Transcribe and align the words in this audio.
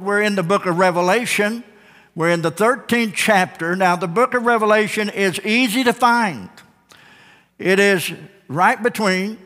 We're 0.00 0.22
in 0.22 0.34
the 0.34 0.42
book 0.42 0.64
of 0.64 0.78
Revelation. 0.78 1.62
We're 2.14 2.30
in 2.30 2.40
the 2.40 2.50
13th 2.50 3.12
chapter. 3.14 3.76
Now, 3.76 3.96
the 3.96 4.08
book 4.08 4.32
of 4.32 4.46
Revelation 4.46 5.10
is 5.10 5.38
easy 5.40 5.84
to 5.84 5.92
find. 5.92 6.48
It 7.58 7.78
is 7.78 8.10
right 8.48 8.82
between 8.82 9.36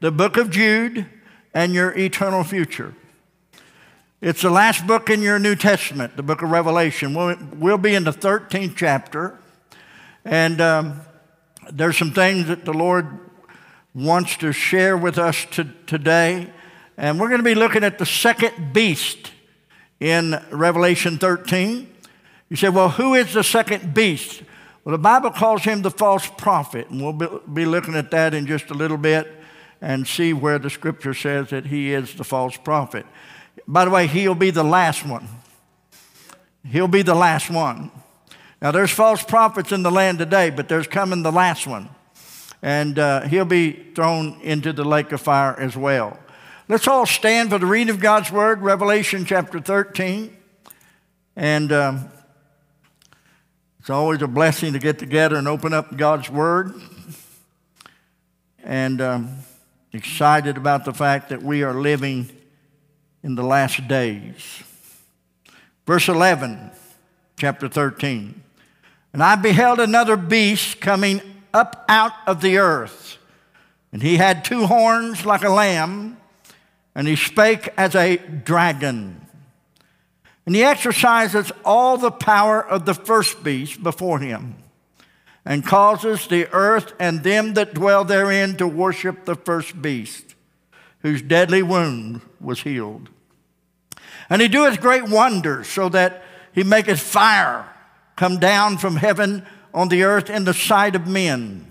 the 0.00 0.10
book 0.10 0.36
of 0.36 0.50
Jude 0.50 1.06
and 1.54 1.72
your 1.72 1.96
eternal 1.96 2.42
future. 2.42 2.92
It's 4.20 4.42
the 4.42 4.50
last 4.50 4.84
book 4.84 5.10
in 5.10 5.22
your 5.22 5.38
New 5.38 5.54
Testament, 5.54 6.16
the 6.16 6.24
book 6.24 6.42
of 6.42 6.50
Revelation. 6.50 7.14
We'll, 7.14 7.36
we'll 7.54 7.78
be 7.78 7.94
in 7.94 8.02
the 8.02 8.12
13th 8.12 8.74
chapter. 8.74 9.38
And 10.24 10.60
um, 10.60 11.02
there's 11.70 11.96
some 11.96 12.12
things 12.12 12.48
that 12.48 12.64
the 12.64 12.74
Lord 12.74 13.06
wants 13.94 14.36
to 14.38 14.52
share 14.52 14.96
with 14.96 15.18
us 15.18 15.46
to, 15.52 15.68
today. 15.86 16.52
And 16.96 17.20
we're 17.20 17.28
going 17.28 17.38
to 17.38 17.44
be 17.44 17.54
looking 17.54 17.84
at 17.84 17.98
the 17.98 18.06
second 18.06 18.72
beast 18.72 19.30
in 20.00 20.42
Revelation 20.50 21.18
13. 21.18 21.88
You 22.48 22.56
say, 22.56 22.68
well, 22.70 22.88
who 22.88 23.14
is 23.14 23.34
the 23.34 23.44
second 23.44 23.94
beast? 23.94 24.42
Well, 24.84 24.92
the 24.92 24.98
Bible 24.98 25.30
calls 25.30 25.62
him 25.62 25.82
the 25.82 25.90
false 25.90 26.26
prophet, 26.26 26.88
and 26.88 27.02
we'll 27.02 27.40
be 27.40 27.66
looking 27.66 27.94
at 27.94 28.10
that 28.10 28.34
in 28.34 28.46
just 28.46 28.70
a 28.70 28.74
little 28.74 28.96
bit 28.96 29.30
and 29.80 30.06
see 30.06 30.32
where 30.32 30.58
the 30.58 30.70
scripture 30.70 31.14
says 31.14 31.50
that 31.50 31.66
he 31.66 31.92
is 31.92 32.14
the 32.14 32.24
false 32.24 32.56
prophet. 32.56 33.06
By 33.66 33.84
the 33.84 33.90
way, 33.90 34.06
he'll 34.06 34.34
be 34.34 34.50
the 34.50 34.64
last 34.64 35.06
one. 35.06 35.28
He'll 36.66 36.88
be 36.88 37.02
the 37.02 37.14
last 37.14 37.50
one. 37.50 37.90
Now, 38.60 38.70
there's 38.70 38.90
false 38.90 39.22
prophets 39.22 39.72
in 39.72 39.82
the 39.82 39.90
land 39.90 40.18
today, 40.18 40.50
but 40.50 40.68
there's 40.68 40.86
coming 40.86 41.22
the 41.22 41.32
last 41.32 41.66
one. 41.66 41.88
And 42.62 42.98
uh, 42.98 43.22
he'll 43.22 43.46
be 43.46 43.72
thrown 43.94 44.38
into 44.42 44.72
the 44.72 44.84
lake 44.84 45.12
of 45.12 45.20
fire 45.20 45.58
as 45.58 45.76
well. 45.76 46.18
Let's 46.70 46.86
all 46.86 47.04
stand 47.04 47.50
for 47.50 47.58
the 47.58 47.66
reading 47.66 47.92
of 47.92 47.98
God's 47.98 48.30
Word, 48.30 48.62
Revelation 48.62 49.24
chapter 49.24 49.58
13. 49.58 50.36
And 51.34 51.72
um, 51.72 52.08
it's 53.80 53.90
always 53.90 54.22
a 54.22 54.28
blessing 54.28 54.74
to 54.74 54.78
get 54.78 54.96
together 54.96 55.34
and 55.34 55.48
open 55.48 55.72
up 55.72 55.96
God's 55.96 56.30
Word. 56.30 56.72
And 58.62 59.00
um, 59.00 59.38
excited 59.92 60.56
about 60.56 60.84
the 60.84 60.92
fact 60.92 61.30
that 61.30 61.42
we 61.42 61.64
are 61.64 61.74
living 61.74 62.30
in 63.24 63.34
the 63.34 63.42
last 63.42 63.88
days. 63.88 64.62
Verse 65.88 66.06
11, 66.06 66.70
chapter 67.36 67.66
13. 67.66 68.40
And 69.12 69.24
I 69.24 69.34
beheld 69.34 69.80
another 69.80 70.16
beast 70.16 70.80
coming 70.80 71.20
up 71.52 71.84
out 71.88 72.12
of 72.28 72.40
the 72.40 72.58
earth. 72.58 73.18
And 73.90 74.04
he 74.04 74.18
had 74.18 74.44
two 74.44 74.66
horns 74.66 75.26
like 75.26 75.42
a 75.42 75.50
lamb 75.50 76.18
and 76.94 77.06
he 77.06 77.16
spake 77.16 77.68
as 77.76 77.94
a 77.94 78.16
dragon. 78.16 79.26
And 80.46 80.56
he 80.56 80.64
exercises 80.64 81.52
all 81.64 81.96
the 81.96 82.10
power 82.10 82.64
of 82.64 82.84
the 82.84 82.94
first 82.94 83.44
beast 83.44 83.82
before 83.82 84.18
him, 84.18 84.56
and 85.44 85.64
causes 85.64 86.26
the 86.26 86.48
earth 86.52 86.92
and 86.98 87.22
them 87.22 87.54
that 87.54 87.74
dwell 87.74 88.04
therein 88.04 88.56
to 88.56 88.66
worship 88.66 89.24
the 89.24 89.36
first 89.36 89.80
beast, 89.80 90.34
whose 91.00 91.22
deadly 91.22 91.62
wound 91.62 92.20
was 92.40 92.62
healed. 92.62 93.08
And 94.28 94.42
he 94.42 94.48
doeth 94.48 94.80
great 94.80 95.08
wonders, 95.08 95.68
so 95.68 95.88
that 95.90 96.22
he 96.52 96.64
maketh 96.64 97.00
fire 97.00 97.68
come 98.16 98.38
down 98.38 98.76
from 98.76 98.96
heaven 98.96 99.46
on 99.72 99.88
the 99.88 100.02
earth 100.02 100.28
in 100.28 100.44
the 100.44 100.54
sight 100.54 100.96
of 100.96 101.06
men, 101.06 101.66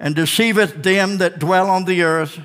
and 0.00 0.14
deceiveth 0.14 0.82
them 0.82 1.18
that 1.18 1.38
dwell 1.38 1.68
on 1.68 1.84
the 1.84 2.02
earth 2.02 2.40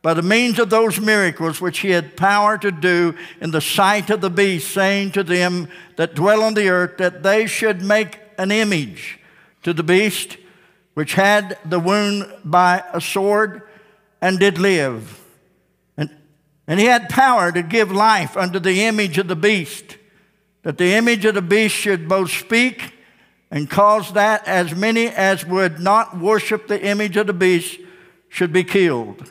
by 0.00 0.14
the 0.14 0.22
means 0.22 0.58
of 0.58 0.70
those 0.70 1.00
miracles 1.00 1.60
which 1.60 1.80
he 1.80 1.90
had 1.90 2.16
power 2.16 2.56
to 2.58 2.70
do 2.70 3.14
in 3.40 3.50
the 3.50 3.60
sight 3.60 4.10
of 4.10 4.20
the 4.20 4.30
beast, 4.30 4.72
saying 4.72 5.12
to 5.12 5.24
them 5.24 5.68
that 5.96 6.14
dwell 6.14 6.42
on 6.42 6.54
the 6.54 6.68
earth 6.68 6.98
that 6.98 7.22
they 7.22 7.46
should 7.46 7.82
make 7.82 8.20
an 8.38 8.52
image 8.52 9.18
to 9.64 9.72
the 9.72 9.82
beast 9.82 10.36
which 10.94 11.14
had 11.14 11.58
the 11.64 11.80
wound 11.80 12.26
by 12.44 12.82
a 12.92 13.00
sword 13.00 13.62
and 14.20 14.38
did 14.38 14.58
live. 14.58 15.20
And, 15.96 16.10
and 16.66 16.80
he 16.80 16.86
had 16.86 17.08
power 17.08 17.52
to 17.52 17.62
give 17.62 17.90
life 17.92 18.36
unto 18.36 18.58
the 18.58 18.84
image 18.84 19.18
of 19.18 19.28
the 19.28 19.36
beast, 19.36 19.96
that 20.62 20.78
the 20.78 20.94
image 20.94 21.24
of 21.24 21.34
the 21.34 21.42
beast 21.42 21.74
should 21.74 22.08
both 22.08 22.30
speak 22.30 22.94
and 23.50 23.70
cause 23.70 24.12
that 24.12 24.46
as 24.46 24.74
many 24.74 25.06
as 25.08 25.44
would 25.46 25.80
not 25.80 26.18
worship 26.18 26.68
the 26.68 26.84
image 26.84 27.16
of 27.16 27.26
the 27.26 27.32
beast 27.32 27.80
should 28.28 28.52
be 28.52 28.64
killed. 28.64 29.30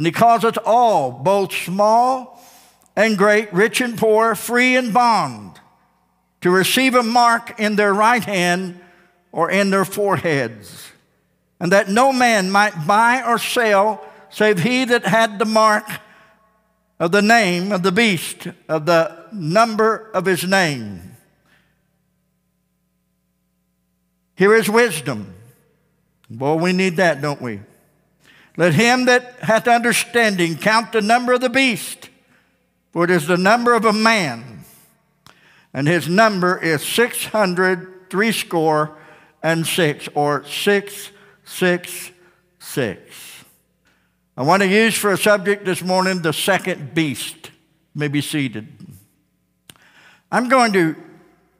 And 0.00 0.06
he 0.06 0.12
us 0.46 0.56
all, 0.64 1.12
both 1.12 1.52
small 1.52 2.42
and 2.96 3.18
great, 3.18 3.52
rich 3.52 3.82
and 3.82 3.98
poor, 3.98 4.34
free 4.34 4.74
and 4.74 4.94
bond, 4.94 5.60
to 6.40 6.48
receive 6.48 6.94
a 6.94 7.02
mark 7.02 7.60
in 7.60 7.76
their 7.76 7.92
right 7.92 8.24
hand 8.24 8.80
or 9.30 9.50
in 9.50 9.68
their 9.68 9.84
foreheads, 9.84 10.90
and 11.60 11.70
that 11.72 11.90
no 11.90 12.14
man 12.14 12.50
might 12.50 12.86
buy 12.86 13.22
or 13.22 13.36
sell 13.36 14.02
save 14.30 14.60
he 14.60 14.86
that 14.86 15.04
had 15.04 15.38
the 15.38 15.44
mark 15.44 15.84
of 16.98 17.12
the 17.12 17.20
name 17.20 17.70
of 17.70 17.82
the 17.82 17.92
beast, 17.92 18.48
of 18.70 18.86
the 18.86 19.26
number 19.32 20.10
of 20.14 20.24
his 20.24 20.44
name. 20.44 21.14
Here 24.34 24.54
is 24.54 24.70
wisdom. 24.70 25.34
Boy, 26.30 26.54
we 26.54 26.72
need 26.72 26.96
that, 26.96 27.20
don't 27.20 27.42
we? 27.42 27.60
Let 28.56 28.74
him 28.74 29.06
that 29.06 29.36
hath 29.40 29.68
understanding 29.68 30.56
count 30.56 30.92
the 30.92 31.00
number 31.00 31.32
of 31.32 31.40
the 31.40 31.48
beast, 31.48 32.10
for 32.92 33.04
it 33.04 33.10
is 33.10 33.26
the 33.26 33.36
number 33.36 33.74
of 33.74 33.84
a 33.84 33.92
man, 33.92 34.64
and 35.72 35.86
his 35.86 36.08
number 36.08 36.58
is 36.58 36.82
six 36.82 37.26
hundred 37.26 38.10
threescore 38.10 38.96
and 39.42 39.66
six, 39.66 40.08
or 40.14 40.44
six, 40.44 41.10
six, 41.44 42.10
six. 42.58 43.00
I 44.36 44.42
want 44.42 44.62
to 44.62 44.68
use 44.68 44.96
for 44.96 45.12
a 45.12 45.16
subject 45.16 45.64
this 45.64 45.82
morning 45.82 46.22
the 46.22 46.32
second 46.32 46.94
beast. 46.94 47.36
You 47.94 47.98
may 47.98 48.08
be 48.08 48.20
seated. 48.20 48.68
I'm 50.32 50.48
going 50.48 50.72
to 50.74 50.96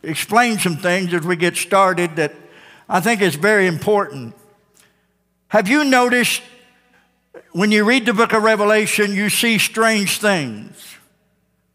explain 0.02 0.58
some 0.58 0.76
things 0.76 1.12
as 1.14 1.22
we 1.22 1.36
get 1.36 1.56
started 1.56 2.16
that 2.16 2.34
I 2.88 3.00
think 3.00 3.22
is 3.22 3.34
very 3.34 3.66
important. 3.66 4.34
Have 5.48 5.68
you 5.68 5.84
noticed 5.84 6.42
when 7.52 7.70
you 7.70 7.84
read 7.84 8.06
the 8.06 8.14
book 8.14 8.32
of 8.32 8.42
Revelation, 8.42 9.14
you 9.14 9.28
see 9.28 9.58
strange 9.58 10.18
things. 10.18 10.96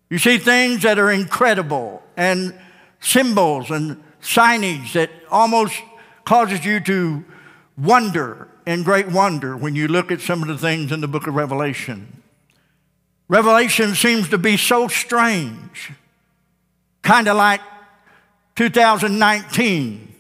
You 0.10 0.18
see 0.18 0.38
things 0.38 0.84
that 0.84 1.00
are 1.00 1.12
incredible 1.12 2.04
and 2.16 2.58
symbols 3.00 3.72
and 3.72 4.02
signage 4.22 4.94
that 4.94 5.10
almost 5.30 5.76
causes 6.24 6.66
you 6.66 6.80
to 6.82 7.24
wonder 7.78 8.48
in 8.66 8.84
great 8.84 9.08
wonder 9.08 9.56
when 9.56 9.76
you 9.76 9.88
look 9.88 10.12
at 10.12 10.22
some 10.22 10.42
of 10.42 10.48
the 10.48 10.58
things 10.58 10.92
in 10.92 11.02
the 11.02 11.08
book 11.08 11.28
of 11.28 11.36
Revelation. 11.36 12.22
Revelation 13.28 13.96
seems 13.96 14.30
to 14.30 14.38
be 14.38 14.58
so 14.58 14.88
strange, 14.88 15.92
kind 17.02 17.28
of 17.28 17.38
like 17.38 17.62
2019, 18.56 20.16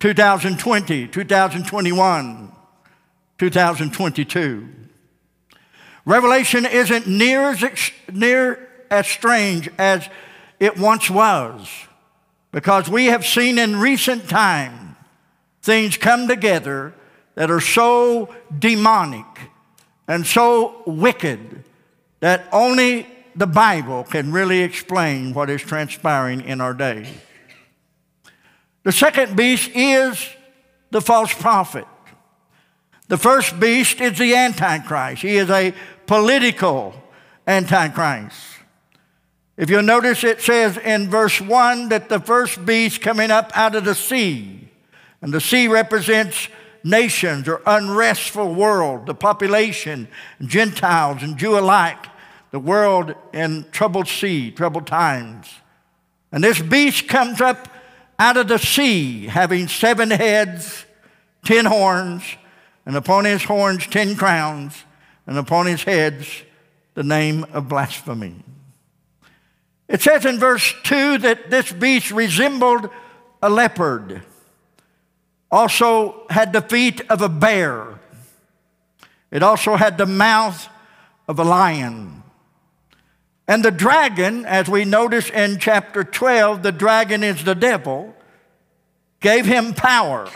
2020, 0.00 1.08
2021. 1.08 2.52
2022. 3.38 4.68
Revelation 6.04 6.66
isn't 6.66 7.06
near 7.06 7.50
as, 7.50 7.90
near 8.12 8.68
as 8.90 9.06
strange 9.06 9.68
as 9.78 10.08
it 10.58 10.78
once 10.78 11.10
was 11.10 11.68
because 12.50 12.88
we 12.88 13.06
have 13.06 13.24
seen 13.26 13.58
in 13.58 13.76
recent 13.76 14.28
time 14.28 14.96
things 15.62 15.96
come 15.96 16.26
together 16.26 16.94
that 17.34 17.50
are 17.50 17.60
so 17.60 18.34
demonic 18.58 19.26
and 20.08 20.26
so 20.26 20.82
wicked 20.86 21.62
that 22.20 22.46
only 22.52 23.06
the 23.36 23.46
Bible 23.46 24.02
can 24.04 24.32
really 24.32 24.60
explain 24.60 25.34
what 25.34 25.50
is 25.50 25.62
transpiring 25.62 26.40
in 26.40 26.60
our 26.60 26.74
day. 26.74 27.06
The 28.82 28.92
second 28.92 29.36
beast 29.36 29.70
is 29.74 30.28
the 30.90 31.00
false 31.00 31.32
prophet. 31.32 31.84
The 33.08 33.18
first 33.18 33.58
beast 33.58 34.00
is 34.00 34.18
the 34.18 34.34
Antichrist. 34.34 35.22
He 35.22 35.36
is 35.36 35.50
a 35.50 35.74
political 36.06 36.94
Antichrist. 37.46 38.36
If 39.56 39.70
you'll 39.70 39.82
notice, 39.82 40.22
it 40.22 40.40
says 40.40 40.76
in 40.76 41.10
verse 41.10 41.40
1 41.40 41.88
that 41.88 42.08
the 42.08 42.20
first 42.20 42.64
beast 42.64 43.00
coming 43.00 43.30
up 43.30 43.50
out 43.56 43.74
of 43.74 43.84
the 43.84 43.94
sea, 43.94 44.68
and 45.20 45.32
the 45.32 45.40
sea 45.40 45.66
represents 45.66 46.48
nations 46.84 47.48
or 47.48 47.60
unrestful 47.66 48.54
world, 48.54 49.06
the 49.06 49.14
population, 49.14 50.06
Gentiles 50.40 51.22
and 51.22 51.36
Jew 51.36 51.58
alike, 51.58 52.06
the 52.50 52.60
world 52.60 53.14
in 53.32 53.66
troubled 53.72 54.06
sea, 54.06 54.50
troubled 54.50 54.86
times. 54.86 55.48
And 56.30 56.44
this 56.44 56.60
beast 56.60 57.08
comes 57.08 57.40
up 57.40 57.68
out 58.18 58.36
of 58.36 58.48
the 58.48 58.58
sea, 58.58 59.26
having 59.26 59.66
seven 59.66 60.10
heads, 60.10 60.84
ten 61.44 61.64
horns, 61.64 62.22
and 62.88 62.96
upon 62.96 63.26
his 63.26 63.44
horns 63.44 63.86
ten 63.86 64.16
crowns, 64.16 64.84
and 65.26 65.36
upon 65.36 65.66
his 65.66 65.82
heads 65.84 66.42
the 66.94 67.02
name 67.02 67.44
of 67.52 67.68
blasphemy. 67.68 68.42
It 69.88 70.00
says 70.00 70.24
in 70.24 70.38
verse 70.38 70.74
2 70.84 71.18
that 71.18 71.50
this 71.50 71.70
beast 71.70 72.10
resembled 72.10 72.88
a 73.42 73.50
leopard, 73.50 74.22
also 75.50 76.26
had 76.30 76.54
the 76.54 76.62
feet 76.62 77.02
of 77.10 77.20
a 77.20 77.28
bear. 77.28 78.00
It 79.30 79.42
also 79.42 79.76
had 79.76 79.98
the 79.98 80.06
mouth 80.06 80.66
of 81.28 81.38
a 81.38 81.44
lion. 81.44 82.22
And 83.46 83.62
the 83.62 83.70
dragon, 83.70 84.46
as 84.46 84.66
we 84.66 84.86
notice 84.86 85.28
in 85.28 85.58
chapter 85.58 86.04
12, 86.04 86.62
the 86.62 86.72
dragon 86.72 87.22
is 87.22 87.44
the 87.44 87.54
devil, 87.54 88.16
gave 89.20 89.44
him 89.44 89.74
power 89.74 90.30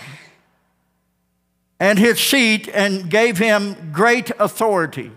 and 1.82 1.98
his 1.98 2.20
seat 2.20 2.68
and 2.72 3.10
gave 3.10 3.38
him 3.38 3.90
great 3.90 4.30
authority. 4.38 5.10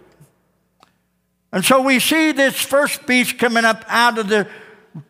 And 1.51 1.63
so 1.63 1.79
we 1.79 1.99
see 1.99 2.31
this 2.31 2.59
first 2.59 3.05
beast 3.05 3.37
coming 3.37 3.63
up 3.63 3.85
out 3.87 4.17
of 4.17 4.29
the 4.29 4.47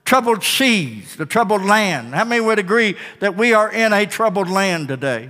troubled 0.03 0.43
seas, 0.43 1.15
the 1.15 1.25
troubled 1.25 1.63
land. 1.63 2.13
How 2.13 2.25
many 2.25 2.41
would 2.41 2.59
agree 2.59 2.97
that 3.21 3.37
we 3.37 3.53
are 3.53 3.71
in 3.71 3.93
a 3.93 4.05
troubled 4.05 4.49
land 4.49 4.89
today? 4.89 5.29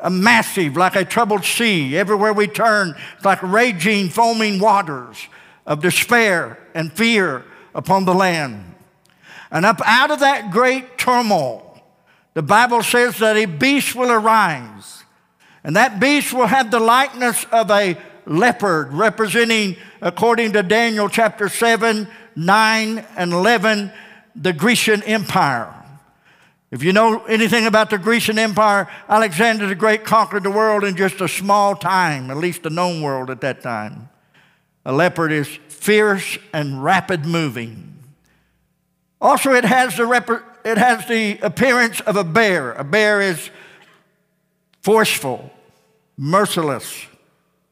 A 0.00 0.10
massive, 0.10 0.76
like 0.76 0.96
a 0.96 1.04
troubled 1.04 1.44
sea. 1.44 1.96
Everywhere 1.96 2.32
we 2.32 2.48
turn, 2.48 2.92
it's 3.14 3.24
like 3.24 3.40
raging, 3.44 4.08
foaming 4.08 4.58
waters 4.58 5.28
of 5.66 5.82
despair 5.82 6.58
and 6.74 6.92
fear 6.92 7.44
upon 7.76 8.06
the 8.06 8.14
land. 8.14 8.74
And 9.52 9.64
up 9.64 9.80
out 9.84 10.10
of 10.10 10.18
that 10.18 10.50
great 10.50 10.98
turmoil, 10.98 11.65
the 12.36 12.42
Bible 12.42 12.82
says 12.82 13.18
that 13.20 13.34
a 13.38 13.46
beast 13.46 13.94
will 13.94 14.12
arise. 14.12 15.04
And 15.64 15.74
that 15.74 15.98
beast 15.98 16.34
will 16.34 16.44
have 16.44 16.70
the 16.70 16.78
likeness 16.78 17.46
of 17.50 17.70
a 17.70 17.96
leopard, 18.26 18.92
representing, 18.92 19.76
according 20.02 20.52
to 20.52 20.62
Daniel 20.62 21.08
chapter 21.08 21.48
7, 21.48 22.06
9, 22.36 22.98
and 23.16 23.32
11, 23.32 23.90
the 24.34 24.52
Grecian 24.52 25.02
Empire. 25.04 25.72
If 26.70 26.82
you 26.82 26.92
know 26.92 27.24
anything 27.24 27.64
about 27.64 27.88
the 27.88 27.96
Grecian 27.96 28.38
Empire, 28.38 28.86
Alexander 29.08 29.66
the 29.66 29.74
Great 29.74 30.04
conquered 30.04 30.42
the 30.42 30.50
world 30.50 30.84
in 30.84 30.94
just 30.94 31.22
a 31.22 31.28
small 31.28 31.74
time, 31.74 32.30
at 32.30 32.36
least 32.36 32.64
the 32.64 32.70
known 32.70 33.00
world 33.00 33.30
at 33.30 33.40
that 33.40 33.62
time. 33.62 34.10
A 34.84 34.92
leopard 34.92 35.32
is 35.32 35.48
fierce 35.70 36.36
and 36.52 36.84
rapid 36.84 37.24
moving. 37.24 37.94
Also, 39.22 39.54
it 39.54 39.64
has 39.64 39.96
the, 39.96 40.04
rep- 40.04 40.55
it 40.66 40.78
has 40.78 41.06
the 41.06 41.38
appearance 41.42 42.00
of 42.00 42.16
a 42.16 42.24
bear. 42.24 42.72
A 42.72 42.82
bear 42.82 43.20
is 43.20 43.50
forceful, 44.82 45.52
merciless, 46.16 47.06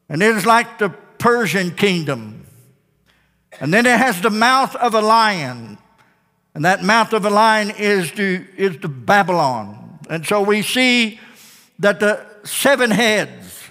and 0.07 0.23
it 0.23 0.33
is 0.33 0.45
like 0.45 0.79
the 0.79 0.89
Persian 1.17 1.71
kingdom. 1.71 2.45
And 3.59 3.73
then 3.73 3.85
it 3.85 3.97
has 3.97 4.21
the 4.21 4.29
mouth 4.29 4.77
of 4.77 4.93
a 4.93 5.01
lion. 5.01 5.77
And 6.53 6.63
that 6.63 6.83
mouth 6.83 7.11
of 7.11 7.25
a 7.25 7.29
lion 7.29 7.71
is 7.71 8.13
the, 8.13 8.45
is 8.55 8.77
the 8.77 8.87
Babylon. 8.87 9.99
And 10.09 10.25
so 10.25 10.41
we 10.41 10.61
see 10.61 11.19
that 11.79 11.99
the 11.99 12.25
seven 12.45 12.91
heads, 12.91 13.61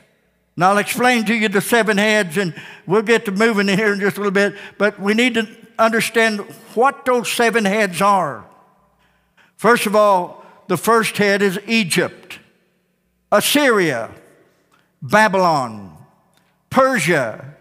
and 0.54 0.64
I'll 0.64 0.76
explain 0.76 1.24
to 1.26 1.34
you 1.34 1.48
the 1.48 1.62
seven 1.62 1.96
heads, 1.96 2.36
and 2.36 2.54
we'll 2.86 3.02
get 3.02 3.24
to 3.24 3.32
moving 3.32 3.70
in 3.70 3.78
here 3.78 3.94
in 3.94 4.00
just 4.00 4.18
a 4.18 4.20
little 4.20 4.32
bit, 4.32 4.54
but 4.76 5.00
we 5.00 5.14
need 5.14 5.32
to 5.34 5.48
understand 5.78 6.40
what 6.74 7.06
those 7.06 7.32
seven 7.32 7.64
heads 7.64 8.02
are. 8.02 8.44
First 9.64 9.86
of 9.86 9.96
all, 9.96 10.44
the 10.66 10.76
first 10.76 11.16
head 11.16 11.40
is 11.40 11.58
Egypt, 11.66 12.38
Assyria, 13.32 14.10
Babylon, 15.00 15.96
Persia, 16.68 17.54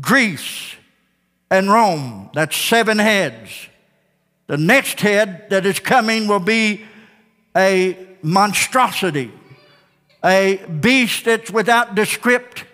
Greece, 0.00 0.74
and 1.48 1.70
Rome. 1.70 2.30
That's 2.34 2.56
seven 2.56 2.98
heads. 2.98 3.68
The 4.48 4.56
next 4.56 5.00
head 5.02 5.48
that 5.50 5.64
is 5.66 5.78
coming 5.78 6.26
will 6.26 6.40
be 6.40 6.84
a 7.56 7.96
monstrosity, 8.22 9.30
a 10.24 10.56
beast 10.80 11.26
that's 11.26 11.52
without 11.52 11.94
descript 11.94 12.64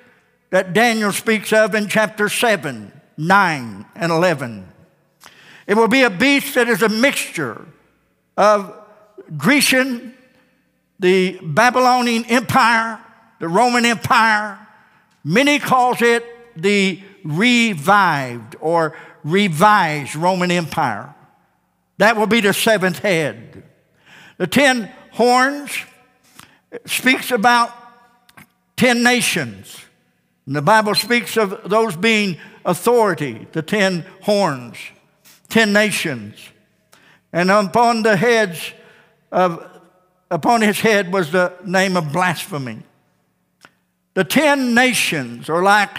that 0.49 0.73
Daniel 0.73 1.13
speaks 1.13 1.53
of 1.53 1.75
in 1.75 1.89
chapter 1.89 2.31
7, 2.31 2.91
9, 3.19 3.87
and 3.95 4.13
11. 4.13 4.67
It 5.67 5.77
will 5.77 5.89
be 5.89 6.05
a 6.05 6.11
beast 6.11 6.55
that 6.55 6.71
is 6.71 6.81
a 6.81 6.89
mixture 6.89 7.67
of 8.37 8.75
Grecian, 9.37 10.15
the 11.01 11.39
Babylonian 11.43 12.25
Empire, 12.27 13.01
the 13.41 13.49
Roman 13.49 13.85
Empire, 13.85 14.59
Many 15.29 15.59
calls 15.59 16.03
it 16.03 16.25
the 16.55 17.03
revived 17.25 18.55
or 18.61 18.97
revised 19.25 20.15
Roman 20.15 20.53
Empire. 20.53 21.13
That 21.99 22.17
will 22.17 22.29
be 22.29 22.41
the 22.41 22.53
seventh 22.53 23.01
head. 23.01 23.65
The 24.37 24.47
ten 24.47 24.89
horns 25.11 25.77
speaks 26.85 27.33
about 27.33 27.75
ten 28.77 29.03
nations. 29.03 29.77
And 30.47 30.55
the 30.55 30.63
Bible 30.63 30.95
speaks 30.95 31.37
of 31.37 31.69
those 31.69 31.97
being 31.97 32.39
authority, 32.65 33.49
the 33.51 33.63
ten 33.63 34.07
horns, 34.23 34.77
ten 35.49 35.73
nations. 35.73 36.37
And 37.33 37.51
upon 37.51 38.03
the 38.03 38.17
heads 38.17 38.73
of 39.31 39.77
upon 40.31 40.61
his 40.63 40.81
head 40.81 41.13
was 41.13 41.31
the 41.31 41.53
name 41.65 41.97
of 41.97 42.13
blasphemy. 42.13 42.83
The 44.15 44.25
10 44.25 44.75
nations 44.75 45.49
are 45.49 45.63
like 45.63 45.99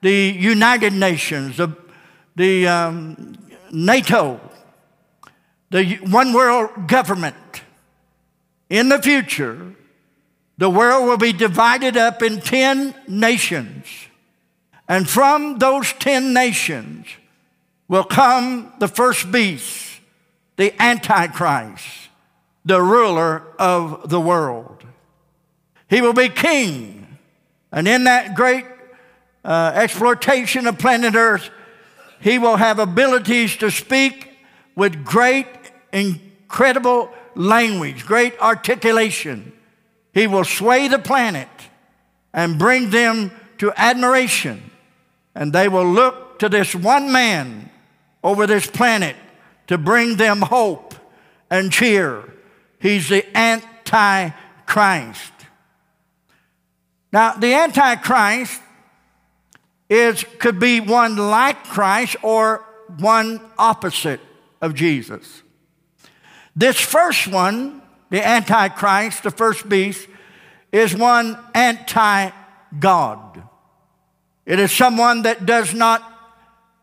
the 0.00 0.12
United 0.12 0.92
Nations, 0.92 1.56
the, 1.56 1.76
the 2.36 2.66
um, 2.66 3.36
NATO, 3.70 4.40
the 5.70 5.96
one 6.10 6.32
world 6.32 6.88
government. 6.88 7.36
In 8.70 8.88
the 8.88 9.00
future, 9.00 9.74
the 10.58 10.70
world 10.70 11.06
will 11.06 11.16
be 11.16 11.32
divided 11.32 11.96
up 11.96 12.22
in 12.22 12.40
10 12.40 12.94
nations. 13.08 13.86
And 14.88 15.08
from 15.08 15.58
those 15.58 15.92
10 15.94 16.32
nations 16.32 17.06
will 17.88 18.04
come 18.04 18.72
the 18.78 18.88
first 18.88 19.30
beast, 19.30 19.93
the 20.56 20.74
Antichrist, 20.80 22.08
the 22.64 22.80
ruler 22.80 23.42
of 23.58 24.08
the 24.08 24.20
world. 24.20 24.84
He 25.88 26.00
will 26.00 26.12
be 26.12 26.28
king 26.28 27.04
and 27.74 27.88
in 27.88 28.04
that 28.04 28.36
great 28.36 28.64
uh, 29.44 29.72
exploitation 29.74 30.68
of 30.68 30.78
planet 30.78 31.16
Earth, 31.16 31.50
he 32.20 32.38
will 32.38 32.54
have 32.54 32.78
abilities 32.78 33.56
to 33.56 33.70
speak 33.70 34.30
with 34.76 35.04
great, 35.04 35.48
incredible 35.92 37.10
language, 37.34 38.06
great 38.06 38.38
articulation. 38.38 39.52
He 40.12 40.28
will 40.28 40.44
sway 40.44 40.86
the 40.86 41.00
planet 41.00 41.48
and 42.32 42.60
bring 42.60 42.90
them 42.90 43.32
to 43.58 43.72
admiration. 43.76 44.70
And 45.34 45.52
they 45.52 45.68
will 45.68 45.86
look 45.86 46.38
to 46.38 46.48
this 46.48 46.76
one 46.76 47.10
man 47.10 47.70
over 48.22 48.46
this 48.46 48.68
planet 48.68 49.16
to 49.66 49.78
bring 49.78 50.16
them 50.16 50.42
hope 50.42 50.94
and 51.50 51.72
cheer. 51.72 52.34
He's 52.78 53.08
the 53.08 53.24
Antichrist. 53.36 55.32
Now, 57.12 57.34
the 57.34 57.54
Antichrist 57.54 58.60
is, 59.88 60.24
could 60.38 60.58
be 60.58 60.80
one 60.80 61.16
like 61.16 61.64
Christ 61.64 62.16
or 62.22 62.64
one 62.98 63.40
opposite 63.58 64.20
of 64.60 64.74
Jesus. 64.74 65.42
This 66.56 66.78
first 66.78 67.26
one, 67.28 67.82
the 68.10 68.26
Antichrist, 68.26 69.22
the 69.22 69.30
first 69.30 69.68
beast, 69.68 70.08
is 70.72 70.94
one 70.94 71.38
anti 71.54 72.30
God. 72.78 73.42
It 74.46 74.58
is 74.58 74.72
someone 74.72 75.22
that 75.22 75.46
does 75.46 75.72
not 75.72 76.02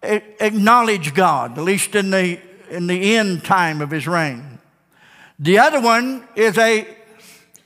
acknowledge 0.02 1.14
God, 1.14 1.58
at 1.58 1.64
least 1.64 1.96
in 1.96 2.10
the, 2.10 2.40
in 2.72 2.88
the 2.88 3.16
end 3.16 3.44
time 3.44 3.82
of 3.82 3.92
his 3.92 4.08
reign. 4.08 4.60
The 5.38 5.60
other 5.60 5.82
one 5.82 6.28
is 6.36 6.58
a 6.58 6.88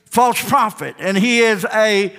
false 0.06 0.42
prophet, 0.48 0.96
and 0.98 1.16
he 1.16 1.40
is 1.40 1.64
a 1.72 2.14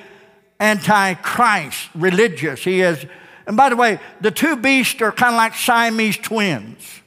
antichrist, 0.60 1.90
religious. 1.96 2.64
He 2.64 2.82
is, 2.82 3.06
and 3.46 3.58
by 3.58 3.70
the 3.70 3.76
way, 3.76 4.00
the 4.22 4.32
two 4.32 4.56
beasts 4.56 5.02
are 5.02 5.12
kind 5.12 5.34
of 5.34 5.38
like 5.38 5.56
Siamese 5.56 6.18
twins. 6.18 7.02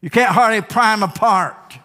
You 0.00 0.10
can't 0.10 0.32
hardly 0.32 0.60
pry 0.60 0.94
them 0.94 1.02
apart. 1.02 1.78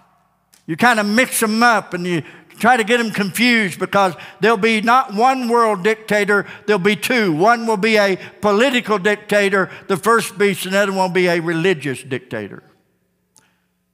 You 0.66 0.76
kind 0.78 1.00
of 1.00 1.06
mix 1.06 1.40
them 1.40 1.64
up 1.64 1.94
and 1.94 2.06
you 2.06 2.24
try 2.60 2.78
to 2.78 2.84
get 2.84 2.98
them 2.98 3.12
confused 3.12 3.80
because 3.80 4.14
there'll 4.40 4.58
be 4.58 4.82
not 4.82 5.14
one 5.14 5.48
world 5.48 5.84
dictator, 5.84 6.46
there'll 6.66 6.80
be 6.80 6.96
two. 6.96 7.34
One 7.34 7.66
will 7.66 7.78
be 7.78 7.98
a 7.98 8.18
political 8.42 9.00
dictator, 9.00 9.72
the 9.88 9.98
first 9.98 10.38
beast, 10.38 10.66
and 10.66 10.74
the 10.74 10.80
other 10.80 10.92
one 10.92 11.10
will 11.10 11.16
be 11.16 11.28
a 11.28 11.40
religious 11.40 12.04
dictator. 12.04 12.62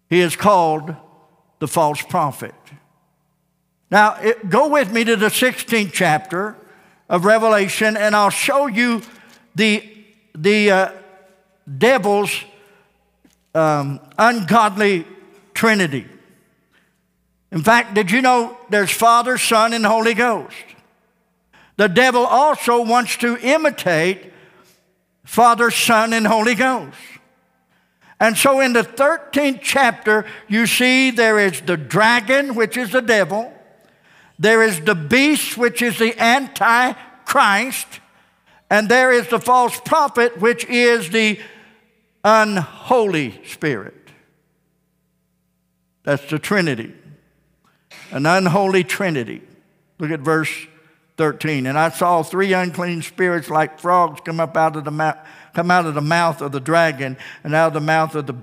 He 0.09 0.19
is 0.21 0.35
called 0.35 0.95
the 1.59 1.67
false 1.67 2.01
prophet. 2.01 2.53
Now, 3.89 4.15
it, 4.21 4.49
go 4.49 4.67
with 4.69 4.91
me 4.91 5.03
to 5.03 5.15
the 5.15 5.27
16th 5.27 5.91
chapter 5.93 6.55
of 7.09 7.25
Revelation, 7.25 7.95
and 7.97 8.15
I'll 8.15 8.29
show 8.29 8.67
you 8.67 9.01
the, 9.55 9.87
the 10.33 10.71
uh, 10.71 10.91
devil's 11.77 12.31
um, 13.53 13.99
ungodly 14.17 15.05
trinity. 15.53 16.07
In 17.51 17.63
fact, 17.63 17.93
did 17.93 18.11
you 18.11 18.21
know 18.21 18.57
there's 18.69 18.91
Father, 18.91 19.37
Son, 19.37 19.73
and 19.73 19.85
Holy 19.85 20.13
Ghost? 20.13 20.55
The 21.77 21.87
devil 21.87 22.25
also 22.25 22.83
wants 22.83 23.17
to 23.17 23.37
imitate 23.37 24.33
Father, 25.23 25.71
Son, 25.71 26.13
and 26.13 26.25
Holy 26.25 26.55
Ghost. 26.55 26.97
And 28.19 28.37
so 28.37 28.61
in 28.61 28.73
the 28.73 28.83
13th 28.83 29.59
chapter, 29.61 30.25
you 30.47 30.67
see 30.67 31.11
there 31.11 31.37
is 31.39 31.61
the 31.61 31.77
dragon, 31.77 32.55
which 32.55 32.77
is 32.77 32.91
the 32.91 33.01
devil. 33.01 33.53
There 34.39 34.63
is 34.63 34.81
the 34.81 34.95
beast, 34.95 35.57
which 35.57 35.81
is 35.81 35.99
the 35.99 36.17
antichrist. 36.21 37.87
And 38.69 38.89
there 38.89 39.11
is 39.11 39.27
the 39.27 39.39
false 39.39 39.79
prophet, 39.79 40.39
which 40.39 40.65
is 40.65 41.09
the 41.09 41.39
unholy 42.23 43.39
spirit. 43.45 43.93
That's 46.03 46.27
the 46.29 46.39
Trinity, 46.39 46.93
an 48.11 48.25
unholy 48.25 48.83
Trinity. 48.83 49.41
Look 49.97 50.11
at 50.11 50.19
verse 50.19 50.51
13. 51.17 51.65
And 51.65 51.77
I 51.77 51.89
saw 51.89 52.21
three 52.21 52.53
unclean 52.53 53.01
spirits 53.01 53.49
like 53.49 53.79
frogs 53.79 54.21
come 54.23 54.39
up 54.39 54.55
out 54.55 54.75
of 54.75 54.85
the 54.85 54.91
mouth, 54.91 55.17
come 55.55 55.71
out 55.71 55.85
of 55.85 55.95
the 55.95 56.01
mouth 56.01 56.41
of 56.41 56.51
the 56.51 56.59
dragon, 56.59 57.17
and 57.43 57.55
out 57.55 57.67
of 57.67 57.73
the 57.73 57.79
mouth 57.79 58.13
of 58.13 58.27
the 58.27 58.35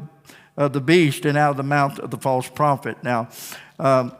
of 0.56 0.72
the 0.72 0.80
beast, 0.80 1.24
and 1.24 1.38
out 1.38 1.52
of 1.52 1.56
the 1.56 1.62
mouth 1.62 1.98
of 1.98 2.10
the 2.10 2.18
false 2.18 2.48
prophet. 2.48 2.96
Now, 3.02 3.28
um, 3.78 4.12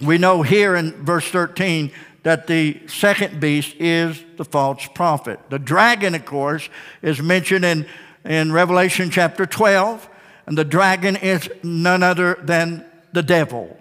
we 0.00 0.18
know 0.18 0.42
here 0.42 0.74
in 0.74 0.92
verse 1.04 1.28
13 1.28 1.92
that 2.22 2.48
the 2.48 2.80
second 2.88 3.40
beast 3.40 3.76
is 3.78 4.20
the 4.36 4.44
false 4.44 4.86
prophet. 4.94 5.38
The 5.48 5.60
dragon, 5.60 6.14
of 6.16 6.24
course, 6.24 6.68
is 7.02 7.22
mentioned 7.22 7.64
in, 7.64 7.86
in 8.24 8.50
Revelation 8.50 9.10
chapter 9.10 9.46
12, 9.46 10.08
and 10.46 10.58
the 10.58 10.64
dragon 10.64 11.14
is 11.14 11.48
none 11.62 12.02
other 12.02 12.36
than 12.42 12.84
the 13.12 13.22
devil. 13.22 13.76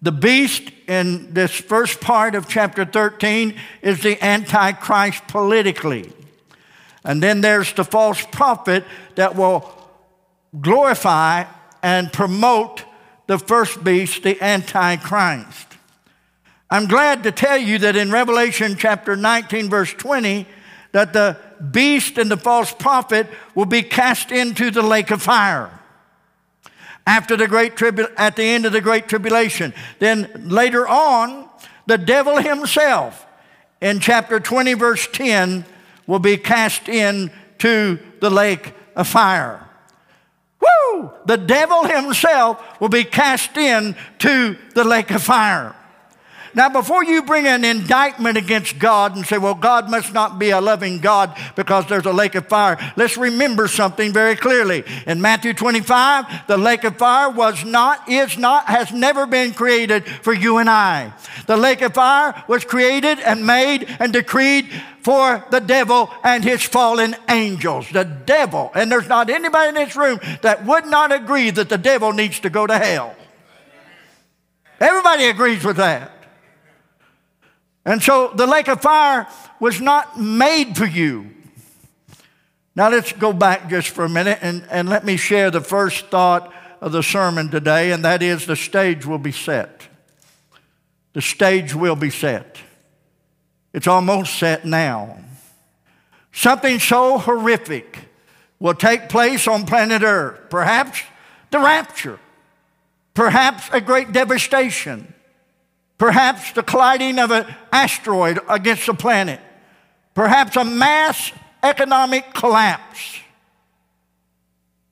The 0.00 0.12
beast 0.12 0.70
in 0.86 1.34
this 1.34 1.50
first 1.50 2.00
part 2.00 2.34
of 2.34 2.48
chapter 2.48 2.84
13 2.84 3.54
is 3.82 4.00
the 4.00 4.22
Antichrist 4.24 5.26
politically. 5.26 6.12
And 7.04 7.22
then 7.22 7.40
there's 7.40 7.72
the 7.72 7.84
false 7.84 8.24
prophet 8.30 8.84
that 9.14 9.34
will 9.34 9.70
glorify 10.60 11.44
and 11.82 12.12
promote 12.12 12.84
the 13.26 13.38
first 13.38 13.82
beast, 13.82 14.22
the 14.22 14.42
Antichrist. 14.42 15.66
I'm 16.70 16.86
glad 16.86 17.22
to 17.24 17.32
tell 17.32 17.56
you 17.56 17.78
that 17.78 17.96
in 17.96 18.10
Revelation 18.10 18.76
chapter 18.76 19.16
19, 19.16 19.70
verse 19.70 19.92
20, 19.92 20.46
that 20.92 21.12
the 21.12 21.36
beast 21.70 22.18
and 22.18 22.30
the 22.30 22.36
false 22.36 22.72
prophet 22.72 23.26
will 23.54 23.66
be 23.66 23.82
cast 23.82 24.30
into 24.30 24.70
the 24.70 24.82
lake 24.82 25.10
of 25.10 25.22
fire 25.22 25.70
after 27.06 27.36
the 27.36 27.48
great 27.48 27.76
tribu- 27.76 28.12
at 28.16 28.36
the 28.36 28.44
end 28.44 28.66
of 28.66 28.72
the 28.72 28.80
great 28.80 29.08
tribulation. 29.08 29.74
Then 29.98 30.30
later 30.46 30.86
on, 30.86 31.48
the 31.86 31.98
devil 31.98 32.38
himself 32.38 33.26
in 33.80 34.00
chapter 34.00 34.38
20, 34.38 34.74
verse 34.74 35.08
10, 35.12 35.64
will 36.10 36.18
be 36.18 36.36
cast 36.36 36.88
into 36.88 38.00
the 38.18 38.28
lake 38.28 38.74
of 38.96 39.06
fire. 39.06 39.64
Woo! 40.60 41.12
The 41.24 41.36
devil 41.36 41.84
himself 41.84 42.80
will 42.80 42.88
be 42.88 43.04
cast 43.04 43.56
into 43.56 44.56
the 44.74 44.82
lake 44.82 45.12
of 45.12 45.22
fire. 45.22 45.76
Now, 46.52 46.68
before 46.68 47.04
you 47.04 47.22
bring 47.22 47.46
an 47.46 47.64
indictment 47.64 48.36
against 48.36 48.78
God 48.78 49.14
and 49.14 49.24
say, 49.24 49.38
well, 49.38 49.54
God 49.54 49.88
must 49.88 50.12
not 50.12 50.38
be 50.38 50.50
a 50.50 50.60
loving 50.60 50.98
God 50.98 51.38
because 51.54 51.86
there's 51.86 52.06
a 52.06 52.12
lake 52.12 52.34
of 52.34 52.48
fire, 52.48 52.76
let's 52.96 53.16
remember 53.16 53.68
something 53.68 54.12
very 54.12 54.34
clearly. 54.34 54.82
In 55.06 55.20
Matthew 55.20 55.54
25, 55.54 56.48
the 56.48 56.58
lake 56.58 56.82
of 56.82 56.96
fire 56.96 57.30
was 57.30 57.64
not, 57.64 58.08
is 58.08 58.36
not, 58.36 58.66
has 58.66 58.90
never 58.90 59.26
been 59.26 59.54
created 59.54 60.04
for 60.06 60.32
you 60.32 60.58
and 60.58 60.68
I. 60.68 61.12
The 61.46 61.56
lake 61.56 61.82
of 61.82 61.94
fire 61.94 62.42
was 62.48 62.64
created 62.64 63.20
and 63.20 63.46
made 63.46 63.86
and 64.00 64.12
decreed 64.12 64.70
for 65.02 65.44
the 65.50 65.60
devil 65.60 66.10
and 66.22 66.44
his 66.44 66.62
fallen 66.62 67.16
angels. 67.28 67.88
The 67.90 68.04
devil, 68.04 68.70
and 68.74 68.90
there's 68.90 69.08
not 69.08 69.30
anybody 69.30 69.68
in 69.68 69.74
this 69.74 69.96
room 69.96 70.20
that 70.42 70.64
would 70.66 70.86
not 70.86 71.12
agree 71.12 71.50
that 71.50 71.68
the 71.68 71.78
devil 71.78 72.12
needs 72.12 72.40
to 72.40 72.50
go 72.50 72.66
to 72.66 72.78
hell. 72.78 73.14
Everybody 74.80 75.26
agrees 75.26 75.64
with 75.64 75.76
that. 75.76 76.12
And 77.84 78.02
so 78.02 78.32
the 78.34 78.46
lake 78.46 78.68
of 78.68 78.80
fire 78.80 79.26
was 79.58 79.80
not 79.80 80.20
made 80.20 80.76
for 80.76 80.86
you. 80.86 81.30
Now 82.76 82.88
let's 82.88 83.12
go 83.12 83.32
back 83.32 83.68
just 83.68 83.88
for 83.88 84.04
a 84.04 84.08
minute 84.08 84.38
and, 84.42 84.66
and 84.70 84.88
let 84.88 85.04
me 85.04 85.16
share 85.16 85.50
the 85.50 85.60
first 85.60 86.06
thought 86.06 86.52
of 86.80 86.92
the 86.92 87.02
sermon 87.02 87.50
today, 87.50 87.92
and 87.92 88.04
that 88.04 88.22
is 88.22 88.46
the 88.46 88.56
stage 88.56 89.04
will 89.04 89.18
be 89.18 89.32
set. 89.32 89.86
The 91.12 91.20
stage 91.20 91.74
will 91.74 91.96
be 91.96 92.10
set. 92.10 92.58
It's 93.72 93.86
almost 93.86 94.38
set 94.38 94.64
now. 94.64 95.18
Something 96.32 96.78
so 96.78 97.18
horrific 97.18 97.98
will 98.58 98.74
take 98.74 99.08
place 99.08 99.46
on 99.48 99.66
planet 99.66 100.02
Earth. 100.02 100.50
Perhaps 100.50 101.02
the 101.50 101.58
rapture, 101.58 102.18
perhaps 103.14 103.68
a 103.72 103.80
great 103.80 104.12
devastation 104.12 105.14
Perhaps 106.00 106.52
the 106.52 106.62
colliding 106.62 107.18
of 107.18 107.30
an 107.30 107.44
asteroid 107.70 108.40
against 108.48 108.86
the 108.86 108.94
planet. 108.94 109.38
Perhaps 110.14 110.56
a 110.56 110.64
mass 110.64 111.30
economic 111.62 112.32
collapse. 112.32 113.18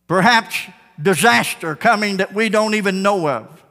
Perhaps 0.07 0.55
disaster 1.01 1.75
coming 1.75 2.19
that 2.19 2.35
we 2.35 2.51
don't 2.51 2.75
even 2.75 3.01
know 3.01 3.27
of 3.27 3.65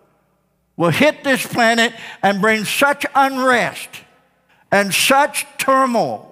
will 0.75 0.89
hit 0.89 1.23
this 1.23 1.45
planet 1.45 1.93
and 2.23 2.41
bring 2.41 2.65
such 2.65 3.05
unrest 3.13 3.89
and 4.71 4.93
such 4.93 5.45
turmoil 5.57 6.23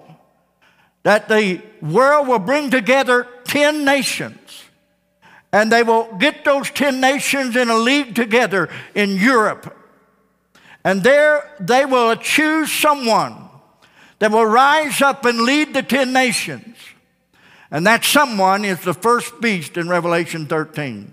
that 1.03 1.29
the 1.29 1.61
world 1.81 2.27
will 2.27 2.39
bring 2.39 2.69
together 2.69 3.27
10 3.45 3.85
nations 3.85 4.63
and 5.51 5.71
they 5.71 5.83
will 5.83 6.13
get 6.17 6.43
those 6.43 6.69
10 6.71 6.99
nations 6.99 7.55
in 7.55 7.69
a 7.69 7.77
league 7.77 8.15
together 8.15 8.69
in 8.93 9.15
Europe 9.15 9.75
and 10.85 11.01
there 11.01 11.49
they 11.59 11.83
will 11.83 12.15
choose 12.15 12.71
someone 12.71 13.49
that 14.19 14.31
will 14.31 14.45
rise 14.45 15.01
up 15.01 15.25
and 15.25 15.41
lead 15.41 15.73
the 15.73 15.83
10 15.83 16.13
nations. 16.13 16.77
And 17.71 17.85
that 17.87 18.05
someone 18.05 18.63
is 18.63 18.81
the 18.81 18.93
first 18.93 19.41
beast 19.41 19.77
in 19.77 19.89
Revelation 19.89 20.45
13. 20.45 21.11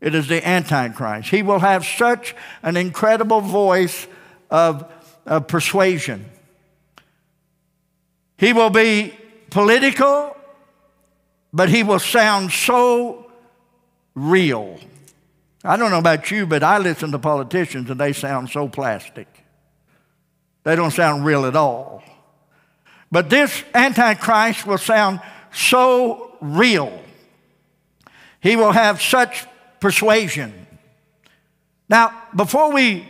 It 0.00 0.14
is 0.14 0.26
the 0.26 0.46
Antichrist. 0.46 1.30
He 1.30 1.42
will 1.42 1.60
have 1.60 1.86
such 1.86 2.34
an 2.62 2.76
incredible 2.76 3.40
voice 3.40 4.06
of, 4.50 4.92
of 5.24 5.46
persuasion. 5.48 6.26
He 8.38 8.52
will 8.52 8.70
be 8.70 9.14
political, 9.50 10.34
but 11.52 11.68
he 11.68 11.82
will 11.82 11.98
sound 11.98 12.52
so 12.52 13.30
real. 14.14 14.78
I 15.64 15.76
don't 15.76 15.90
know 15.90 15.98
about 15.98 16.30
you, 16.30 16.46
but 16.46 16.62
I 16.62 16.78
listen 16.78 17.10
to 17.12 17.18
politicians 17.18 17.90
and 17.90 18.00
they 18.00 18.12
sound 18.12 18.48
so 18.48 18.68
plastic. 18.68 19.26
They 20.62 20.76
don't 20.76 20.92
sound 20.92 21.24
real 21.24 21.46
at 21.46 21.56
all. 21.56 22.02
But 23.10 23.28
this 23.28 23.64
Antichrist 23.74 24.66
will 24.66 24.78
sound 24.78 25.20
so 25.52 26.36
real. 26.40 27.02
He 28.40 28.54
will 28.54 28.72
have 28.72 29.02
such 29.02 29.46
persuasion. 29.80 30.66
Now, 31.88 32.12
before 32.36 32.72
we 32.72 33.08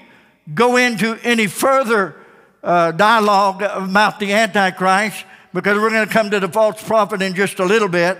go 0.54 0.76
into 0.76 1.18
any 1.22 1.48
further 1.48 2.14
uh, 2.62 2.92
dialogue 2.92 3.62
about 3.62 4.20
the 4.20 4.32
Antichrist, 4.32 5.24
because 5.54 5.78
we're 5.78 5.90
going 5.90 6.06
to 6.06 6.12
come 6.12 6.30
to 6.30 6.40
the 6.40 6.48
false 6.48 6.82
prophet 6.82 7.22
in 7.22 7.34
just 7.34 7.58
a 7.58 7.64
little 7.64 7.88
bit, 7.88 8.18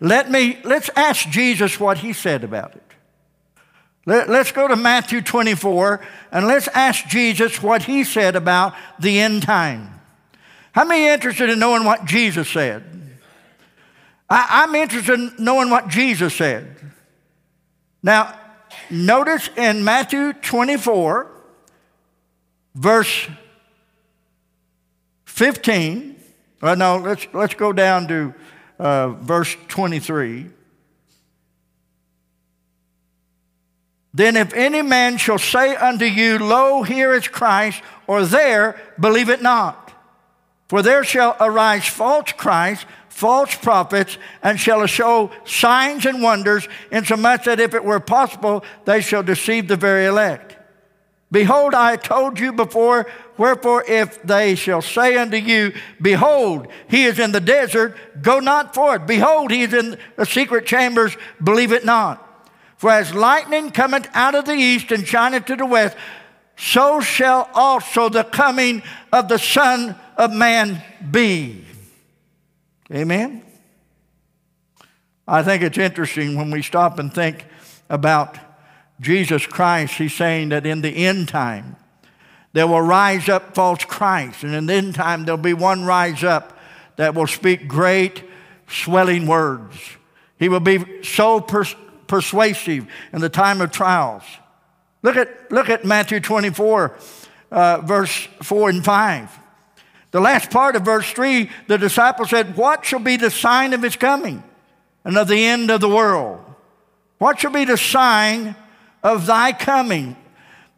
let 0.00 0.30
me 0.30 0.58
let's 0.64 0.90
ask 0.96 1.28
Jesus 1.28 1.78
what 1.78 1.98
he 1.98 2.12
said 2.12 2.42
about 2.42 2.74
it. 2.74 2.82
Let, 4.04 4.28
us 4.30 4.50
go 4.50 4.66
to 4.66 4.74
Matthew 4.74 5.20
24 5.20 6.00
and 6.32 6.48
let's 6.48 6.66
ask 6.68 7.06
Jesus 7.06 7.62
what 7.62 7.84
he 7.84 8.02
said 8.02 8.34
about 8.34 8.74
the 8.98 9.20
end 9.20 9.44
time. 9.44 10.00
How 10.72 10.84
many 10.84 11.06
interested 11.06 11.50
in 11.50 11.60
knowing 11.60 11.84
what 11.84 12.04
Jesus 12.04 12.48
said? 12.48 12.82
I, 14.28 14.64
I'm 14.64 14.74
interested 14.74 15.20
in 15.20 15.32
knowing 15.38 15.70
what 15.70 15.86
Jesus 15.86 16.34
said. 16.34 16.74
Now, 18.02 18.36
notice 18.90 19.48
in 19.56 19.84
Matthew 19.84 20.32
24, 20.32 21.30
verse 22.74 23.28
15, 25.32 26.14
well, 26.60 26.76
no, 26.76 26.98
let's, 26.98 27.26
let's 27.32 27.54
go 27.54 27.72
down 27.72 28.06
to 28.06 28.34
uh, 28.78 29.08
verse 29.12 29.56
23. 29.68 30.46
Then 34.12 34.36
if 34.36 34.52
any 34.52 34.82
man 34.82 35.16
shall 35.16 35.38
say 35.38 35.74
unto 35.74 36.04
you, 36.04 36.38
Lo, 36.38 36.82
here 36.82 37.14
is 37.14 37.28
Christ, 37.28 37.82
or 38.06 38.26
there, 38.26 38.78
believe 39.00 39.30
it 39.30 39.40
not. 39.40 39.90
For 40.68 40.82
there 40.82 41.02
shall 41.02 41.34
arise 41.40 41.86
false 41.86 42.32
Christ, 42.32 42.84
false 43.08 43.54
prophets 43.54 44.18
and 44.42 44.60
shall 44.60 44.84
show 44.84 45.30
signs 45.46 46.04
and 46.04 46.22
wonders, 46.22 46.68
insomuch 46.90 47.44
that 47.44 47.58
if 47.58 47.72
it 47.72 47.84
were 47.84 48.00
possible, 48.00 48.64
they 48.84 49.00
shall 49.00 49.22
deceive 49.22 49.66
the 49.66 49.76
very 49.76 50.04
elect. 50.04 50.51
Behold, 51.32 51.72
I 51.74 51.96
told 51.96 52.38
you 52.38 52.52
before, 52.52 53.10
wherefore 53.38 53.82
if 53.88 54.22
they 54.22 54.54
shall 54.54 54.82
say 54.82 55.16
unto 55.16 55.38
you, 55.38 55.72
Behold, 56.00 56.68
he 56.88 57.04
is 57.04 57.18
in 57.18 57.32
the 57.32 57.40
desert, 57.40 57.96
go 58.20 58.38
not 58.38 58.74
forth. 58.74 59.06
Behold, 59.06 59.50
he 59.50 59.62
is 59.62 59.72
in 59.72 59.96
the 60.16 60.26
secret 60.26 60.66
chambers, 60.66 61.16
believe 61.42 61.72
it 61.72 61.86
not. 61.86 62.28
For 62.76 62.90
as 62.90 63.14
lightning 63.14 63.70
cometh 63.70 64.08
out 64.12 64.34
of 64.34 64.44
the 64.44 64.52
east 64.52 64.92
and 64.92 65.08
shineth 65.08 65.46
to 65.46 65.56
the 65.56 65.64
west, 65.64 65.96
so 66.54 67.00
shall 67.00 67.48
also 67.54 68.10
the 68.10 68.24
coming 68.24 68.82
of 69.10 69.28
the 69.28 69.38
Son 69.38 69.96
of 70.18 70.32
Man 70.32 70.82
be. 71.10 71.64
Amen? 72.92 73.42
I 75.26 75.42
think 75.42 75.62
it's 75.62 75.78
interesting 75.78 76.36
when 76.36 76.50
we 76.50 76.60
stop 76.60 76.98
and 76.98 77.12
think 77.12 77.46
about 77.88 78.36
Jesus 79.02 79.46
Christ. 79.46 79.94
He's 79.94 80.14
saying 80.14 80.50
that 80.50 80.64
in 80.64 80.80
the 80.80 81.04
end 81.04 81.28
time, 81.28 81.76
there 82.52 82.66
will 82.66 82.80
rise 82.80 83.28
up 83.28 83.54
false 83.54 83.84
Christ, 83.84 84.44
and 84.44 84.54
in 84.54 84.66
the 84.66 84.74
end 84.74 84.94
time, 84.94 85.24
there'll 85.24 85.38
be 85.38 85.54
one 85.54 85.84
rise 85.84 86.22
up 86.22 86.58
that 86.96 87.14
will 87.14 87.26
speak 87.26 87.66
great, 87.66 88.24
swelling 88.68 89.26
words. 89.26 89.76
He 90.38 90.48
will 90.48 90.60
be 90.60 91.02
so 91.02 91.40
pers- 91.40 91.76
persuasive 92.06 92.86
in 93.12 93.20
the 93.20 93.28
time 93.28 93.60
of 93.60 93.70
trials. 93.70 94.22
Look 95.02 95.16
at, 95.16 95.50
look 95.50 95.68
at 95.68 95.84
Matthew 95.84 96.20
24, 96.20 96.96
uh, 97.50 97.80
verse 97.80 98.28
4 98.42 98.70
and 98.70 98.84
5. 98.84 99.38
The 100.10 100.20
last 100.20 100.50
part 100.50 100.76
of 100.76 100.82
verse 100.82 101.10
3, 101.10 101.50
the 101.68 101.78
disciples 101.78 102.30
said, 102.30 102.56
What 102.56 102.84
shall 102.84 102.98
be 103.00 103.16
the 103.16 103.30
sign 103.30 103.72
of 103.72 103.82
his 103.82 103.96
coming 103.96 104.44
and 105.04 105.16
of 105.16 105.26
the 105.26 105.44
end 105.44 105.70
of 105.70 105.80
the 105.80 105.88
world? 105.88 106.44
What 107.18 107.40
shall 107.40 107.50
be 107.50 107.64
the 107.64 107.78
sign 107.78 108.54
of 109.02 109.26
thy 109.26 109.52
coming? 109.52 110.16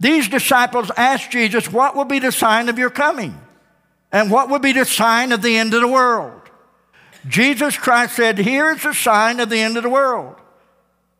These 0.01 0.29
disciples 0.29 0.91
asked 0.97 1.31
Jesus, 1.31 1.71
What 1.71 1.97
will 1.97 2.05
be 2.05 2.19
the 2.19 2.33
sign 2.33 2.69
of 2.69 2.79
your 2.79 2.91
coming? 2.91 3.41
And 4.13 4.31
what 4.31 4.49
will 4.49 4.59
be 4.59 4.73
the 4.73 4.85
sign 4.85 5.33
of 5.33 5.43
the 5.43 5.57
end 5.57 5.75
of 5.75 5.81
the 5.81 5.89
world? 5.89 6.41
Jesus 7.27 7.77
Christ 7.77 8.17
said, 8.17 8.39
Here 8.39 8.71
is 8.71 8.83
the 8.83 8.93
sign 8.93 9.41
of 9.41 9.49
the 9.51 9.59
end 9.59 9.77
of 9.77 9.83
the 9.83 9.91
world. 9.91 10.37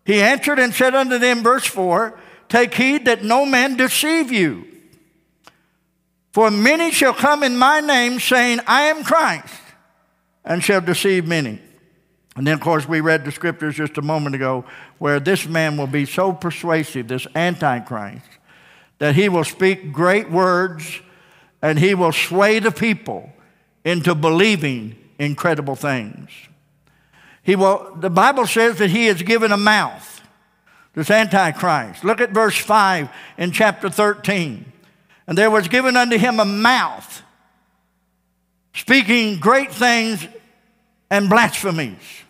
He 0.05 0.21
answered 0.21 0.59
and 0.59 0.75
said 0.75 0.95
unto 0.95 1.19
them, 1.19 1.43
verse 1.43 1.65
4 1.67 2.19
Take 2.49 2.75
heed 2.75 3.07
that 3.07 3.25
no 3.25 3.47
man 3.47 3.77
deceive 3.77 4.31
you. 4.31 4.67
For 6.33 6.51
many 6.51 6.91
shall 6.91 7.15
come 7.15 7.43
in 7.43 7.57
my 7.57 7.81
name, 7.81 8.21
saying, 8.21 8.61
I 8.67 8.83
am 8.83 9.05
Christ, 9.05 9.55
and 10.45 10.63
shall 10.63 10.81
deceive 10.81 11.27
many. 11.27 11.61
And 12.37 12.47
then, 12.47 12.55
of 12.55 12.61
course, 12.61 12.89
we 12.89 13.01
read 13.01 13.25
the 13.25 13.31
scriptures 13.31 13.77
just 13.77 13.97
a 13.97 14.03
moment 14.03 14.35
ago 14.35 14.65
where 15.05 15.21
this 15.21 15.47
man 15.47 15.77
will 15.77 15.87
be 15.87 16.07
so 16.07 16.33
persuasive, 16.33 17.09
this 17.09 17.27
Antichrist, 17.35 18.25
that 18.99 19.15
he 19.15 19.29
will 19.29 19.45
speak 19.45 19.93
great 19.93 20.31
words 20.31 20.99
and 21.61 21.79
he 21.79 21.95
will 21.95 22.11
sway 22.11 22.59
the 22.59 22.71
people 22.71 23.31
into 23.85 24.15
believing 24.15 24.97
incredible 25.19 25.75
things. 25.75 26.31
He 27.43 27.55
will, 27.55 27.95
the 28.01 28.09
Bible 28.09 28.47
says 28.47 28.79
that 28.79 28.89
he 28.89 29.07
is 29.09 29.21
given 29.21 29.53
a 29.53 29.59
mouth, 29.59 30.23
this 30.95 31.11
Antichrist. 31.11 32.03
Look 32.03 32.23
at 32.23 32.31
verse 32.31 32.57
5 32.57 33.11
in 33.37 33.53
chapter 33.53 33.91
13. 33.91 34.73
And 35.27 35.37
there 35.37 35.51
was 35.51 35.69
given 35.69 35.99
unto 35.99 36.17
him 36.17 36.41
a 36.41 36.47
mouth, 36.47 37.21
speaking 38.73 39.39
great 39.39 39.71
things 39.71 40.27
and 41.11 41.29
blasphemies. 41.29 42.24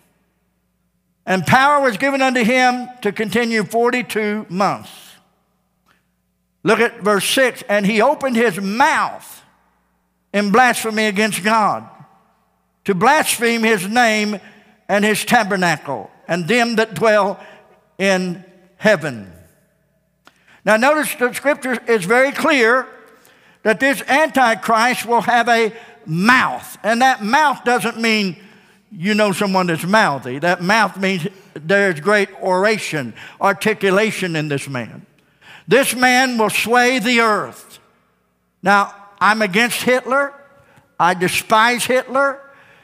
And 1.26 1.46
power 1.46 1.82
was 1.82 1.96
given 1.96 2.20
unto 2.20 2.44
him 2.44 2.88
to 3.02 3.12
continue 3.12 3.64
42 3.64 4.46
months. 4.48 4.90
Look 6.62 6.80
at 6.80 7.00
verse 7.00 7.28
6 7.28 7.62
and 7.68 7.87
he 7.87 8.00
opened 8.00 8.37
his 8.37 8.60
mouth 8.60 9.42
in 10.32 10.50
blasphemy 10.50 11.06
against 11.06 11.44
God, 11.44 11.88
to 12.84 12.94
blaspheme 12.94 13.62
his 13.62 13.87
name 13.87 14.40
and 14.88 15.04
his 15.04 15.24
tabernacle 15.24 16.10
and 16.26 16.48
them 16.48 16.76
that 16.76 16.94
dwell 16.94 17.38
in 17.98 18.44
heaven. 18.76 19.32
Now, 20.64 20.76
notice 20.76 21.14
the 21.14 21.32
scripture 21.32 21.78
is 21.87 22.04
very 22.04 22.32
clear 22.32 22.88
that 23.62 23.80
this 23.80 24.02
Antichrist 24.02 25.06
will 25.06 25.22
have 25.22 25.48
a 25.48 25.72
mouth. 26.06 26.78
And 26.82 27.00
that 27.02 27.22
mouth 27.22 27.64
doesn't 27.64 27.98
mean 27.98 28.37
you 28.96 29.14
know 29.14 29.33
someone 29.33 29.66
that's 29.66 29.85
mouthy. 29.85 30.37
Eh? 30.37 30.38
That 30.40 30.62
mouth 30.62 30.96
means 30.98 31.26
there's 31.54 32.00
great 32.00 32.28
oration, 32.42 33.14
articulation 33.40 34.37
in 34.37 34.48
this 34.48 34.68
man. 34.68 35.07
This 35.66 35.94
man 35.94 36.38
will 36.38 36.50
sway 36.50 36.98
the 36.98 37.20
earth. 37.20 37.78
Now, 38.62 38.94
I'm 39.20 39.42
against 39.42 39.83
Hitler. 39.83 40.33
I 40.98 41.14
despise 41.14 41.85
Hitler. 41.85 42.40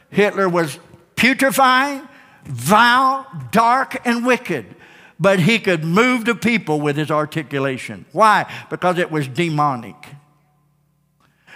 Hitler 0.09 0.49
was 0.49 0.77
putrefying, 1.15 2.07
vile, 2.45 3.27
dark, 3.51 4.05
and 4.05 4.25
wicked. 4.25 4.75
But 5.19 5.39
he 5.39 5.59
could 5.59 5.83
move 5.83 6.25
the 6.25 6.33
people 6.33 6.81
with 6.81 6.97
his 6.97 7.11
articulation. 7.11 8.05
Why? 8.11 8.51
Because 8.69 8.97
it 8.97 9.11
was 9.11 9.27
demonic. 9.27 9.95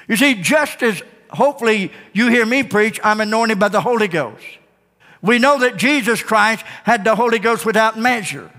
You 0.08 0.15
see, 0.15 0.36
just 0.36 0.84
as 0.84 1.02
hopefully 1.36 1.91
you 2.13 2.30
hear 2.30 2.45
me 2.45 2.63
preach, 2.63 3.00
I'm 3.04 3.21
anointed 3.21 3.60
by 3.60 3.69
the 3.69 3.82
Holy 3.82 4.08
Ghost. 4.08 4.43
We 5.21 5.39
know 5.39 5.60
that 5.60 5.78
Jesus 5.78 6.21
Christ 6.21 6.63
had 6.84 7.04
the 7.04 7.15
Holy 7.15 7.39
Ghost 7.39 7.65
without 7.65 7.98
measure. 7.98 8.52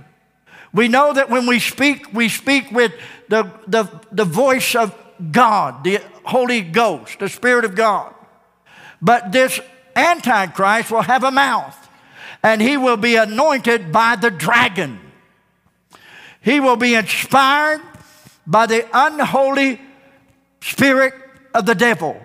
We 0.73 0.89
know 0.89 1.13
that 1.13 1.31
when 1.31 1.47
we 1.47 1.59
speak, 1.59 2.13
we 2.13 2.29
speak 2.29 2.71
with 2.71 2.93
the, 3.29 3.51
the, 3.67 3.89
the 4.13 4.25
voice 4.25 4.75
of 4.75 4.95
God, 5.33 5.85
the 5.85 6.01
Holy 6.25 6.61
Ghost, 6.61 7.19
the 7.19 7.29
Spirit 7.29 7.65
of 7.65 7.75
God. 7.75 8.13
But 9.01 9.33
this 9.33 9.61
Antichrist 9.95 10.91
will 10.91 11.03
have 11.03 11.25
a 11.25 11.31
mouth, 11.31 11.77
and 12.43 12.61
he 12.61 12.77
will 12.77 12.97
be 12.97 13.17
anointed 13.17 13.93
by 13.93 14.17
the 14.17 14.31
dragon. 14.31 15.01
He 16.43 16.61
will 16.61 16.77
be 16.77 16.95
inspired 16.95 17.81
by 18.47 18.67
the 18.67 18.87
unholy 18.93 19.81
spirit 20.61 21.15
of 21.55 21.67
the 21.67 21.75
devil. 21.75 22.21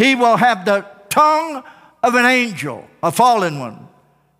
He 0.00 0.14
will 0.14 0.38
have 0.38 0.64
the 0.64 0.86
tongue 1.10 1.62
of 2.02 2.14
an 2.14 2.24
angel, 2.24 2.88
a 3.02 3.12
fallen 3.12 3.58
one. 3.60 3.86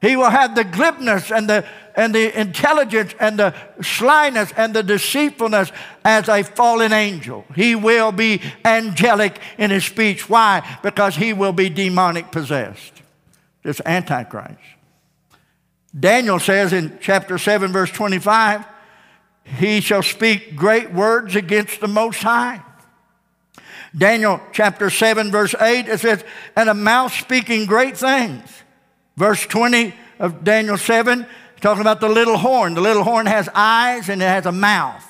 He 0.00 0.16
will 0.16 0.30
have 0.30 0.54
the 0.54 0.64
glibness 0.64 1.30
and 1.30 1.50
the, 1.50 1.66
and 1.94 2.14
the 2.14 2.40
intelligence 2.40 3.14
and 3.20 3.38
the 3.38 3.54
slyness 3.82 4.54
and 4.56 4.72
the 4.72 4.82
deceitfulness 4.82 5.70
as 6.02 6.30
a 6.30 6.44
fallen 6.44 6.94
angel. 6.94 7.44
He 7.54 7.74
will 7.74 8.10
be 8.10 8.40
angelic 8.64 9.38
in 9.58 9.70
his 9.70 9.84
speech. 9.84 10.30
Why? 10.30 10.66
Because 10.82 11.16
he 11.16 11.34
will 11.34 11.52
be 11.52 11.68
demonic 11.68 12.32
possessed. 12.32 13.02
This 13.62 13.82
Antichrist. 13.84 14.56
Daniel 15.98 16.38
says 16.38 16.72
in 16.72 16.96
chapter 17.02 17.36
7, 17.36 17.70
verse 17.70 17.90
25, 17.90 18.64
he 19.58 19.82
shall 19.82 20.02
speak 20.02 20.56
great 20.56 20.90
words 20.90 21.36
against 21.36 21.80
the 21.80 21.88
Most 21.88 22.22
High. 22.22 22.62
Daniel 23.96 24.40
chapter 24.52 24.90
7, 24.90 25.30
verse 25.30 25.54
8, 25.60 25.88
it 25.88 26.00
says, 26.00 26.24
and 26.56 26.68
a 26.68 26.74
mouth 26.74 27.12
speaking 27.12 27.66
great 27.66 27.96
things. 27.96 28.48
Verse 29.16 29.44
20 29.46 29.94
of 30.18 30.44
Daniel 30.44 30.78
7, 30.78 31.26
talking 31.60 31.80
about 31.80 32.00
the 32.00 32.08
little 32.08 32.38
horn. 32.38 32.74
The 32.74 32.80
little 32.80 33.02
horn 33.02 33.26
has 33.26 33.48
eyes 33.54 34.08
and 34.08 34.22
it 34.22 34.26
has 34.26 34.46
a 34.46 34.52
mouth. 34.52 35.06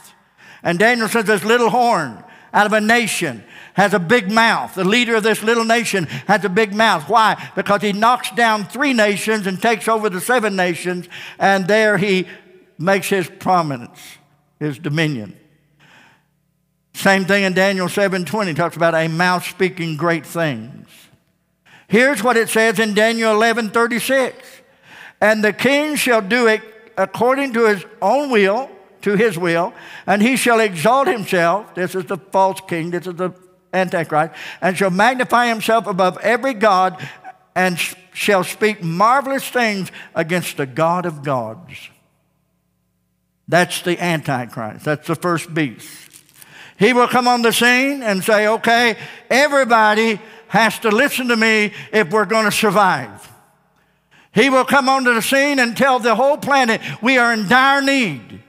And 0.62 0.78
Daniel 0.78 1.08
says 1.08 1.24
this 1.24 1.44
little 1.44 1.70
horn 1.70 2.22
out 2.52 2.66
of 2.66 2.72
a 2.72 2.80
nation 2.80 3.44
has 3.74 3.94
a 3.94 3.98
big 3.98 4.30
mouth. 4.30 4.74
The 4.74 4.84
leader 4.84 5.16
of 5.16 5.22
this 5.22 5.42
little 5.42 5.64
nation 5.64 6.06
has 6.26 6.44
a 6.44 6.48
big 6.48 6.74
mouth. 6.74 7.08
Why? 7.08 7.50
Because 7.54 7.82
he 7.82 7.92
knocks 7.92 8.30
down 8.32 8.64
three 8.64 8.92
nations 8.92 9.46
and 9.46 9.60
takes 9.60 9.88
over 9.88 10.10
the 10.10 10.20
seven 10.20 10.56
nations, 10.56 11.08
and 11.38 11.66
there 11.66 11.96
he 11.96 12.26
makes 12.78 13.08
his 13.08 13.28
prominence, 13.28 14.00
his 14.58 14.78
dominion. 14.78 15.39
Same 16.92 17.24
thing 17.24 17.44
in 17.44 17.54
Daniel 17.54 17.88
7:20 17.88 18.54
talks 18.54 18.76
about 18.76 18.94
a 18.94 19.08
mouth 19.08 19.44
speaking 19.44 19.96
great 19.96 20.26
things. 20.26 20.88
Here's 21.88 22.22
what 22.22 22.36
it 22.36 22.48
says 22.48 22.78
in 22.78 22.94
Daniel 22.94 23.34
11:36. 23.34 24.34
And 25.20 25.44
the 25.44 25.52
king 25.52 25.96
shall 25.96 26.22
do 26.22 26.46
it 26.46 26.62
according 26.96 27.52
to 27.54 27.66
his 27.66 27.84
own 28.00 28.30
will, 28.30 28.70
to 29.02 29.16
his 29.16 29.38
will, 29.38 29.72
and 30.06 30.22
he 30.22 30.36
shall 30.36 30.60
exalt 30.60 31.08
himself. 31.08 31.74
This 31.74 31.94
is 31.94 32.04
the 32.04 32.16
false 32.16 32.60
king, 32.66 32.90
this 32.90 33.06
is 33.06 33.14
the 33.14 33.32
Antichrist, 33.72 34.34
and 34.60 34.76
shall 34.76 34.90
magnify 34.90 35.46
himself 35.46 35.86
above 35.86 36.18
every 36.18 36.54
God 36.54 36.96
and 37.54 37.78
shall 38.12 38.44
speak 38.44 38.82
marvelous 38.82 39.48
things 39.48 39.90
against 40.14 40.56
the 40.56 40.66
God 40.66 41.06
of 41.06 41.22
gods. 41.22 41.90
That's 43.48 43.82
the 43.82 44.02
Antichrist. 44.02 44.84
That's 44.84 45.06
the 45.06 45.16
first 45.16 45.52
beast. 45.52 46.09
He 46.80 46.94
will 46.94 47.08
come 47.08 47.28
on 47.28 47.42
the 47.42 47.52
scene 47.52 48.02
and 48.02 48.24
say, 48.24 48.48
okay, 48.48 48.96
everybody 49.28 50.18
has 50.48 50.78
to 50.78 50.88
listen 50.88 51.28
to 51.28 51.36
me 51.36 51.74
if 51.92 52.10
we're 52.10 52.24
going 52.24 52.46
to 52.46 52.50
survive. 52.50 53.30
He 54.32 54.48
will 54.48 54.64
come 54.64 54.88
onto 54.88 55.12
the 55.12 55.20
scene 55.20 55.58
and 55.58 55.76
tell 55.76 55.98
the 55.98 56.14
whole 56.14 56.38
planet 56.38 56.80
we 57.02 57.18
are 57.18 57.34
in 57.34 57.48
dire 57.48 57.82
need. 57.82 58.42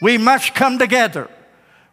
We 0.00 0.16
must 0.16 0.54
come 0.54 0.78
together. 0.78 1.28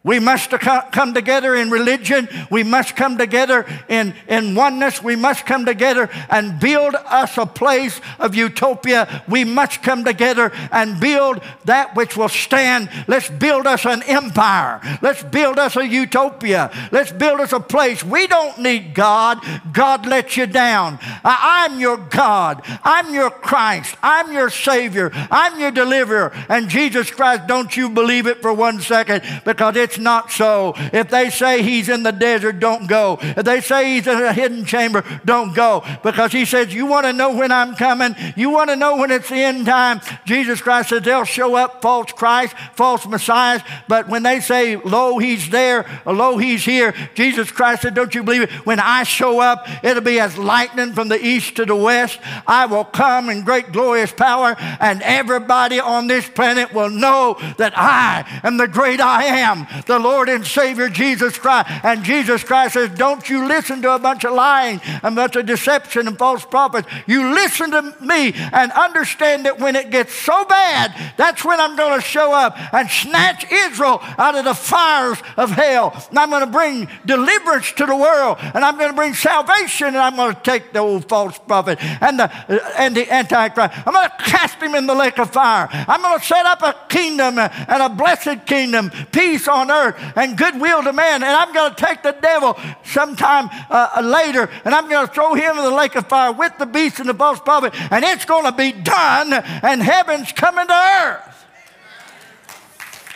We 0.03 0.17
must 0.17 0.49
come 0.49 1.13
together 1.13 1.55
in 1.55 1.69
religion. 1.69 2.27
We 2.49 2.63
must 2.63 2.95
come 2.95 3.19
together 3.19 3.67
in, 3.87 4.15
in 4.27 4.55
oneness. 4.55 5.03
We 5.03 5.15
must 5.15 5.45
come 5.45 5.63
together 5.63 6.09
and 6.27 6.59
build 6.59 6.95
us 6.95 7.37
a 7.37 7.45
place 7.45 8.01
of 8.17 8.33
utopia. 8.33 9.23
We 9.29 9.43
must 9.43 9.83
come 9.83 10.03
together 10.03 10.51
and 10.71 10.99
build 10.99 11.41
that 11.65 11.95
which 11.95 12.17
will 12.17 12.29
stand. 12.29 12.89
Let's 13.07 13.29
build 13.29 13.67
us 13.67 13.85
an 13.85 14.01
empire. 14.03 14.81
Let's 15.03 15.21
build 15.21 15.59
us 15.59 15.75
a 15.75 15.87
utopia. 15.87 16.71
Let's 16.91 17.11
build 17.11 17.39
us 17.39 17.53
a 17.53 17.59
place. 17.59 18.03
We 18.03 18.25
don't 18.25 18.57
need 18.57 18.95
God. 18.95 19.39
God 19.71 20.07
let 20.07 20.35
you 20.35 20.47
down. 20.47 20.97
I'm 21.23 21.79
your 21.79 21.97
God. 21.97 22.63
I'm 22.83 23.13
your 23.13 23.29
Christ. 23.29 23.95
I'm 24.01 24.31
your 24.31 24.49
Savior. 24.49 25.11
I'm 25.13 25.59
your 25.59 25.69
deliverer. 25.69 26.31
And 26.49 26.69
Jesus 26.69 27.11
Christ, 27.11 27.45
don't 27.45 27.77
you 27.77 27.87
believe 27.87 28.25
it 28.25 28.41
for 28.41 28.51
one 28.51 28.81
second 28.81 29.21
because 29.45 29.75
it's 29.75 29.90
it's 29.91 29.99
not 29.99 30.31
so. 30.31 30.73
If 30.93 31.09
they 31.09 31.29
say 31.29 31.61
he's 31.61 31.89
in 31.89 32.03
the 32.03 32.11
desert, 32.11 32.61
don't 32.61 32.87
go. 32.87 33.17
If 33.21 33.43
they 33.43 33.59
say 33.59 33.95
he's 33.95 34.07
in 34.07 34.23
a 34.23 34.31
hidden 34.31 34.63
chamber, 34.63 35.03
don't 35.25 35.53
go. 35.53 35.83
Because 36.01 36.31
he 36.31 36.45
says, 36.45 36.73
You 36.73 36.85
want 36.85 37.05
to 37.07 37.13
know 37.13 37.35
when 37.35 37.51
I'm 37.51 37.75
coming? 37.75 38.15
You 38.37 38.49
want 38.51 38.69
to 38.69 38.77
know 38.77 38.95
when 38.95 39.11
it's 39.11 39.27
the 39.27 39.35
end 39.35 39.65
time? 39.65 39.99
Jesus 40.25 40.61
Christ 40.61 40.89
says 40.89 41.01
they'll 41.01 41.25
show 41.25 41.55
up 41.55 41.81
false 41.81 42.13
Christ, 42.13 42.55
false 42.73 43.05
messiahs. 43.05 43.61
But 43.89 44.07
when 44.07 44.23
they 44.23 44.39
say, 44.39 44.77
Lo, 44.77 45.17
he's 45.17 45.49
there, 45.49 45.85
lo, 46.05 46.37
he's 46.37 46.63
here, 46.63 46.93
Jesus 47.13 47.51
Christ 47.51 47.81
said, 47.81 47.93
Don't 47.93 48.15
you 48.15 48.23
believe 48.23 48.43
it? 48.43 48.51
When 48.65 48.79
I 48.79 49.03
show 49.03 49.41
up, 49.41 49.67
it'll 49.83 50.01
be 50.01 50.21
as 50.21 50.37
lightning 50.37 50.93
from 50.93 51.09
the 51.09 51.21
east 51.21 51.57
to 51.57 51.65
the 51.65 51.75
west. 51.75 52.17
I 52.47 52.65
will 52.65 52.85
come 52.85 53.29
in 53.29 53.43
great 53.43 53.73
glorious 53.73 54.13
power, 54.13 54.55
and 54.79 55.01
everybody 55.01 55.81
on 55.81 56.07
this 56.07 56.29
planet 56.29 56.73
will 56.73 56.89
know 56.89 57.37
that 57.57 57.77
I 57.77 58.39
am 58.41 58.55
the 58.55 58.69
great 58.69 59.01
I 59.01 59.23
am, 59.23 59.67
the 59.85 59.99
Lord 59.99 60.29
and 60.29 60.45
Savior 60.45 60.89
Jesus 60.89 61.37
Christ. 61.37 61.69
And 61.83 62.03
Jesus 62.03 62.43
Christ 62.43 62.73
says, 62.73 62.89
Don't 62.91 63.27
you 63.29 63.47
listen 63.47 63.81
to 63.81 63.95
a 63.95 63.99
bunch 63.99 64.23
of 64.23 64.33
lying, 64.33 64.81
a 65.03 65.11
bunch 65.11 65.35
of 65.35 65.45
deception 65.45 66.07
and 66.07 66.17
false 66.17 66.45
prophets. 66.45 66.87
You 67.07 67.33
listen 67.33 67.71
to 67.71 67.95
me 68.01 68.33
and 68.33 68.71
understand 68.71 69.45
that 69.45 69.59
when 69.59 69.75
it 69.75 69.89
gets 69.89 70.13
so 70.13 70.45
bad, 70.45 70.93
that's 71.17 71.43
when 71.43 71.59
I'm 71.59 71.75
going 71.75 71.99
to 71.99 72.05
show 72.05 72.33
up 72.33 72.57
and 72.73 72.89
snatch 72.89 73.51
Israel 73.51 73.99
out 74.17 74.35
of 74.35 74.45
the 74.45 74.53
fires 74.53 75.17
of 75.37 75.51
hell. 75.51 75.93
And 76.09 76.19
I'm 76.19 76.29
going 76.29 76.45
to 76.45 76.51
bring 76.51 76.87
deliverance 77.05 77.71
to 77.73 77.85
the 77.85 77.95
world, 77.95 78.37
and 78.39 78.63
I'm 78.63 78.77
going 78.77 78.89
to 78.89 78.95
bring 78.95 79.13
salvation, 79.13 79.87
and 79.87 79.97
I'm 79.97 80.15
going 80.15 80.35
to 80.35 80.41
take 80.41 80.73
the 80.73 80.79
old 80.79 81.07
false 81.07 81.37
prophet 81.39 81.79
and 81.81 82.19
the, 82.19 82.79
and 82.79 82.95
the 82.95 83.11
Antichrist. 83.11 83.73
I'm 83.87 83.93
going 83.93 84.09
to 84.09 84.15
cast 84.23 84.61
him 84.61 84.75
in 84.75 84.85
the 84.85 84.95
lake 84.95 85.17
of 85.19 85.31
fire. 85.31 85.67
I'm 85.71 86.01
going 86.01 86.19
to 86.19 86.25
set 86.25 86.45
up 86.45 86.61
a 86.61 86.75
kingdom 86.89 87.39
and 87.39 87.81
a 87.81 87.89
blessed 87.89 88.45
kingdom, 88.45 88.91
peace 89.11 89.47
on 89.47 89.70
earth 89.71 89.95
and 90.15 90.37
goodwill 90.37 90.83
to 90.83 90.93
man. 90.93 91.23
And 91.23 91.31
I'm 91.31 91.53
going 91.53 91.73
to 91.73 91.85
take 91.85 92.03
the 92.03 92.11
devil 92.11 92.59
sometime 92.83 93.49
uh, 93.69 94.01
later 94.03 94.49
and 94.65 94.75
I'm 94.75 94.89
going 94.89 95.07
to 95.07 95.13
throw 95.13 95.33
him 95.33 95.57
in 95.57 95.63
the 95.63 95.71
lake 95.71 95.95
of 95.95 96.07
fire 96.07 96.31
with 96.31 96.57
the 96.57 96.65
beast 96.65 96.99
and 96.99 97.09
the 97.09 97.13
false 97.13 97.39
prophet. 97.39 97.73
And 97.91 98.03
it's 98.03 98.25
going 98.25 98.45
to 98.45 98.51
be 98.51 98.71
done 98.71 99.33
and 99.33 99.81
heaven's 99.81 100.31
coming 100.31 100.67
to 100.67 100.73
earth. 100.73 101.45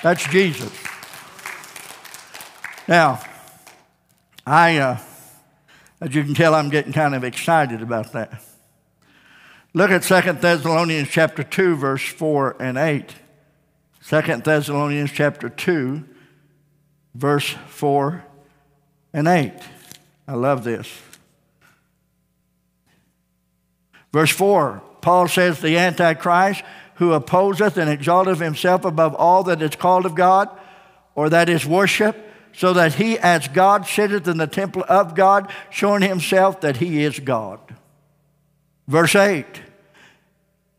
That's 0.02 0.28
Jesus. 0.28 0.72
Now, 2.88 3.22
I, 4.46 4.78
uh, 4.78 4.98
as 6.00 6.14
you 6.14 6.24
can 6.24 6.36
tell, 6.36 6.54
I'm 6.54 6.70
getting 6.70 6.94
kind 6.94 7.16
of 7.16 7.24
excited 7.24 7.82
about 7.82 8.14
that. 8.14 8.44
Look 9.74 9.90
at 9.92 10.04
Second 10.04 10.40
Thessalonians 10.40 11.10
chapter 11.10 11.44
2, 11.44 11.76
verse 11.76 12.08
4 12.08 12.56
and 12.62 12.78
8. 12.78 13.14
Second 14.00 14.44
Thessalonians 14.44 15.12
chapter 15.12 15.50
2, 15.50 16.04
verse 17.16 17.56
4 17.70 18.24
and 19.14 19.28
8. 19.28 19.54
I 20.28 20.34
love 20.34 20.64
this. 20.64 20.88
Verse 24.12 24.32
4, 24.32 24.82
Paul 25.02 25.28
says, 25.28 25.60
The 25.60 25.78
Antichrist 25.78 26.64
who 26.96 27.14
opposeth 27.14 27.78
and 27.78 27.90
exalteth 27.90 28.40
himself 28.40 28.86
above 28.86 29.14
all 29.16 29.44
that 29.44 29.62
is 29.62 29.76
called 29.76 30.06
of 30.06 30.16
God 30.16 30.50
or 31.14 31.30
that 31.30 31.50
is 31.50 31.66
worship, 31.66 32.16
so 32.54 32.74
that 32.74 32.96
he 32.96 33.18
as 33.20 33.48
God 33.50 33.86
sitteth 33.86 34.28
in 34.28 34.38
the 34.38 34.48
temple 34.48 34.84
of 34.88 35.16
God, 35.16 35.52
showing 35.70 36.02
himself 36.02 36.62
that 36.62 36.78
he 36.78 37.04
is 37.04 37.20
God. 37.20 37.60
Verse 38.88 39.16
8, 39.16 39.46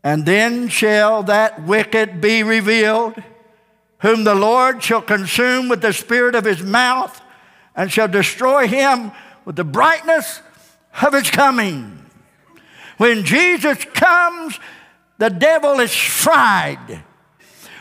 And 0.03 0.25
then 0.25 0.69
shall 0.69 1.23
that 1.23 1.63
wicked 1.63 2.19
be 2.21 2.41
revealed 2.41 3.21
whom 3.99 4.23
the 4.23 4.35
Lord 4.35 4.83
shall 4.83 5.01
consume 5.01 5.69
with 5.69 5.81
the 5.81 5.93
spirit 5.93 6.35
of 6.35 6.45
his 6.45 6.61
mouth 6.61 7.21
and 7.75 7.91
shall 7.91 8.07
destroy 8.07 8.67
him 8.67 9.11
with 9.45 9.55
the 9.55 9.63
brightness 9.63 10.41
of 11.01 11.13
his 11.13 11.29
coming. 11.29 12.05
When 12.97 13.23
Jesus 13.23 13.85
comes, 13.85 14.59
the 15.17 15.29
devil 15.29 15.79
is 15.79 15.95
fried. 15.95 17.03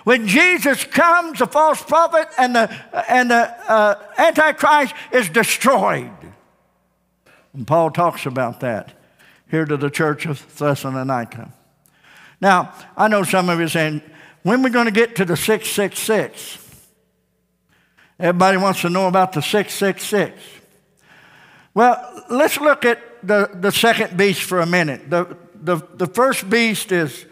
When 0.04 0.28
Jesus 0.28 0.84
comes, 0.84 1.40
the 1.40 1.46
false 1.46 1.82
prophet 1.82 2.28
and 2.38 2.54
the, 2.54 3.10
and 3.10 3.30
the 3.30 3.70
uh, 3.70 3.96
Antichrist 4.16 4.94
is 5.10 5.28
destroyed. 5.28 6.12
And 7.52 7.66
Paul 7.66 7.90
talks 7.90 8.26
about 8.26 8.60
that 8.60 8.92
here 9.50 9.64
to 9.64 9.76
the 9.76 9.90
church 9.90 10.26
of 10.26 10.56
Thessalonica. 10.56 11.52
Now, 12.40 12.74
I 12.96 13.08
know 13.08 13.22
some 13.22 13.48
of 13.48 13.58
you 13.58 13.68
saying, 13.68 14.02
when 14.46 14.60
are 14.60 14.62
we 14.62 14.70
going 14.70 14.84
to 14.84 14.92
get 14.92 15.16
to 15.16 15.24
the 15.24 15.36
666? 15.36 16.58
Everybody 18.20 18.58
wants 18.58 18.82
to 18.82 18.88
know 18.88 19.08
about 19.08 19.32
the 19.32 19.42
666. 19.42 20.40
Well, 21.74 22.22
let's 22.30 22.56
look 22.60 22.84
at 22.84 23.00
the, 23.26 23.50
the 23.52 23.72
second 23.72 24.16
beast 24.16 24.44
for 24.44 24.60
a 24.60 24.66
minute. 24.66 25.10
The, 25.10 25.36
the, 25.52 25.78
the 25.94 26.06
first 26.06 26.48
beast 26.48 26.92
is, 26.92 27.26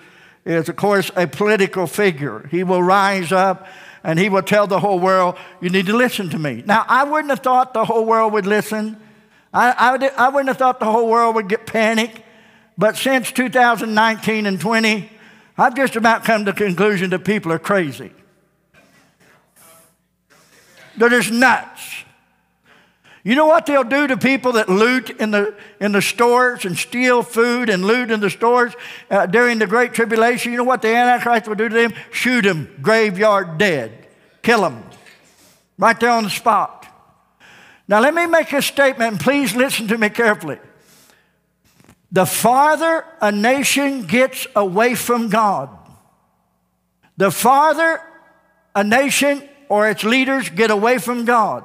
is, 0.44 0.68
of 0.68 0.74
course, 0.74 1.12
a 1.14 1.28
political 1.28 1.86
figure. 1.86 2.48
He 2.50 2.64
will 2.64 2.82
rise 2.82 3.30
up 3.30 3.68
and 4.02 4.18
he 4.18 4.28
will 4.28 4.42
tell 4.42 4.66
the 4.66 4.80
whole 4.80 4.98
world, 4.98 5.36
You 5.60 5.70
need 5.70 5.86
to 5.86 5.96
listen 5.96 6.30
to 6.30 6.38
me. 6.40 6.64
Now, 6.66 6.84
I 6.88 7.04
wouldn't 7.04 7.30
have 7.30 7.44
thought 7.44 7.74
the 7.74 7.84
whole 7.84 8.06
world 8.06 8.32
would 8.32 8.44
listen. 8.44 9.00
I, 9.52 9.70
I, 9.70 10.26
I 10.26 10.28
wouldn't 10.30 10.48
have 10.48 10.58
thought 10.58 10.80
the 10.80 10.90
whole 10.90 11.08
world 11.08 11.36
would 11.36 11.48
get 11.48 11.64
panic. 11.64 12.24
But 12.76 12.96
since 12.96 13.30
2019 13.30 14.46
and 14.46 14.60
20, 14.60 15.10
I've 15.56 15.74
just 15.74 15.96
about 15.96 16.24
come 16.24 16.44
to 16.44 16.52
the 16.52 16.56
conclusion 16.56 17.10
that 17.10 17.24
people 17.24 17.52
are 17.52 17.58
crazy. 17.58 18.12
They're 20.96 21.08
just 21.08 21.30
nuts. 21.30 22.04
You 23.22 23.34
know 23.34 23.46
what 23.46 23.64
they'll 23.64 23.84
do 23.84 24.06
to 24.06 24.18
people 24.18 24.52
that 24.52 24.68
loot 24.68 25.08
in 25.08 25.30
the, 25.30 25.54
in 25.80 25.92
the 25.92 26.02
stores 26.02 26.66
and 26.66 26.76
steal 26.76 27.22
food 27.22 27.70
and 27.70 27.82
loot 27.82 28.10
in 28.10 28.20
the 28.20 28.28
stores 28.28 28.74
uh, 29.10 29.24
during 29.24 29.58
the 29.58 29.66
Great 29.66 29.94
Tribulation? 29.94 30.52
You 30.52 30.58
know 30.58 30.64
what 30.64 30.82
the 30.82 30.88
Antichrist 30.88 31.48
will 31.48 31.54
do 31.54 31.70
to 31.70 31.74
them? 31.74 31.94
Shoot 32.10 32.42
them, 32.42 32.68
graveyard 32.82 33.56
dead, 33.56 34.08
kill 34.42 34.60
them, 34.60 34.84
right 35.78 35.98
there 35.98 36.10
on 36.10 36.24
the 36.24 36.30
spot. 36.30 36.86
Now, 37.88 38.00
let 38.00 38.14
me 38.14 38.26
make 38.26 38.52
a 38.52 38.60
statement, 38.60 39.12
and 39.12 39.20
please 39.20 39.56
listen 39.56 39.88
to 39.88 39.96
me 39.96 40.10
carefully. 40.10 40.58
The 42.14 42.26
farther 42.26 43.04
a 43.20 43.32
nation 43.32 44.06
gets 44.06 44.46
away 44.54 44.94
from 44.94 45.30
God, 45.30 45.68
the 47.16 47.32
farther 47.32 48.00
a 48.72 48.84
nation 48.84 49.42
or 49.68 49.90
its 49.90 50.04
leaders 50.04 50.48
get 50.48 50.70
away 50.70 50.98
from 50.98 51.24
God, 51.24 51.64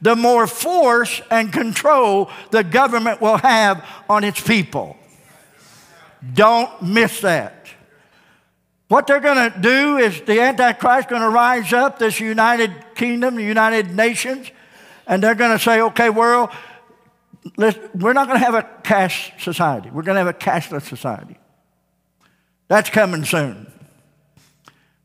the 0.00 0.16
more 0.16 0.46
force 0.46 1.20
and 1.30 1.52
control 1.52 2.30
the 2.50 2.64
government 2.64 3.20
will 3.20 3.36
have 3.36 3.84
on 4.08 4.24
its 4.24 4.40
people. 4.40 4.96
Don't 6.32 6.80
miss 6.80 7.20
that. 7.20 7.66
What 8.88 9.06
they're 9.06 9.20
going 9.20 9.52
to 9.52 9.60
do 9.60 9.98
is 9.98 10.22
the 10.22 10.40
Antichrist 10.40 11.10
going 11.10 11.20
to 11.20 11.28
rise 11.28 11.74
up, 11.74 11.98
this 11.98 12.18
United 12.18 12.72
Kingdom, 12.94 13.34
the 13.34 13.44
United 13.44 13.94
Nations, 13.94 14.50
and 15.06 15.22
they're 15.22 15.34
going 15.34 15.52
to 15.52 15.62
say, 15.62 15.82
okay, 15.82 16.08
world, 16.08 16.48
we're 17.56 18.12
not 18.12 18.26
going 18.26 18.38
to 18.38 18.44
have 18.44 18.54
a 18.54 18.68
cash 18.82 19.32
society. 19.42 19.90
We're 19.90 20.02
going 20.02 20.16
to 20.16 20.24
have 20.24 20.28
a 20.28 20.32
cashless 20.32 20.82
society. 20.82 21.38
That's 22.68 22.90
coming 22.90 23.24
soon. 23.24 23.70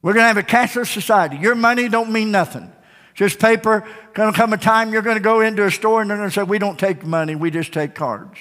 We're 0.01 0.13
going 0.13 0.23
to 0.23 0.27
have 0.27 0.37
a 0.37 0.43
cashless 0.43 0.93
society. 0.93 1.37
Your 1.37 1.55
money 1.55 1.89
don't 1.89 2.11
mean 2.11 2.31
nothing. 2.31 2.71
Just 3.15 3.39
paper. 3.39 3.87
Going 4.13 4.31
to 4.31 4.37
come 4.37 4.53
a 4.53 4.57
time 4.57 4.91
you're 4.91 5.01
going 5.01 5.15
to 5.15 5.23
go 5.23 5.41
into 5.41 5.65
a 5.65 5.71
store 5.71 6.01
and 6.01 6.09
they're 6.09 6.17
going 6.17 6.29
to 6.29 6.33
say, 6.33 6.43
we 6.43 6.59
don't 6.59 6.77
take 6.77 7.05
money, 7.05 7.35
we 7.35 7.49
just 7.49 7.73
take 7.73 7.95
cards. 7.95 8.37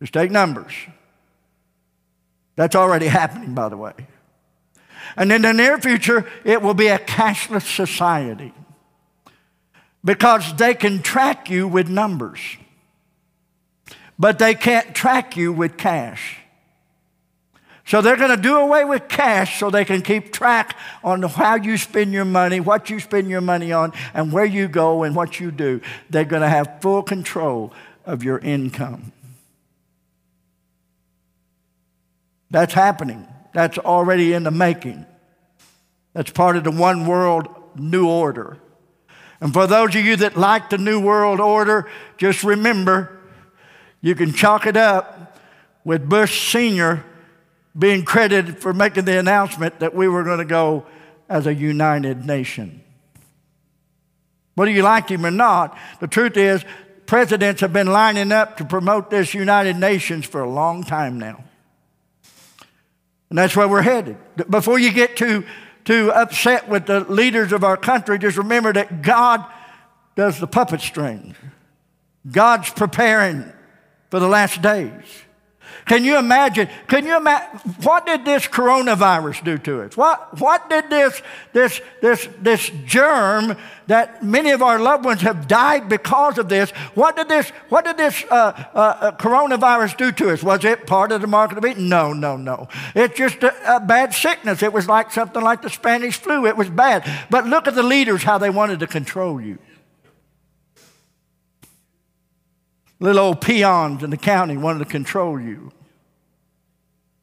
Just 0.00 0.14
take 0.14 0.30
numbers. 0.30 0.72
That's 2.56 2.74
already 2.74 3.06
happening, 3.06 3.54
by 3.54 3.68
the 3.68 3.76
way. 3.76 3.92
And 5.16 5.30
in 5.30 5.42
the 5.42 5.52
near 5.52 5.78
future, 5.78 6.26
it 6.44 6.62
will 6.62 6.74
be 6.74 6.88
a 6.88 6.98
cashless 6.98 7.62
society 7.74 8.52
because 10.04 10.54
they 10.56 10.74
can 10.74 11.02
track 11.02 11.50
you 11.50 11.68
with 11.68 11.88
numbers. 11.88 12.40
But 14.20 14.38
they 14.38 14.54
can't 14.54 14.94
track 14.94 15.34
you 15.34 15.50
with 15.50 15.78
cash. 15.78 16.36
So 17.86 18.02
they're 18.02 18.18
going 18.18 18.36
to 18.36 18.36
do 18.36 18.54
away 18.58 18.84
with 18.84 19.08
cash 19.08 19.58
so 19.58 19.70
they 19.70 19.86
can 19.86 20.02
keep 20.02 20.30
track 20.30 20.76
on 21.02 21.22
how 21.22 21.54
you 21.54 21.78
spend 21.78 22.12
your 22.12 22.26
money, 22.26 22.60
what 22.60 22.90
you 22.90 23.00
spend 23.00 23.30
your 23.30 23.40
money 23.40 23.72
on, 23.72 23.94
and 24.12 24.30
where 24.30 24.44
you 24.44 24.68
go 24.68 25.04
and 25.04 25.16
what 25.16 25.40
you 25.40 25.50
do. 25.50 25.80
They're 26.10 26.26
going 26.26 26.42
to 26.42 26.50
have 26.50 26.82
full 26.82 27.02
control 27.02 27.72
of 28.04 28.22
your 28.22 28.38
income. 28.38 29.12
That's 32.50 32.74
happening. 32.74 33.26
That's 33.54 33.78
already 33.78 34.34
in 34.34 34.42
the 34.42 34.50
making. 34.50 35.06
That's 36.12 36.30
part 36.30 36.56
of 36.56 36.64
the 36.64 36.70
one 36.70 37.06
world 37.06 37.48
new 37.74 38.06
order. 38.06 38.58
And 39.40 39.54
for 39.54 39.66
those 39.66 39.96
of 39.96 40.04
you 40.04 40.16
that 40.16 40.36
like 40.36 40.68
the 40.68 40.78
new 40.78 41.00
world 41.00 41.40
order, 41.40 41.88
just 42.18 42.44
remember 42.44 43.16
you 44.00 44.14
can 44.14 44.32
chalk 44.32 44.66
it 44.66 44.76
up 44.76 45.38
with 45.84 46.08
Bush 46.08 46.52
Sr. 46.52 47.04
being 47.78 48.04
credited 48.04 48.58
for 48.58 48.72
making 48.72 49.04
the 49.04 49.18
announcement 49.18 49.80
that 49.80 49.94
we 49.94 50.08
were 50.08 50.24
going 50.24 50.38
to 50.38 50.44
go 50.44 50.86
as 51.28 51.46
a 51.46 51.54
united 51.54 52.26
nation. 52.26 52.82
Whether 54.54 54.72
you 54.72 54.82
like 54.82 55.08
him 55.08 55.24
or 55.24 55.30
not, 55.30 55.78
the 56.00 56.06
truth 56.06 56.36
is, 56.36 56.64
presidents 57.06 57.60
have 57.60 57.72
been 57.72 57.86
lining 57.86 58.32
up 58.32 58.56
to 58.58 58.64
promote 58.64 59.10
this 59.10 59.32
United 59.32 59.76
Nations 59.76 60.26
for 60.26 60.42
a 60.42 60.50
long 60.50 60.84
time 60.84 61.18
now. 61.18 61.44
And 63.30 63.38
that's 63.38 63.56
where 63.56 63.68
we're 63.68 63.82
headed. 63.82 64.16
Before 64.48 64.78
you 64.78 64.92
get 64.92 65.16
too, 65.16 65.44
too 65.84 66.12
upset 66.12 66.68
with 66.68 66.86
the 66.86 67.00
leaders 67.00 67.52
of 67.52 67.64
our 67.64 67.76
country, 67.76 68.18
just 68.18 68.36
remember 68.36 68.72
that 68.72 69.02
God 69.02 69.44
does 70.16 70.40
the 70.40 70.46
puppet 70.46 70.80
strings. 70.80 71.36
God's 72.30 72.70
preparing 72.70 73.50
for 74.10 74.20
the 74.20 74.28
last 74.28 74.60
days. 74.60 75.24
Can 75.86 76.04
you 76.04 76.18
imagine? 76.18 76.68
Can 76.86 77.06
you 77.06 77.16
imagine? 77.16 77.58
What 77.82 78.06
did 78.06 78.24
this 78.24 78.46
coronavirus 78.46 79.44
do 79.44 79.58
to 79.58 79.82
us? 79.82 79.96
What, 79.96 80.38
what 80.40 80.68
did 80.68 80.90
this, 80.90 81.22
this, 81.52 81.80
this, 82.00 82.28
this 82.40 82.70
germ 82.84 83.56
that 83.86 84.22
many 84.22 84.50
of 84.50 84.62
our 84.62 84.78
loved 84.78 85.04
ones 85.04 85.22
have 85.22 85.48
died 85.48 85.88
because 85.88 86.38
of 86.38 86.48
this, 86.48 86.70
what 86.94 87.16
did 87.16 87.28
this, 87.28 87.50
what 87.70 87.84
did 87.84 87.96
this 87.96 88.24
uh, 88.30 88.52
uh, 88.72 88.78
uh 88.78 89.12
coronavirus 89.16 89.96
do 89.96 90.12
to 90.12 90.30
us? 90.30 90.42
Was 90.42 90.64
it 90.64 90.86
part 90.86 91.12
of 91.12 91.22
the 91.22 91.26
mark 91.26 91.52
of 91.52 91.60
beast? 91.60 91.78
No, 91.78 92.12
no, 92.12 92.36
no. 92.36 92.68
It's 92.94 93.16
just 93.16 93.42
a, 93.42 93.76
a 93.76 93.80
bad 93.80 94.14
sickness. 94.14 94.62
It 94.62 94.72
was 94.72 94.86
like 94.86 95.10
something 95.10 95.42
like 95.42 95.62
the 95.62 95.70
Spanish 95.70 96.18
flu. 96.18 96.46
It 96.46 96.56
was 96.56 96.68
bad. 96.68 97.08
But 97.30 97.46
look 97.46 97.66
at 97.66 97.74
the 97.74 97.82
leaders, 97.82 98.22
how 98.22 98.38
they 98.38 98.50
wanted 98.50 98.80
to 98.80 98.86
control 98.86 99.40
you. 99.40 99.58
Little 103.00 103.24
old 103.24 103.40
peons 103.40 104.02
in 104.02 104.10
the 104.10 104.16
county 104.18 104.58
wanted 104.58 104.80
to 104.80 104.84
control 104.84 105.40
you. 105.40 105.72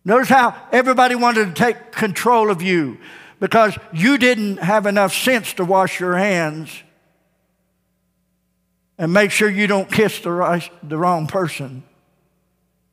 Notice 0.04 0.30
how 0.30 0.56
everybody 0.72 1.16
wanted 1.16 1.48
to 1.48 1.54
take 1.54 1.92
control 1.92 2.50
of 2.50 2.62
you 2.62 2.98
because 3.40 3.78
you 3.94 4.18
didn't 4.18 4.58
have 4.58 4.86
enough 4.88 5.14
sense 5.14 5.54
to 5.54 5.66
wash 5.66 6.00
your 6.00 6.18
hands 6.18 6.72
and 8.98 9.14
make 9.14 9.30
sure 9.30 9.50
you 9.50 9.68
don't 9.68 9.92
kiss 9.92 10.20
the, 10.20 10.32
right, 10.32 10.70
the 10.82 10.98
wrong 10.98 11.28
person. 11.28 11.84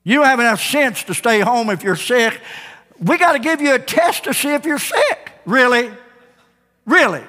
You 0.03 0.16
don't 0.16 0.27
have 0.27 0.40
enough 0.40 0.61
sense 0.61 1.05
to 1.05 1.14
stay 1.14 1.40
home 1.40 1.70
if 1.70 1.83
you're 1.83 1.97
sick. 1.97 2.38
We 3.01 3.16
got 3.16 3.33
to 3.33 3.38
give 3.38 3.62
you 3.62 3.75
a 3.75 3.79
test 3.79 4.25
to 4.25 4.35
see 4.35 4.53
if 4.53 4.66
you're 4.66 4.79
sick. 4.79 5.33
Really? 5.47 5.90
Really? 6.85 7.23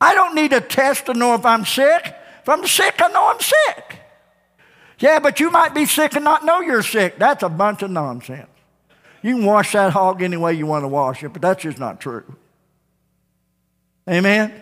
I 0.00 0.14
don't 0.14 0.34
need 0.34 0.54
a 0.54 0.60
test 0.62 1.06
to 1.06 1.14
know 1.14 1.34
if 1.34 1.44
I'm 1.44 1.66
sick. 1.66 2.14
If 2.44 2.48
I'm 2.50 2.66
sick, 2.66 2.96
I 2.98 3.08
know 3.08 3.30
I'm 3.30 3.40
sick. 3.40 4.00
Yeah, 4.98 5.18
but 5.18 5.40
you 5.40 5.50
might 5.50 5.72
be 5.72 5.86
sick 5.86 6.14
and 6.14 6.22
not 6.22 6.44
know 6.44 6.60
you're 6.60 6.82
sick. 6.82 7.16
That's 7.18 7.42
a 7.42 7.48
bunch 7.48 7.80
of 7.80 7.90
nonsense. 7.90 8.50
You 9.22 9.36
can 9.36 9.46
wash 9.46 9.72
that 9.72 9.94
hog 9.94 10.20
any 10.20 10.36
way 10.36 10.52
you 10.52 10.66
want 10.66 10.82
to 10.82 10.88
wash 10.88 11.24
it, 11.24 11.32
but 11.32 11.40
that's 11.40 11.62
just 11.62 11.78
not 11.78 12.02
true. 12.02 12.22
Amen? 14.06 14.52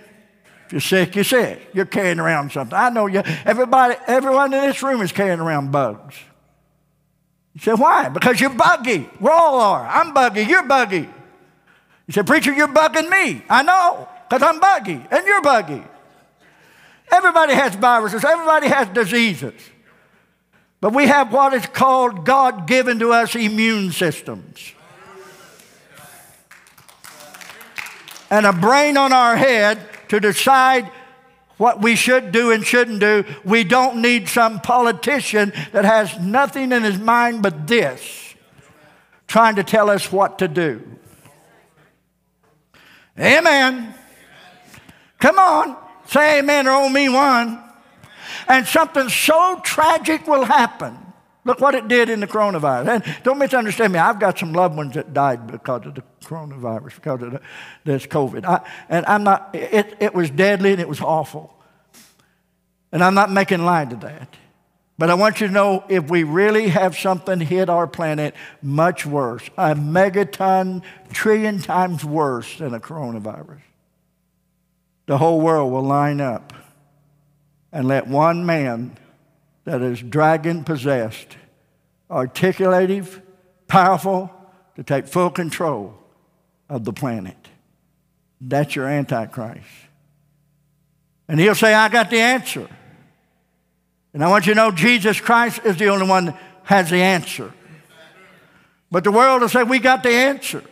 If 0.66 0.72
you're 0.72 0.80
sick, 0.80 1.16
you're 1.16 1.24
sick. 1.24 1.70
You're 1.74 1.84
carrying 1.84 2.20
around 2.20 2.52
something. 2.52 2.78
I 2.78 2.88
know 2.90 3.06
you. 3.06 3.20
Everybody, 3.44 3.96
everyone 4.06 4.54
in 4.54 4.62
this 4.62 4.80
room 4.80 5.00
is 5.00 5.10
carrying 5.10 5.40
around 5.40 5.72
bugs. 5.72 6.14
You 7.54 7.62
say, 7.62 7.74
why? 7.74 8.10
Because 8.10 8.40
you're 8.40 8.50
buggy. 8.50 9.10
We 9.18 9.28
all 9.28 9.60
are. 9.60 9.88
I'm 9.88 10.14
buggy. 10.14 10.44
You're 10.44 10.68
buggy. 10.68 11.08
You 12.06 12.12
say, 12.12 12.22
preacher, 12.22 12.52
you're 12.52 12.68
bugging 12.68 13.10
me. 13.10 13.42
I 13.50 13.64
know, 13.64 14.08
because 14.28 14.40
I'm 14.40 14.60
buggy 14.60 15.04
and 15.10 15.26
you're 15.26 15.42
buggy. 15.42 15.82
Everybody 17.12 17.52
has 17.52 17.74
viruses, 17.74 18.24
everybody 18.24 18.68
has 18.68 18.88
diseases. 18.88 19.52
But 20.80 20.94
we 20.94 21.06
have 21.06 21.32
what 21.32 21.52
is 21.52 21.66
called 21.66 22.24
God 22.24 22.66
given 22.66 22.98
to 23.00 23.12
us 23.12 23.36
immune 23.36 23.92
systems. 23.92 24.72
And 28.30 28.46
a 28.46 28.52
brain 28.52 28.96
on 28.96 29.12
our 29.12 29.36
head 29.36 29.78
to 30.08 30.18
decide 30.18 30.90
what 31.58 31.80
we 31.80 31.94
should 31.94 32.32
do 32.32 32.50
and 32.50 32.66
shouldn't 32.66 32.98
do. 32.98 33.24
We 33.44 33.62
don't 33.62 34.00
need 34.00 34.28
some 34.28 34.60
politician 34.60 35.52
that 35.72 35.84
has 35.84 36.18
nothing 36.18 36.72
in 36.72 36.82
his 36.82 36.98
mind 36.98 37.42
but 37.42 37.66
this, 37.68 38.34
trying 39.28 39.56
to 39.56 39.62
tell 39.62 39.90
us 39.90 40.10
what 40.10 40.38
to 40.40 40.48
do. 40.48 40.82
Amen. 43.18 43.94
Come 45.20 45.38
on. 45.38 45.76
Say 46.12 46.40
amen 46.40 46.68
or 46.68 46.90
me 46.90 47.08
one. 47.08 47.58
And 48.46 48.66
something 48.66 49.08
so 49.08 49.60
tragic 49.64 50.26
will 50.26 50.44
happen. 50.44 50.98
Look 51.44 51.58
what 51.58 51.74
it 51.74 51.88
did 51.88 52.10
in 52.10 52.20
the 52.20 52.26
coronavirus. 52.26 52.88
And 52.88 53.24
don't 53.24 53.38
misunderstand 53.38 53.94
me. 53.94 53.98
I've 53.98 54.20
got 54.20 54.38
some 54.38 54.52
loved 54.52 54.76
ones 54.76 54.94
that 54.94 55.14
died 55.14 55.46
because 55.46 55.86
of 55.86 55.94
the 55.94 56.02
coronavirus, 56.22 56.96
because 56.96 57.22
of 57.22 57.32
the, 57.32 57.40
this 57.84 58.06
COVID. 58.06 58.44
I, 58.44 58.60
and 58.90 59.06
I'm 59.06 59.24
not, 59.24 59.54
it, 59.54 59.96
it 60.00 60.14
was 60.14 60.28
deadly 60.28 60.72
and 60.72 60.80
it 60.80 60.88
was 60.88 61.00
awful. 61.00 61.54
And 62.92 63.02
I'm 63.02 63.14
not 63.14 63.32
making 63.32 63.64
light 63.64 63.92
of 63.92 64.00
that. 64.00 64.36
But 64.98 65.08
I 65.08 65.14
want 65.14 65.40
you 65.40 65.46
to 65.46 65.52
know 65.52 65.82
if 65.88 66.10
we 66.10 66.24
really 66.24 66.68
have 66.68 66.96
something 66.96 67.40
hit 67.40 67.70
our 67.70 67.86
planet 67.86 68.34
much 68.60 69.06
worse, 69.06 69.48
a 69.56 69.74
megaton, 69.74 70.82
trillion 71.12 71.58
times 71.58 72.04
worse 72.04 72.58
than 72.58 72.74
a 72.74 72.80
coronavirus, 72.80 73.62
the 75.12 75.18
whole 75.18 75.42
world 75.42 75.70
will 75.70 75.82
line 75.82 76.22
up 76.22 76.54
and 77.70 77.86
let 77.86 78.06
one 78.06 78.46
man 78.46 78.96
that 79.64 79.82
is 79.82 80.00
dragon 80.00 80.64
possessed, 80.64 81.36
articulative, 82.10 83.20
powerful, 83.66 84.32
to 84.74 84.82
take 84.82 85.06
full 85.06 85.28
control 85.28 85.94
of 86.70 86.84
the 86.84 86.94
planet. 86.94 87.36
That's 88.40 88.74
your 88.74 88.86
Antichrist. 88.86 89.66
And 91.28 91.38
he'll 91.38 91.54
say, 91.54 91.74
I 91.74 91.90
got 91.90 92.08
the 92.08 92.20
answer. 92.20 92.66
And 94.14 94.24
I 94.24 94.30
want 94.30 94.46
you 94.46 94.54
to 94.54 94.56
know 94.56 94.70
Jesus 94.70 95.20
Christ 95.20 95.60
is 95.66 95.76
the 95.76 95.88
only 95.88 96.08
one 96.08 96.24
that 96.24 96.40
has 96.62 96.88
the 96.88 97.02
answer. 97.02 97.52
But 98.90 99.04
the 99.04 99.12
world 99.12 99.42
will 99.42 99.50
say, 99.50 99.62
We 99.62 99.78
got 99.78 100.04
the 100.04 100.08
answer. 100.08 100.64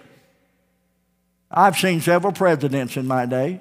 I've 1.50 1.76
seen 1.76 2.00
several 2.00 2.32
presidents 2.32 2.96
in 2.96 3.06
my 3.06 3.26
day 3.26 3.60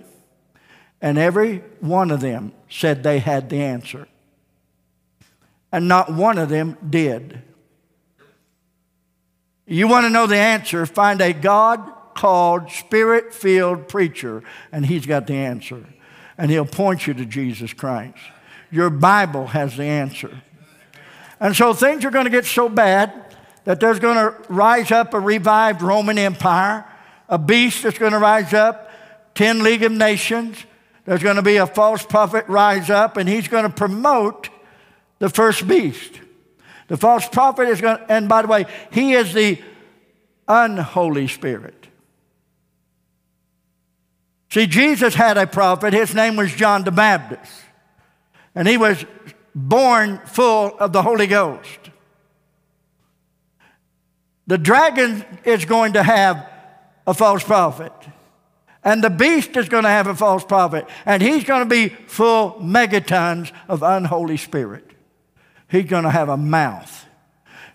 and 1.02 1.18
every 1.18 1.64
one 1.80 2.12
of 2.12 2.22
them 2.22 2.52
said 2.70 3.04
they 3.04 3.20
had 3.20 3.50
the 3.50 3.62
answer. 3.62 4.08
And 5.72 5.88
not 5.88 6.12
one 6.12 6.38
of 6.38 6.50
them 6.50 6.78
did. 6.88 7.42
You 9.66 9.88
want 9.88 10.06
to 10.06 10.10
know 10.10 10.26
the 10.26 10.36
answer? 10.36 10.86
Find 10.86 11.22
a 11.22 11.32
God 11.32 11.94
called, 12.16 12.72
spirit 12.72 13.34
filled 13.34 13.88
preacher, 13.88 14.44
and 14.72 14.86
he's 14.86 15.06
got 15.06 15.28
the 15.28 15.36
answer. 15.36 15.86
And 16.38 16.50
he'll 16.50 16.66
point 16.66 17.06
you 17.06 17.14
to 17.14 17.26
Jesus 17.26 17.72
Christ. 17.74 18.18
Your 18.72 18.90
Bible 18.90 19.48
has 19.48 19.78
the 19.78 19.84
answer. 19.84 20.42
And 21.40 21.56
so 21.56 21.74
things 21.74 22.04
are 22.04 22.12
going 22.12 22.26
to 22.26 22.32
get 22.32 22.46
so 22.46 22.68
bad 22.68 23.36
that 23.64 23.80
there's 23.80 24.00
going 24.00 24.16
to 24.16 24.36
rise 24.50 24.92
up 24.92 25.14
a 25.14 25.20
revived 25.20 25.82
Roman 25.82 26.18
Empire, 26.18 26.86
a 27.28 27.38
beast 27.38 27.84
that's 27.84 27.98
going 28.00 28.14
to 28.14 28.20
rise 28.20 28.54
up, 28.54 28.92
10 29.36 29.64
League 29.64 29.84
of 29.84 29.92
Nations, 29.92 30.58
there's 31.10 31.24
going 31.24 31.38
to 31.38 31.42
be 31.42 31.58
a 31.58 31.66
false 31.66 32.06
prophet 32.06 32.48
rise 32.48 32.92
up, 32.92 33.18
and 33.18 33.28
he's 33.28 33.48
going 33.48 33.64
to 33.64 33.72
promote 33.72 34.48
the 35.18 35.28
first 35.28 35.68
beast. 35.68 36.22
The 36.88 36.98
false 36.98 37.28
prophet 37.28 37.68
is 37.68 37.82
going 37.82 37.98
to, 37.98 38.12
and 38.12 38.30
by 38.30 38.44
the 38.44 38.48
way, 38.48 38.68
he 38.92 39.14
is 39.14 39.34
the 39.34 39.60
unholy 40.48 41.28
spirit. 41.28 41.88
See, 44.52 44.68
Jesus 44.68 45.16
had 45.16 45.40
a 45.40 45.48
prophet. 45.48 45.94
His 45.94 46.14
name 46.14 46.36
was 46.36 46.54
John 46.54 46.84
the 46.84 46.92
Baptist. 46.92 47.54
And 48.54 48.68
he 48.68 48.78
was 48.78 49.04
born 49.56 50.22
full 50.28 50.78
of 50.78 50.94
the 50.94 51.02
Holy 51.02 51.26
Ghost. 51.26 51.90
The 54.46 54.60
dragon 54.60 55.26
is 55.44 55.66
going 55.66 55.94
to 55.94 56.04
have 56.04 56.48
a 57.08 57.16
false 57.16 57.44
prophet. 57.44 57.94
And 58.84 59.04
the 59.04 59.10
beast 59.10 59.58
is 59.58 59.68
going 59.68 59.84
to 59.84 59.90
have 59.90 60.08
a 60.08 60.16
false 60.16 60.44
prophet, 60.44 60.88
and 61.06 61.22
he's 61.22 61.44
going 61.44 61.62
to 61.62 61.70
be 61.70 61.90
full 61.90 62.54
megatons 62.62 63.52
of 63.68 63.84
unholy 63.84 64.38
spirit. 64.38 64.86
he's 65.70 65.86
going 65.86 66.06
to 66.06 66.10
have 66.10 66.30
a 66.30 66.38
mouth. 66.38 67.06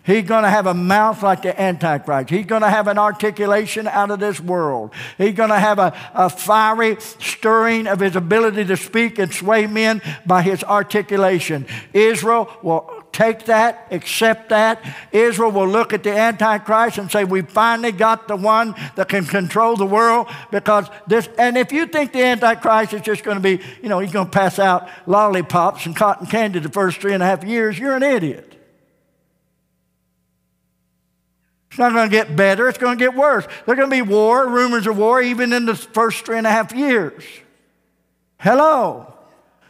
He's 0.05 0.25
going 0.25 0.43
to 0.43 0.49
have 0.49 0.67
a 0.67 0.73
mouth 0.75 1.23
like 1.23 1.41
the 1.41 1.59
Antichrist. 1.59 2.29
He's 2.29 2.45
going 2.45 2.61
to 2.61 2.69
have 2.69 2.87
an 2.87 2.99
articulation 2.99 3.87
out 3.87 4.11
of 4.11 4.19
this 4.19 4.39
world. 4.39 4.91
He's 5.17 5.33
going 5.33 5.49
to 5.49 5.57
have 5.57 5.79
a, 5.79 5.97
a 6.13 6.29
fiery 6.29 6.97
stirring 6.99 7.87
of 7.87 8.01
his 8.01 8.15
ability 8.15 8.65
to 8.65 8.77
speak 8.77 9.17
and 9.17 9.33
sway 9.33 9.65
men 9.65 10.03
by 10.23 10.43
his 10.43 10.63
articulation. 10.63 11.65
Israel 11.91 12.51
will 12.61 12.94
take 13.15 13.45
that, 13.45 13.87
accept 13.91 14.49
that. 14.49 14.83
Israel 15.13 15.49
will 15.49 15.67
look 15.67 15.93
at 15.93 16.03
the 16.03 16.11
Antichrist 16.11 16.97
and 16.97 17.09
say, 17.09 17.23
We 17.23 17.41
finally 17.41 17.93
got 17.93 18.27
the 18.27 18.35
one 18.35 18.75
that 18.95 19.07
can 19.07 19.25
control 19.25 19.77
the 19.77 19.85
world 19.85 20.27
because 20.51 20.87
this. 21.07 21.29
And 21.37 21.57
if 21.57 21.71
you 21.71 21.85
think 21.85 22.11
the 22.11 22.23
Antichrist 22.23 22.93
is 22.93 23.01
just 23.01 23.23
going 23.23 23.37
to 23.37 23.41
be, 23.41 23.63
you 23.81 23.87
know, 23.87 23.99
he's 23.99 24.11
going 24.11 24.25
to 24.25 24.31
pass 24.31 24.59
out 24.59 24.89
lollipops 25.07 25.85
and 25.85 25.95
cotton 25.95 26.27
candy 26.27 26.59
the 26.59 26.69
first 26.69 26.99
three 26.99 27.13
and 27.13 27.23
a 27.23 27.25
half 27.25 27.43
years, 27.43 27.79
you're 27.79 27.95
an 27.95 28.03
idiot. 28.03 28.51
It's 31.69 31.79
not 31.79 31.93
going 31.93 32.09
to 32.09 32.15
get 32.15 32.35
better, 32.35 32.67
it's 32.67 32.77
going 32.77 32.97
to 32.97 33.03
get 33.03 33.15
worse. 33.15 33.45
There's 33.65 33.77
going 33.77 33.89
to 33.89 33.95
be 33.95 34.01
war, 34.01 34.47
rumors 34.47 34.87
of 34.87 34.97
war, 34.97 35.21
even 35.21 35.53
in 35.53 35.65
the 35.65 35.75
first 35.75 36.25
three 36.25 36.37
and 36.37 36.47
a 36.47 36.51
half 36.51 36.73
years. 36.73 37.23
Hello. 38.39 39.13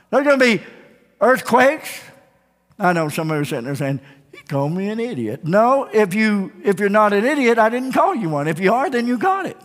There's 0.10 0.26
going 0.26 0.40
to 0.40 0.58
be 0.58 0.64
earthquakes. 1.22 2.02
I 2.78 2.94
know 2.94 3.10
some 3.10 3.32
of 3.32 3.36
you 3.36 3.42
are 3.42 3.46
sitting 3.46 3.66
there 3.66 3.76
saying, 3.76 4.00
he 4.32 4.40
called 4.44 4.74
me 4.74 4.90
an 4.90 5.00
idiot. 5.00 5.46
No, 5.46 5.86
if, 5.86 6.14
you, 6.14 6.52
if 6.64 6.80
you're 6.80 6.90
not 6.90 7.14
an 7.14 7.26
idiot, 7.26 7.58
I 7.58 7.70
didn't 7.70 7.94
call 7.94 8.14
you 8.16 8.30
one. 8.30 8.48
If 8.48 8.60
you 8.60 8.74
are, 8.74 8.90
then 8.90 9.08
you 9.08 9.18
got 9.18 9.46
it. 9.46 9.58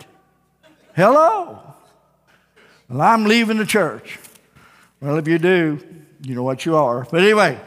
Hello. 0.95 1.59
Well, 2.89 3.01
I'm 3.01 3.25
leaving 3.25 3.57
the 3.57 3.65
church. 3.65 4.19
Well, 4.99 5.17
if 5.17 5.27
you 5.27 5.39
do, 5.39 5.79
you 6.23 6.35
know 6.35 6.43
what 6.43 6.65
you 6.65 6.75
are. 6.75 7.05
But 7.09 7.21
anyway. 7.21 7.59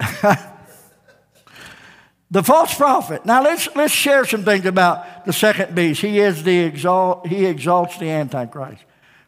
The 2.30 2.42
false 2.42 2.74
prophet. 2.74 3.24
Now 3.24 3.42
let's, 3.42 3.68
let's 3.76 3.92
share 3.92 4.24
some 4.24 4.44
things 4.44 4.66
about 4.66 5.24
the 5.24 5.32
second 5.32 5.74
beast. 5.74 6.00
He 6.00 6.18
is 6.18 6.42
the 6.42 6.58
exalt, 6.58 7.26
he 7.26 7.46
exalts 7.46 7.98
the 7.98 8.10
Antichrist. 8.10 8.84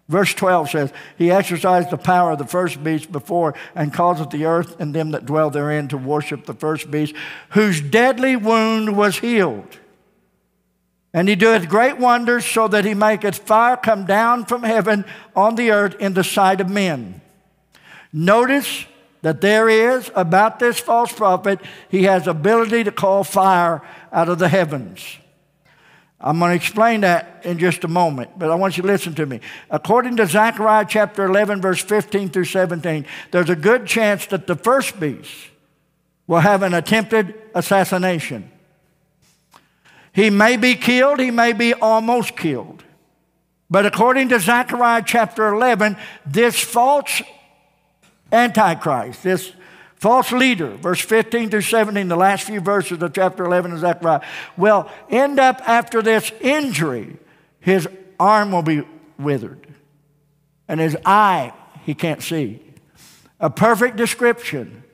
Verse 0.08 0.32
12 0.32 0.70
says, 0.70 0.92
He 1.18 1.30
exercised 1.30 1.90
the 1.90 1.98
power 1.98 2.32
of 2.32 2.38
the 2.38 2.46
first 2.46 2.82
beast 2.82 3.12
before 3.12 3.54
and 3.74 3.92
causeth 3.92 4.30
the 4.30 4.46
earth 4.46 4.80
and 4.80 4.94
them 4.94 5.10
that 5.10 5.26
dwell 5.26 5.50
therein 5.50 5.88
to 5.88 5.98
worship 5.98 6.46
the 6.46 6.54
first 6.54 6.90
beast, 6.90 7.14
whose 7.50 7.80
deadly 7.80 8.34
wound 8.34 8.96
was 8.96 9.18
healed. 9.18 9.78
And 11.12 11.28
he 11.28 11.34
doeth 11.34 11.68
great 11.68 11.98
wonders, 11.98 12.44
so 12.44 12.68
that 12.68 12.84
he 12.84 12.94
maketh 12.94 13.38
fire 13.38 13.76
come 13.76 14.06
down 14.06 14.44
from 14.46 14.62
heaven 14.62 15.04
on 15.36 15.56
the 15.56 15.70
earth 15.70 15.96
in 16.00 16.14
the 16.14 16.24
sight 16.24 16.60
of 16.60 16.70
men. 16.70 17.20
Notice 18.12 18.86
that 19.22 19.40
there 19.40 19.68
is 19.68 20.10
about 20.14 20.58
this 20.58 20.78
false 20.78 21.12
prophet, 21.12 21.60
he 21.88 22.04
has 22.04 22.26
ability 22.26 22.84
to 22.84 22.92
call 22.92 23.24
fire 23.24 23.82
out 24.12 24.28
of 24.28 24.38
the 24.38 24.48
heavens. 24.48 25.18
I'm 26.20 26.38
going 26.40 26.50
to 26.50 26.56
explain 26.56 27.02
that 27.02 27.42
in 27.44 27.58
just 27.58 27.84
a 27.84 27.88
moment, 27.88 28.38
but 28.38 28.50
I 28.50 28.56
want 28.56 28.76
you 28.76 28.82
to 28.82 28.88
listen 28.88 29.14
to 29.14 29.26
me. 29.26 29.40
According 29.70 30.16
to 30.16 30.26
Zechariah 30.26 30.86
chapter 30.88 31.24
11, 31.24 31.60
verse 31.60 31.80
15 31.80 32.30
through 32.30 32.46
17, 32.46 33.06
there's 33.30 33.50
a 33.50 33.56
good 33.56 33.86
chance 33.86 34.26
that 34.26 34.48
the 34.48 34.56
first 34.56 34.98
beast 34.98 35.32
will 36.26 36.40
have 36.40 36.62
an 36.62 36.74
attempted 36.74 37.34
assassination. 37.54 38.50
He 40.12 40.30
may 40.30 40.56
be 40.56 40.74
killed, 40.74 41.20
he 41.20 41.30
may 41.30 41.52
be 41.52 41.72
almost 41.72 42.36
killed. 42.36 42.82
But 43.70 43.86
according 43.86 44.30
to 44.30 44.40
Zechariah 44.40 45.04
chapter 45.06 45.46
11, 45.48 45.96
this 46.26 46.58
false 46.58 47.22
Antichrist, 48.32 49.22
this 49.22 49.52
false 49.98 50.32
leader, 50.32 50.70
verse 50.76 51.00
15 51.00 51.50
through 51.50 51.62
17, 51.62 52.08
the 52.08 52.16
last 52.16 52.44
few 52.44 52.60
verses 52.60 53.02
of 53.02 53.12
chapter 53.12 53.44
11 53.44 53.72
of 53.72 53.80
Zechariah, 53.80 54.20
will 54.56 54.88
end 55.10 55.38
up 55.38 55.60
after 55.68 56.02
this 56.02 56.32
injury, 56.40 57.16
his 57.60 57.88
arm 58.18 58.52
will 58.52 58.62
be 58.62 58.82
withered, 59.18 59.66
and 60.68 60.80
his 60.80 60.96
eye 61.04 61.52
he 61.84 61.94
can't 61.94 62.22
see. 62.22 62.62
A 63.40 63.50
perfect 63.50 63.96
description 63.96 64.84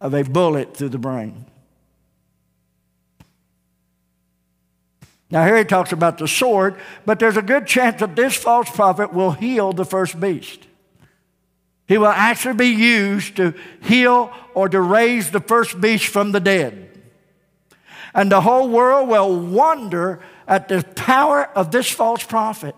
of 0.00 0.14
a 0.14 0.22
bullet 0.22 0.76
through 0.76 0.88
the 0.88 0.98
brain. 0.98 1.46
Now, 5.30 5.44
here 5.44 5.58
he 5.58 5.64
talks 5.64 5.92
about 5.92 6.18
the 6.18 6.26
sword, 6.26 6.76
but 7.06 7.20
there's 7.20 7.36
a 7.36 7.42
good 7.42 7.66
chance 7.66 8.00
that 8.00 8.16
this 8.16 8.36
false 8.36 8.68
prophet 8.68 9.12
will 9.12 9.30
heal 9.30 9.72
the 9.72 9.84
first 9.84 10.18
beast. 10.18 10.66
He 11.90 11.98
will 11.98 12.06
actually 12.06 12.54
be 12.54 12.68
used 12.68 13.34
to 13.38 13.52
heal 13.82 14.32
or 14.54 14.68
to 14.68 14.80
raise 14.80 15.32
the 15.32 15.40
first 15.40 15.80
beast 15.80 16.06
from 16.06 16.30
the 16.30 16.38
dead. 16.38 16.88
And 18.14 18.30
the 18.30 18.42
whole 18.42 18.68
world 18.68 19.08
will 19.08 19.36
wonder 19.36 20.20
at 20.46 20.68
the 20.68 20.84
power 20.94 21.46
of 21.46 21.72
this 21.72 21.90
false 21.90 22.22
prophet. 22.22 22.76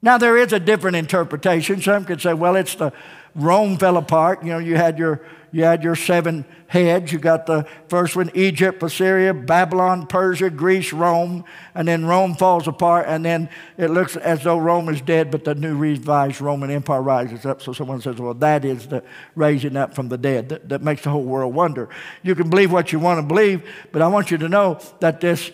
Now, 0.00 0.18
there 0.18 0.36
is 0.36 0.52
a 0.52 0.60
different 0.60 0.98
interpretation. 0.98 1.82
Some 1.82 2.04
could 2.04 2.20
say, 2.20 2.32
well, 2.32 2.54
it's 2.54 2.76
the 2.76 2.92
Rome 3.34 3.76
fell 3.76 3.96
apart. 3.96 4.44
You 4.44 4.50
know, 4.50 4.58
you 4.58 4.76
had 4.76 4.96
your 4.96 5.22
you 5.52 5.64
had 5.64 5.82
your 5.82 5.96
seven 5.96 6.44
heads. 6.68 7.12
You 7.12 7.18
got 7.18 7.46
the 7.46 7.66
first 7.88 8.14
one 8.14 8.30
Egypt, 8.34 8.82
Assyria, 8.82 9.34
Babylon, 9.34 10.06
Persia, 10.06 10.50
Greece, 10.50 10.92
Rome. 10.92 11.44
And 11.74 11.88
then 11.88 12.04
Rome 12.04 12.34
falls 12.36 12.68
apart, 12.68 13.06
and 13.08 13.24
then 13.24 13.48
it 13.76 13.90
looks 13.90 14.16
as 14.16 14.44
though 14.44 14.58
Rome 14.58 14.88
is 14.88 15.00
dead, 15.00 15.30
but 15.30 15.44
the 15.44 15.54
new 15.54 15.76
revised 15.76 16.40
Roman 16.40 16.70
Empire 16.70 17.02
rises 17.02 17.44
up. 17.44 17.62
So 17.62 17.72
someone 17.72 18.00
says, 18.00 18.16
well, 18.16 18.34
that 18.34 18.64
is 18.64 18.86
the 18.86 19.02
raising 19.34 19.76
up 19.76 19.94
from 19.94 20.08
the 20.08 20.18
dead. 20.18 20.50
That, 20.50 20.68
that 20.68 20.82
makes 20.82 21.02
the 21.02 21.10
whole 21.10 21.24
world 21.24 21.54
wonder. 21.54 21.88
You 22.22 22.34
can 22.34 22.48
believe 22.48 22.70
what 22.70 22.92
you 22.92 23.00
want 23.00 23.18
to 23.18 23.26
believe, 23.26 23.68
but 23.90 24.02
I 24.02 24.06
want 24.06 24.30
you 24.30 24.38
to 24.38 24.48
know 24.48 24.78
that 25.00 25.20
this 25.20 25.50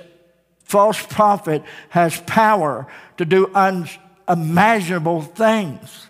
false 0.64 1.00
prophet 1.06 1.62
has 1.90 2.20
power 2.22 2.86
to 3.16 3.24
do 3.24 3.50
unimaginable 3.54 5.22
things. 5.22 6.08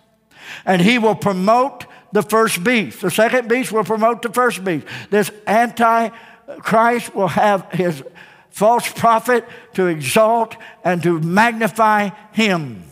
And 0.65 0.81
he 0.81 0.99
will 0.99 1.15
promote 1.15 1.87
the 2.17 2.23
first 2.23 2.65
beast. 2.65 3.03
The 3.03 3.11
second 3.11 3.47
beast 3.47 3.71
will 3.71 3.85
promote 3.85 4.23
the 4.23 4.33
first 4.33 4.65
beast. 4.65 4.87
This 5.11 5.31
antichrist 5.47 7.15
will 7.15 7.29
have 7.29 7.71
his 7.73 8.03
false 8.49 8.91
prophet 8.91 9.45
to 9.75 9.89
exalt 9.89 10.57
and 10.83 11.03
to 11.03 11.21
magnify 11.21 12.09
him. 12.33 12.83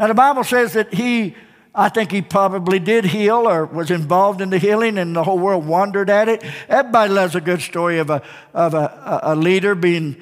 Now, 0.00 0.08
the 0.08 0.14
Bible 0.14 0.42
says 0.42 0.72
that 0.72 0.92
he, 0.92 1.36
I 1.72 1.90
think 1.90 2.10
he 2.10 2.20
probably 2.20 2.80
did 2.80 3.04
heal 3.04 3.48
or 3.48 3.66
was 3.66 3.92
involved 3.92 4.40
in 4.40 4.50
the 4.50 4.58
healing, 4.58 4.98
and 4.98 5.14
the 5.14 5.22
whole 5.22 5.38
world 5.38 5.64
wondered 5.64 6.10
at 6.10 6.28
it. 6.28 6.42
Everybody 6.68 7.12
loves 7.12 7.36
a 7.36 7.40
good 7.40 7.62
story 7.62 8.00
of 8.00 8.10
a, 8.10 8.20
of 8.52 8.74
a, 8.74 9.20
a 9.22 9.36
leader 9.36 9.76
being 9.76 10.16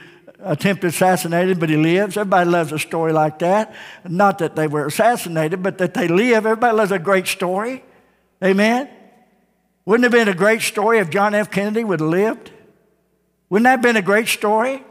attempted 0.46 0.88
assassinated, 0.88 1.60
but 1.60 1.68
he 1.68 1.76
lives. 1.76 2.16
Everybody 2.16 2.48
loves 2.48 2.72
a 2.72 2.78
story 2.78 3.12
like 3.12 3.40
that. 3.40 3.74
Not 4.04 4.38
that 4.38 4.56
they 4.56 4.66
were 4.66 4.86
assassinated, 4.86 5.62
but 5.62 5.78
that 5.78 5.94
they 5.94 6.08
live. 6.08 6.46
Everybody 6.46 6.76
loves 6.76 6.92
a 6.92 6.98
great 6.98 7.26
story. 7.26 7.84
Amen? 8.42 8.88
Wouldn't 9.84 10.04
it 10.04 10.12
have 10.12 10.26
been 10.26 10.34
a 10.34 10.36
great 10.36 10.62
story 10.62 10.98
if 10.98 11.10
John 11.10 11.34
F. 11.34 11.50
Kennedy 11.50 11.84
would 11.84 12.00
have 12.00 12.08
lived? 12.08 12.50
Wouldn't 13.48 13.64
that 13.64 13.70
have 13.70 13.82
been 13.82 13.96
a 13.96 14.02
great 14.02 14.28
story? 14.28 14.84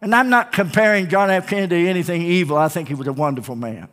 And 0.00 0.14
I'm 0.14 0.30
not 0.30 0.52
comparing 0.52 1.08
John 1.08 1.30
F. 1.30 1.48
Kennedy 1.48 1.84
to 1.84 1.90
anything 1.90 2.22
evil. 2.22 2.56
I 2.56 2.68
think 2.68 2.88
he 2.88 2.94
was 2.94 3.06
a 3.06 3.12
wonderful 3.12 3.54
man. 3.54 3.88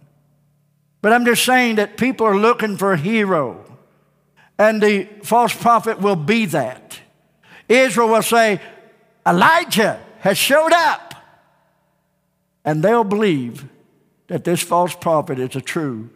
But 1.02 1.14
I'm 1.14 1.26
just 1.26 1.46
saying 1.46 1.76
that 1.76 1.98
people 1.98 2.26
are 2.26 2.38
looking 2.38 2.78
for 2.78 2.94
a 2.94 2.98
hero. 2.98 3.64
And 4.58 4.82
the 4.82 5.08
false 5.24 5.56
prophet 5.56 6.02
will 6.02 6.16
be 6.16 6.46
that. 6.48 7.00
Israel 7.70 8.08
will 8.10 8.24
say, 8.24 8.60
Elijah 9.26 10.00
has 10.20 10.38
showed 10.38 10.74
up. 10.74 11.07
And 12.68 12.84
they'll 12.84 13.06
believe 13.06 13.66
that 14.28 14.44
this 14.44 14.62
false 14.62 14.94
prophet 14.94 15.40
is 15.40 15.56
a 15.56 15.62
true 15.62 16.10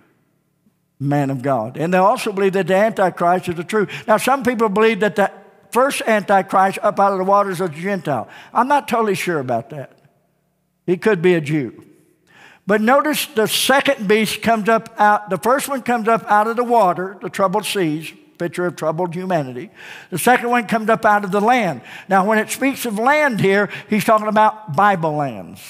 man 1.00 1.30
of 1.30 1.42
God. 1.42 1.78
And 1.78 1.94
they'll 1.94 2.04
also 2.04 2.34
believe 2.34 2.52
that 2.54 2.68
the 2.68 2.76
Antichrist 2.76 3.48
is 3.48 3.56
the 3.56 3.64
true. 3.64 3.88
Now, 4.06 4.18
some 4.18 4.44
people 4.44 4.68
believe 4.68 5.00
that 5.00 5.16
the 5.16 5.32
first 5.72 6.02
Antichrist 6.06 6.78
up 6.84 7.00
out 7.00 7.14
of 7.14 7.20
the 7.20 7.24
waters 7.24 7.62
is 7.62 7.62
a 7.62 7.70
Gentile. 7.70 8.28
I'm 8.54 8.68
not 8.68 8.90
totally 8.90 9.16
sure 9.16 9.40
about 9.40 9.70
that. 9.70 9.98
He 10.86 10.98
could 10.98 11.22
be 11.22 11.36
a 11.36 11.42
Jew. 11.42 11.86
But 12.68 12.82
notice 12.82 13.28
the 13.28 13.48
second 13.48 14.10
beast 14.10 14.42
comes 14.42 14.68
up 14.68 14.94
out, 15.00 15.30
the 15.30 15.38
first 15.38 15.70
one 15.70 15.82
comes 15.82 16.10
up 16.10 16.30
out 16.30 16.48
of 16.48 16.58
the 16.58 16.66
water, 16.66 17.18
the 17.22 17.30
troubled 17.30 17.66
seas, 17.66 18.12
picture 18.38 18.66
of 18.66 18.76
troubled 18.76 19.16
humanity. 19.16 19.70
The 20.10 20.20
second 20.20 20.50
one 20.50 20.68
comes 20.68 20.90
up 20.90 21.06
out 21.06 21.24
of 21.24 21.32
the 21.32 21.40
land. 21.40 21.80
Now, 22.10 22.26
when 22.26 22.40
it 22.40 22.50
speaks 22.50 22.86
of 22.86 23.00
land 23.00 23.40
here, 23.40 23.70
he's 23.90 24.04
talking 24.04 24.28
about 24.28 24.76
Bible 24.76 25.14
lands. 25.14 25.62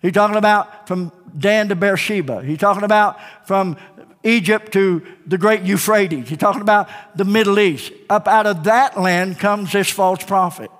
He's 0.00 0.12
talking 0.12 0.36
about 0.36 0.88
from 0.88 1.12
Dan 1.36 1.68
to 1.68 1.76
Beersheba. 1.76 2.42
He's 2.42 2.58
talking 2.58 2.84
about 2.84 3.18
from 3.46 3.76
Egypt 4.22 4.72
to 4.72 5.06
the 5.26 5.38
great 5.38 5.62
Euphrates. 5.62 6.28
He's 6.28 6.38
talking 6.38 6.62
about 6.62 6.88
the 7.14 7.24
Middle 7.24 7.58
East. 7.58 7.92
Up 8.08 8.26
out 8.28 8.46
of 8.46 8.64
that 8.64 8.98
land 8.98 9.38
comes 9.38 9.72
this 9.72 9.90
false 9.90 10.24
prophet. 10.24 10.70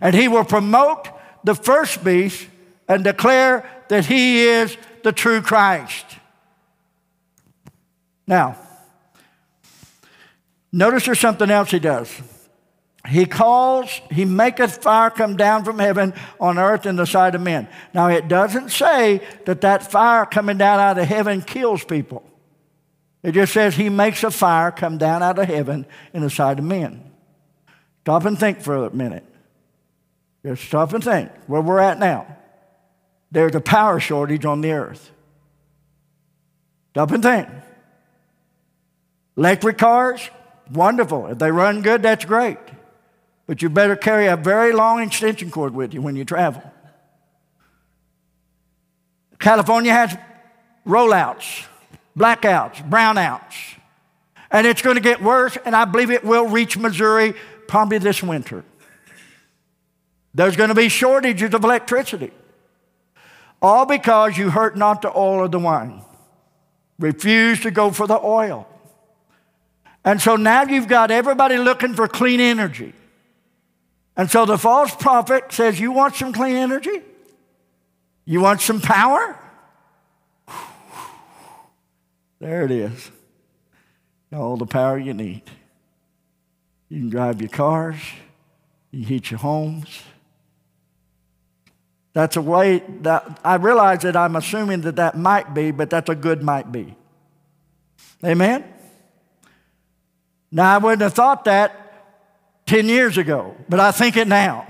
And 0.00 0.14
he 0.14 0.28
will 0.28 0.44
promote 0.44 1.08
the 1.44 1.54
first 1.54 2.02
beast 2.02 2.48
and 2.88 3.04
declare 3.04 3.68
that 3.88 4.06
he 4.06 4.44
is 4.44 4.76
the 5.02 5.12
true 5.12 5.40
Christ. 5.40 6.04
Now, 8.26 8.56
notice 10.72 11.04
there's 11.06 11.20
something 11.20 11.50
else 11.50 11.70
he 11.70 11.78
does. 11.78 12.10
He 13.06 13.26
calls, 13.26 14.00
he 14.10 14.24
maketh 14.24 14.82
fire 14.82 15.10
come 15.10 15.36
down 15.36 15.64
from 15.64 15.78
heaven 15.78 16.14
on 16.40 16.58
earth 16.58 16.86
in 16.86 16.96
the 16.96 17.06
sight 17.06 17.34
of 17.34 17.42
men. 17.42 17.68
Now, 17.92 18.08
it 18.08 18.28
doesn't 18.28 18.70
say 18.70 19.20
that 19.44 19.60
that 19.60 19.90
fire 19.90 20.24
coming 20.24 20.56
down 20.56 20.80
out 20.80 20.98
of 20.98 21.06
heaven 21.06 21.42
kills 21.42 21.84
people. 21.84 22.24
It 23.22 23.32
just 23.32 23.52
says 23.52 23.74
he 23.74 23.90
makes 23.90 24.24
a 24.24 24.30
fire 24.30 24.70
come 24.70 24.96
down 24.96 25.22
out 25.22 25.38
of 25.38 25.46
heaven 25.46 25.86
in 26.14 26.22
the 26.22 26.30
sight 26.30 26.58
of 26.58 26.64
men. 26.64 27.12
Stop 28.02 28.24
and 28.24 28.38
think 28.38 28.60
for 28.60 28.86
a 28.86 28.94
minute. 28.94 29.24
Just 30.44 30.64
stop 30.64 30.92
and 30.92 31.02
think 31.02 31.30
where 31.46 31.62
we're 31.62 31.78
at 31.78 31.98
now. 31.98 32.26
There's 33.30 33.54
a 33.54 33.60
power 33.60 33.98
shortage 34.00 34.44
on 34.44 34.60
the 34.60 34.72
earth. 34.72 35.10
Stop 36.90 37.10
and 37.10 37.22
think. 37.22 37.48
Electric 39.36 39.78
cars, 39.78 40.30
wonderful. 40.72 41.26
If 41.26 41.38
they 41.38 41.50
run 41.50 41.82
good, 41.82 42.02
that's 42.02 42.24
great. 42.24 42.58
But 43.46 43.60
you 43.62 43.68
better 43.68 43.96
carry 43.96 44.26
a 44.26 44.36
very 44.36 44.72
long 44.72 45.02
extension 45.02 45.50
cord 45.50 45.74
with 45.74 45.92
you 45.92 46.00
when 46.00 46.16
you 46.16 46.24
travel. 46.24 46.62
California 49.38 49.92
has 49.92 50.16
rollouts, 50.86 51.66
blackouts, 52.16 52.88
brownouts. 52.88 53.76
And 54.50 54.66
it's 54.66 54.82
going 54.82 54.96
to 54.96 55.02
get 55.02 55.22
worse, 55.22 55.58
and 55.64 55.74
I 55.74 55.84
believe 55.84 56.10
it 56.10 56.24
will 56.24 56.46
reach 56.46 56.78
Missouri 56.78 57.34
probably 57.66 57.98
this 57.98 58.22
winter. 58.22 58.64
There's 60.32 60.56
going 60.56 60.68
to 60.68 60.74
be 60.74 60.88
shortages 60.88 61.52
of 61.54 61.64
electricity. 61.64 62.30
All 63.60 63.86
because 63.86 64.36
you 64.36 64.50
hurt 64.50 64.76
not 64.76 65.02
the 65.02 65.08
oil 65.08 65.40
or 65.40 65.48
the 65.48 65.58
wine. 65.58 66.02
Refuse 66.98 67.60
to 67.60 67.70
go 67.70 67.90
for 67.90 68.06
the 68.06 68.18
oil. 68.18 68.68
And 70.04 70.20
so 70.20 70.36
now 70.36 70.64
you've 70.64 70.88
got 70.88 71.10
everybody 71.10 71.56
looking 71.56 71.94
for 71.94 72.06
clean 72.06 72.40
energy. 72.40 72.92
And 74.16 74.30
so 74.30 74.46
the 74.46 74.58
false 74.58 74.94
prophet 74.94 75.52
says, 75.52 75.80
You 75.80 75.92
want 75.92 76.14
some 76.14 76.32
clean 76.32 76.56
energy? 76.56 77.02
You 78.24 78.40
want 78.40 78.60
some 78.60 78.80
power? 78.80 79.38
There 82.40 82.64
it 82.64 82.70
is. 82.70 83.10
All 84.32 84.56
the 84.56 84.66
power 84.66 84.98
you 84.98 85.14
need. 85.14 85.42
You 86.88 87.00
can 87.00 87.10
drive 87.10 87.40
your 87.40 87.50
cars, 87.50 87.96
you 88.90 89.00
can 89.00 89.08
heat 89.08 89.30
your 89.30 89.38
homes. 89.38 90.02
That's 92.12 92.36
a 92.36 92.42
way 92.42 92.82
that 93.00 93.40
I 93.42 93.56
realize 93.56 94.02
that 94.02 94.14
I'm 94.14 94.36
assuming 94.36 94.82
that 94.82 94.96
that 94.96 95.18
might 95.18 95.52
be, 95.52 95.72
but 95.72 95.90
that's 95.90 96.08
a 96.08 96.14
good 96.14 96.42
might 96.42 96.70
be. 96.70 96.94
Amen? 98.24 98.64
Now, 100.52 100.76
I 100.76 100.78
wouldn't 100.78 101.02
have 101.02 101.14
thought 101.14 101.46
that 101.46 101.83
10 102.66 102.88
years 102.88 103.18
ago, 103.18 103.56
but 103.68 103.80
I 103.80 103.90
think 103.90 104.16
it 104.16 104.28
now. 104.28 104.66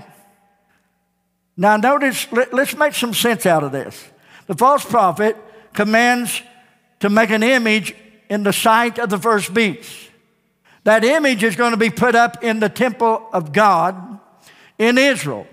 Now, 1.57 1.77
notice, 1.77 2.29
let, 2.31 2.53
us 2.53 2.75
make 2.75 2.93
some 2.93 3.13
sense 3.13 3.45
out 3.45 3.63
of 3.63 3.71
this. 3.71 4.03
The 4.47 4.55
false 4.55 4.83
prophet 4.83 5.37
commands 5.73 6.41
to 6.99 7.09
make 7.09 7.29
an 7.29 7.43
image 7.43 7.95
in 8.29 8.43
the 8.43 8.51
sight 8.51 8.99
of 8.99 9.09
the 9.09 9.17
first 9.17 9.53
beast. 9.53 10.09
That 10.83 11.03
image 11.03 11.43
is 11.43 11.55
going 11.55 11.71
to 11.71 11.77
be 11.77 11.89
put 11.89 12.13
up 12.15 12.43
in 12.43 12.59
the 12.59 12.69
temple 12.69 13.27
of 13.31 13.53
God 13.53 14.19
in 14.77 14.97
Israel. 14.97 15.47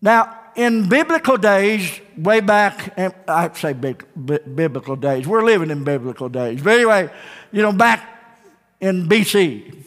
Now, 0.00 0.38
in 0.56 0.88
biblical 0.88 1.36
days, 1.36 2.00
way 2.16 2.40
back, 2.40 2.98
I'd 3.28 3.56
say 3.56 3.74
biblical 3.74 4.96
days, 4.96 5.26
we're 5.26 5.44
living 5.44 5.70
in 5.70 5.84
biblical 5.84 6.28
days. 6.28 6.62
But 6.62 6.74
anyway, 6.74 7.10
you 7.52 7.62
know, 7.62 7.72
back 7.72 8.04
in 8.80 9.08
BC, 9.08 9.84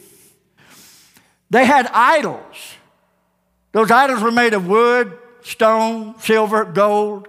they 1.52 1.66
had 1.66 1.86
idols. 1.92 2.56
Those 3.72 3.90
idols 3.90 4.22
were 4.22 4.30
made 4.30 4.54
of 4.54 4.66
wood, 4.66 5.18
stone, 5.42 6.18
silver, 6.18 6.64
gold. 6.64 7.28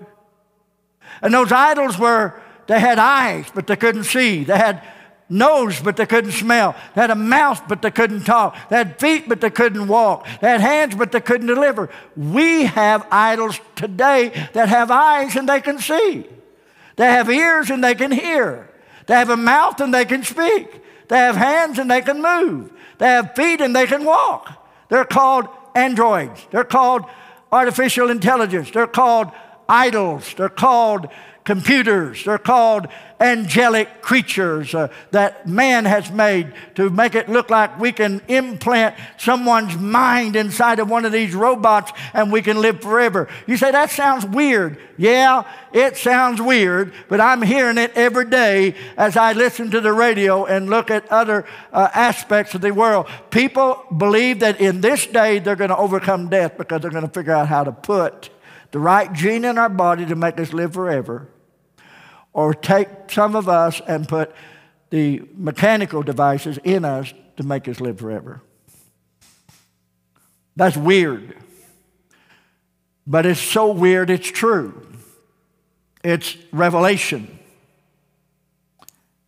And 1.21 1.33
those 1.33 1.51
idols 1.51 1.99
were, 1.99 2.41
they 2.67 2.79
had 2.79 2.99
eyes, 2.99 3.47
but 3.53 3.67
they 3.67 3.75
couldn't 3.75 4.05
see. 4.05 4.45
They 4.45 4.57
had 4.57 4.81
nose, 5.27 5.81
but 5.81 5.97
they 5.97 6.05
couldn't 6.05 6.31
smell. 6.31 6.73
They 6.95 7.01
had 7.01 7.11
a 7.11 7.15
mouth, 7.15 7.63
but 7.67 7.81
they 7.81 7.91
couldn't 7.91 8.23
talk. 8.23 8.55
They 8.69 8.77
had 8.77 8.97
feet, 8.97 9.27
but 9.27 9.41
they 9.41 9.49
couldn't 9.49 9.89
walk. 9.89 10.25
They 10.39 10.47
had 10.47 10.61
hands, 10.61 10.95
but 10.95 11.11
they 11.11 11.19
couldn't 11.19 11.47
deliver. 11.47 11.89
We 12.15 12.63
have 12.63 13.05
idols 13.11 13.59
today 13.75 14.29
that 14.53 14.69
have 14.69 14.89
eyes 14.89 15.35
and 15.35 15.49
they 15.49 15.59
can 15.59 15.79
see. 15.79 16.25
They 16.95 17.07
have 17.07 17.29
ears 17.29 17.69
and 17.69 17.83
they 17.83 17.95
can 17.95 18.13
hear. 18.13 18.69
They 19.05 19.15
have 19.15 19.29
a 19.29 19.37
mouth 19.37 19.81
and 19.81 19.93
they 19.93 20.05
can 20.05 20.23
speak. 20.23 20.81
They 21.09 21.17
have 21.17 21.35
hands 21.35 21.77
and 21.77 21.91
they 21.91 22.01
can 22.01 22.21
move. 22.21 22.71
They 23.03 23.09
have 23.09 23.35
feet 23.35 23.59
and 23.59 23.75
they 23.75 23.85
can 23.85 24.05
walk. 24.05 24.65
They're 24.87 25.03
called 25.03 25.49
androids. 25.75 26.47
They're 26.51 26.63
called 26.63 27.03
artificial 27.51 28.09
intelligence. 28.09 28.71
They're 28.71 28.87
called 28.87 29.29
idols. 29.67 30.33
They're 30.37 30.47
called 30.47 31.09
computers. 31.43 32.23
They're 32.23 32.37
called 32.37 32.87
angelic 33.23 34.01
creatures 34.01 34.75
uh, 34.75 34.89
that 35.11 35.47
man 35.47 35.85
has 35.85 36.11
made 36.11 36.53
to 36.75 36.89
make 36.89 37.15
it 37.15 37.29
look 37.29 37.49
like 37.49 37.79
we 37.79 37.91
can 37.91 38.21
implant 38.27 38.95
someone's 39.17 39.77
mind 39.77 40.35
inside 40.35 40.79
of 40.79 40.89
one 40.89 41.05
of 41.05 41.13
these 41.13 41.33
robots 41.33 41.93
and 42.13 42.31
we 42.31 42.41
can 42.41 42.61
live 42.61 42.81
forever. 42.81 43.29
You 43.47 43.55
say, 43.55 43.71
that 43.71 43.89
sounds 43.89 44.25
weird. 44.25 44.77
Yeah, 44.97 45.49
it 45.71 45.95
sounds 45.95 46.41
weird, 46.41 46.93
but 47.07 47.21
I'm 47.21 47.41
hearing 47.41 47.77
it 47.77 47.93
every 47.95 48.25
day 48.25 48.75
as 48.97 49.15
I 49.15 49.31
listen 49.31 49.71
to 49.71 49.79
the 49.79 49.93
radio 49.93 50.45
and 50.45 50.69
look 50.69 50.91
at 50.91 51.09
other 51.09 51.45
uh, 51.71 51.89
aspects 51.95 52.53
of 52.53 52.61
the 52.61 52.71
world. 52.71 53.07
People 53.31 53.85
believe 53.95 54.41
that 54.41 54.59
in 54.59 54.81
this 54.81 55.07
day 55.07 55.39
they're 55.39 55.55
going 55.55 55.69
to 55.69 55.77
overcome 55.77 56.27
death 56.29 56.57
because 56.57 56.81
they're 56.81 56.91
going 56.91 57.07
to 57.07 57.13
figure 57.13 57.33
out 57.33 57.47
how 57.47 57.63
to 57.63 57.71
put 57.71 58.29
the 58.71 58.79
right 58.79 59.13
gene 59.13 59.45
in 59.45 59.57
our 59.57 59.69
body 59.69 60.05
to 60.05 60.15
make 60.15 60.37
us 60.39 60.51
live 60.51 60.73
forever 60.73 61.29
or 62.33 62.53
take 62.53 62.87
some 63.09 63.35
of 63.35 63.47
us 63.47 63.81
and 63.87 64.07
put 64.07 64.33
the 64.89 65.21
mechanical 65.35 66.03
devices 66.03 66.59
in 66.63 66.83
us 66.83 67.13
to 67.37 67.43
make 67.43 67.67
us 67.67 67.79
live 67.79 67.99
forever. 67.99 68.41
That's 70.55 70.77
weird. 70.77 71.35
But 73.05 73.25
it's 73.25 73.39
so 73.39 73.71
weird, 73.71 74.09
it's 74.09 74.29
true. 74.29 74.87
It's 76.03 76.37
revelation. 76.51 77.39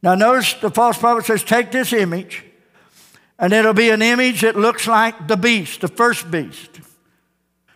Now, 0.02 0.16
notice 0.16 0.54
the 0.54 0.70
false 0.70 0.98
prophet 0.98 1.26
says, 1.26 1.44
Take 1.44 1.72
this 1.72 1.92
image, 1.94 2.44
and 3.40 3.52
it'll 3.54 3.74
be 3.74 3.90
an 3.90 4.02
image 4.02 4.42
that 4.42 4.56
looks 4.56 4.88
like 4.88 5.28
the 5.28 5.38
beast, 5.38 5.82
the 5.82 5.88
first 5.88 6.30
beast. 6.30 6.80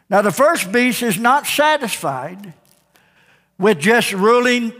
Now, 0.09 0.21
the 0.21 0.31
first 0.31 0.71
beast 0.71 1.01
is 1.01 1.19
not 1.19 1.47
satisfied 1.47 2.53
with 3.57 3.79
just 3.79 4.13
ruling 4.13 4.73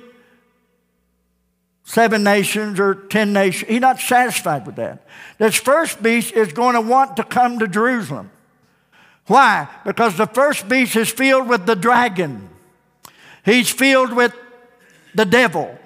seven 1.89 2.23
nations 2.23 2.79
or 2.79 2.93
ten 2.93 3.33
nations. 3.33 3.67
He's 3.67 3.81
not 3.81 3.99
satisfied 3.99 4.67
with 4.67 4.75
that. 4.75 5.07
This 5.39 5.55
first 5.55 6.03
beast 6.03 6.33
is 6.33 6.53
going 6.53 6.75
to 6.75 6.81
want 6.81 7.17
to 7.17 7.23
come 7.23 7.57
to 7.59 7.67
Jerusalem. 7.67 8.29
Why? 9.25 9.67
Because 9.83 10.15
the 10.15 10.27
first 10.27 10.69
beast 10.69 10.95
is 10.95 11.09
filled 11.09 11.49
with 11.49 11.65
the 11.65 11.75
dragon, 11.75 12.47
he's 13.43 13.71
filled 13.71 14.13
with 14.13 14.33
the 15.15 15.25
devil. 15.25 15.77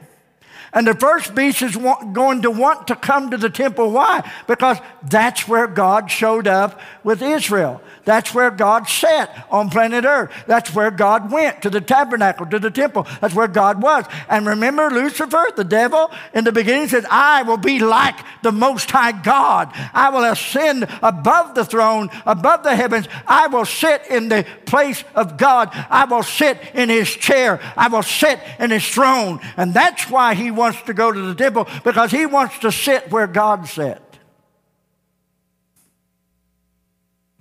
And 0.73 0.87
the 0.87 0.95
first 0.95 1.35
beast 1.35 1.61
is 1.61 1.75
going 1.75 2.41
to 2.41 2.49
want 2.49 2.87
to 2.87 2.95
come 2.95 3.29
to 3.29 3.37
the 3.37 3.49
temple. 3.49 3.91
Why? 3.91 4.27
Because 4.47 4.77
that's 5.03 5.47
where 5.47 5.67
God 5.67 6.09
showed 6.09 6.47
up 6.47 6.79
with 7.03 7.21
Israel. 7.21 7.79
That's 8.05 8.33
where 8.33 8.49
God 8.49 8.87
sat 8.89 9.47
on 9.51 9.69
planet 9.69 10.03
Earth. 10.03 10.31
That's 10.47 10.73
where 10.73 10.91
God 10.91 11.31
went 11.31 11.61
to 11.61 11.69
the 11.69 11.79
tabernacle, 11.79 12.47
to 12.47 12.59
the 12.59 12.71
temple. 12.71 13.07
That's 13.21 13.35
where 13.35 13.47
God 13.47 13.81
was. 13.81 14.05
And 14.27 14.47
remember 14.47 14.89
Lucifer, 14.89 15.45
the 15.55 15.63
devil, 15.63 16.11
in 16.33 16.43
the 16.43 16.51
beginning 16.51 16.87
said, 16.87 17.05
I 17.05 17.43
will 17.43 17.57
be 17.57 17.79
like 17.79 18.15
the 18.41 18.51
Most 18.51 18.89
High 18.89 19.11
God. 19.11 19.71
I 19.93 20.09
will 20.09 20.23
ascend 20.25 20.87
above 21.01 21.55
the 21.55 21.65
throne, 21.65 22.09
above 22.25 22.63
the 22.63 22.75
heavens. 22.75 23.07
I 23.27 23.47
will 23.47 23.65
sit 23.65 24.07
in 24.09 24.27
the 24.27 24.45
place 24.65 25.03
of 25.13 25.37
God. 25.37 25.69
I 25.71 26.05
will 26.05 26.23
sit 26.23 26.57
in 26.73 26.89
his 26.89 27.09
chair. 27.09 27.61
I 27.77 27.87
will 27.89 28.03
sit 28.03 28.39
in 28.59 28.71
his 28.71 28.87
throne. 28.87 29.39
And 29.55 29.73
that's 29.73 30.09
why 30.09 30.33
he 30.33 30.51
wants 30.51 30.62
to 30.83 30.93
go 30.93 31.11
to 31.11 31.21
the 31.21 31.35
temple, 31.35 31.67
because 31.83 32.11
he 32.11 32.25
wants 32.25 32.59
to 32.59 32.71
sit 32.71 33.11
where 33.11 33.27
God 33.27 33.67
sat. 33.67 34.01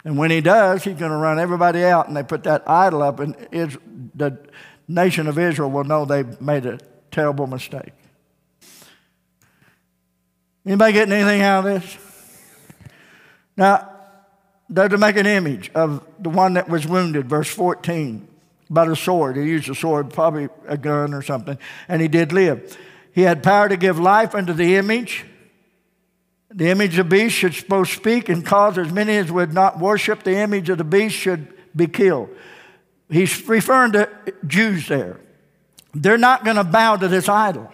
And 0.05 0.19
when 0.19 0.31
he 0.31 0.41
does, 0.41 0.83
he's 0.83 0.97
going 0.97 1.13
to 1.13 1.17
run 1.17 1.39
everybody 1.39 1.85
out, 1.85 2.09
and 2.09 2.17
they 2.17 2.25
put 2.25 2.43
that 2.45 2.69
idol 2.69 3.03
up, 3.03 3.21
and 3.21 3.37
the 4.15 4.39
nation 4.89 5.29
of 5.29 5.39
Israel 5.39 5.71
will 5.71 5.85
know 5.85 6.05
they've 6.05 6.41
made 6.41 6.67
a 6.67 6.79
terrible 7.11 7.47
mistake. 7.47 7.93
Anybody 10.67 10.93
getting 10.93 11.13
anything 11.13 11.43
out 11.43 11.67
of 11.67 11.83
this? 11.83 11.99
Now, 13.57 13.89
they're 14.69 14.89
to 14.89 14.99
make 14.99 15.17
an 15.17 15.27
image 15.27 15.71
of 15.75 16.05
the 16.19 16.31
one 16.31 16.55
that 16.55 16.69
was 16.69 16.87
wounded, 16.87 17.29
verse 17.29 17.49
14, 17.49 18.27
about 18.71 18.89
a 18.89 18.97
sword. 18.97 19.37
He 19.37 19.43
used 19.43 19.69
a 19.69 19.75
sword, 19.75 20.11
probably 20.13 20.49
a 20.67 20.77
gun 20.77 21.15
or 21.15 21.23
something, 21.23 21.59
and 21.89 22.01
he 22.01 22.09
did 22.09 22.33
live. 22.33 22.77
He 23.13 23.23
had 23.23 23.43
power 23.43 23.69
to 23.69 23.77
give 23.77 23.99
life 23.99 24.35
unto 24.35 24.53
the 24.53 24.77
image. 24.77 25.25
The 26.51 26.69
image 26.69 26.99
of 26.99 27.09
the 27.09 27.17
beast 27.17 27.37
should 27.37 27.69
both 27.69 27.89
speak 27.89 28.29
and 28.29 28.45
cause 28.45 28.77
as 28.79 28.93
many 28.93 29.17
as 29.17 29.31
would 29.31 29.55
not 29.55 29.79
worship 29.79 30.23
the 30.23 30.37
image 30.37 30.69
of 30.69 30.79
the 30.79 30.85
beast 30.85 31.15
should 31.15 31.53
be 31.75 31.87
killed. 31.87 32.29
He's 33.09 33.47
referring 33.49 33.93
to 33.93 34.09
Jews 34.47 34.89
there. 34.89 35.21
They're 35.95 36.19
not 36.19 36.45
going 36.45 36.57
to 36.57 36.65
bow 36.65 36.97
to 36.97 37.09
this 37.09 37.29
idol. 37.29 37.71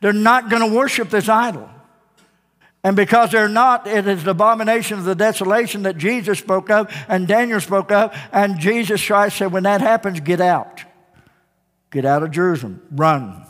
They're 0.00 0.12
not 0.12 0.50
going 0.50 0.68
to 0.68 0.74
worship 0.74 1.10
this 1.10 1.28
idol. 1.28 1.68
And 2.82 2.96
because 2.96 3.30
they're 3.30 3.48
not, 3.48 3.86
it 3.86 4.08
is 4.08 4.24
the 4.24 4.30
abomination 4.30 4.98
of 4.98 5.04
the 5.04 5.14
desolation 5.14 5.82
that 5.82 5.98
Jesus 5.98 6.38
spoke 6.38 6.70
of 6.70 6.92
and 7.08 7.28
Daniel 7.28 7.60
spoke 7.60 7.92
of. 7.92 8.16
And 8.32 8.58
Jesus 8.58 9.04
Christ 9.04 9.36
said, 9.36 9.52
when 9.52 9.64
that 9.64 9.80
happens, 9.80 10.18
get 10.20 10.40
out. 10.40 10.82
Get 11.90 12.04
out 12.04 12.22
of 12.22 12.30
Jerusalem. 12.30 12.82
Run. 12.90 13.44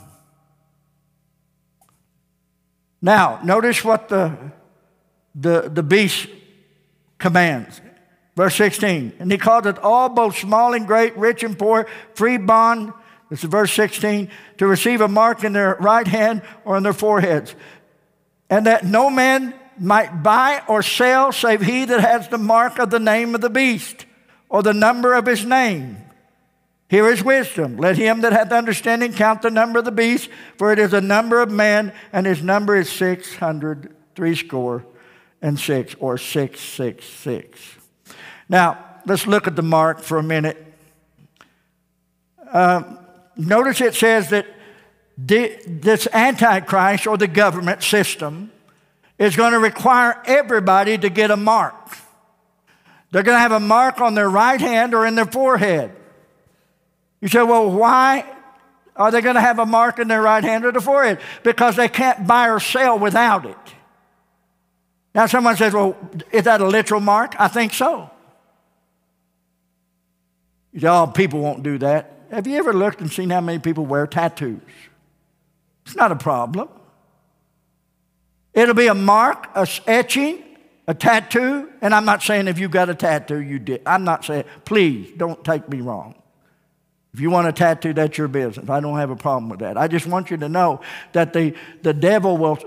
Now, 3.01 3.39
notice 3.43 3.83
what 3.83 4.09
the, 4.09 4.37
the, 5.33 5.69
the 5.69 5.83
beast 5.83 6.27
commands. 7.17 7.81
Verse 8.35 8.55
16. 8.55 9.13
And 9.19 9.31
he 9.31 9.37
called 9.37 9.67
it 9.67 9.77
all, 9.79 10.09
both 10.09 10.37
small 10.37 10.73
and 10.73 10.87
great, 10.87 11.17
rich 11.17 11.43
and 11.43 11.57
poor, 11.57 11.87
free 12.13 12.37
bond. 12.37 12.93
This 13.29 13.43
is 13.43 13.49
verse 13.49 13.73
16. 13.73 14.29
To 14.57 14.67
receive 14.67 15.01
a 15.01 15.07
mark 15.07 15.43
in 15.43 15.53
their 15.53 15.75
right 15.79 16.07
hand 16.07 16.41
or 16.65 16.77
in 16.77 16.83
their 16.83 16.93
foreheads 16.93 17.55
and 18.51 18.65
that 18.65 18.85
no 18.85 19.09
man 19.09 19.55
might 19.79 20.21
buy 20.21 20.61
or 20.67 20.83
sell 20.83 21.31
save 21.31 21.61
he 21.61 21.85
that 21.85 22.01
has 22.01 22.27
the 22.27 22.37
mark 22.37 22.77
of 22.77 22.91
the 22.91 22.99
name 22.99 23.33
of 23.33 23.41
the 23.41 23.49
beast 23.49 24.05
or 24.49 24.61
the 24.61 24.73
number 24.73 25.13
of 25.13 25.25
his 25.25 25.45
name. 25.45 26.00
Here 26.91 27.07
is 27.07 27.23
wisdom. 27.23 27.77
Let 27.77 27.95
him 27.95 28.19
that 28.19 28.33
hath 28.33 28.51
understanding 28.51 29.13
count 29.13 29.43
the 29.43 29.49
number 29.49 29.79
of 29.79 29.85
the 29.85 29.93
beast, 29.93 30.29
for 30.57 30.73
it 30.73 30.77
is 30.77 30.91
a 30.91 30.99
number 30.99 31.39
of 31.39 31.49
man, 31.49 31.93
and 32.11 32.25
his 32.25 32.43
number 32.43 32.75
is 32.75 32.89
six 32.89 33.33
hundred 33.33 33.95
threescore 34.13 34.85
and 35.41 35.57
six, 35.57 35.95
or 36.01 36.17
six 36.17 36.59
six 36.59 37.05
six. 37.05 37.61
Now 38.49 38.99
let's 39.05 39.25
look 39.25 39.47
at 39.47 39.55
the 39.55 39.61
mark 39.61 40.01
for 40.01 40.17
a 40.17 40.23
minute. 40.23 40.61
Uh, 42.51 42.83
notice 43.37 43.79
it 43.79 43.95
says 43.95 44.29
that 44.31 44.47
this 45.17 46.09
Antichrist 46.11 47.07
or 47.07 47.15
the 47.15 47.25
government 47.25 47.83
system 47.83 48.51
is 49.17 49.37
going 49.37 49.53
to 49.53 49.59
require 49.59 50.21
everybody 50.25 50.97
to 50.97 51.09
get 51.09 51.31
a 51.31 51.37
mark. 51.37 51.95
They're 53.11 53.23
going 53.23 53.37
to 53.37 53.39
have 53.39 53.53
a 53.53 53.61
mark 53.61 54.01
on 54.01 54.13
their 54.13 54.29
right 54.29 54.59
hand 54.59 54.93
or 54.93 55.05
in 55.05 55.15
their 55.15 55.23
forehead. 55.25 55.95
You 57.21 57.27
say, 57.27 57.43
well, 57.43 57.69
why 57.69 58.25
are 58.95 59.11
they 59.11 59.21
going 59.21 59.35
to 59.35 59.41
have 59.41 59.59
a 59.59 59.65
mark 59.65 59.99
in 59.99 60.07
their 60.07 60.21
right 60.21 60.43
hand 60.43 60.65
or 60.65 60.71
the 60.71 60.81
forehead? 60.81 61.19
Because 61.43 61.75
they 61.75 61.87
can't 61.87 62.27
buy 62.27 62.49
or 62.49 62.59
sell 62.59 62.99
without 62.99 63.45
it. 63.45 63.57
Now, 65.13 65.27
someone 65.27 65.55
says, 65.55 65.73
well, 65.73 65.97
is 66.31 66.43
that 66.45 66.61
a 66.61 66.67
literal 66.67 67.01
mark? 67.01 67.35
I 67.37 67.47
think 67.47 67.73
so. 67.73 68.09
You 70.73 70.79
say, 70.79 70.87
oh, 70.87 71.07
people 71.07 71.41
won't 71.41 71.63
do 71.63 71.77
that. 71.79 72.17
Have 72.31 72.47
you 72.47 72.57
ever 72.57 72.73
looked 72.73 73.01
and 73.01 73.11
seen 73.11 73.29
how 73.29 73.41
many 73.41 73.59
people 73.59 73.85
wear 73.85 74.07
tattoos? 74.07 74.61
It's 75.85 75.95
not 75.95 76.11
a 76.11 76.15
problem. 76.15 76.69
It'll 78.53 78.75
be 78.75 78.87
a 78.87 78.93
mark, 78.93 79.49
a 79.53 79.67
etching, 79.85 80.43
a 80.87 80.93
tattoo. 80.93 81.69
And 81.81 81.93
I'm 81.93 82.05
not 82.05 82.23
saying 82.23 82.47
if 82.47 82.57
you 82.57 82.69
got 82.69 82.89
a 82.89 82.95
tattoo, 82.95 83.41
you 83.41 83.59
did. 83.59 83.81
I'm 83.85 84.05
not 84.05 84.23
saying, 84.23 84.45
please 84.63 85.11
don't 85.17 85.43
take 85.43 85.67
me 85.67 85.81
wrong. 85.81 86.15
If 87.13 87.19
you 87.19 87.29
want 87.29 87.47
a 87.47 87.51
tattoo, 87.51 87.93
that's 87.93 88.17
your 88.17 88.27
business. 88.27 88.69
I 88.69 88.79
don't 88.79 88.97
have 88.97 89.09
a 89.09 89.15
problem 89.15 89.49
with 89.49 89.59
that. 89.59 89.77
I 89.77 89.87
just 89.87 90.07
want 90.07 90.31
you 90.31 90.37
to 90.37 90.47
know 90.49 90.81
that 91.11 91.33
the, 91.33 91.53
the 91.81 91.93
devil 91.93 92.37
will 92.37 92.57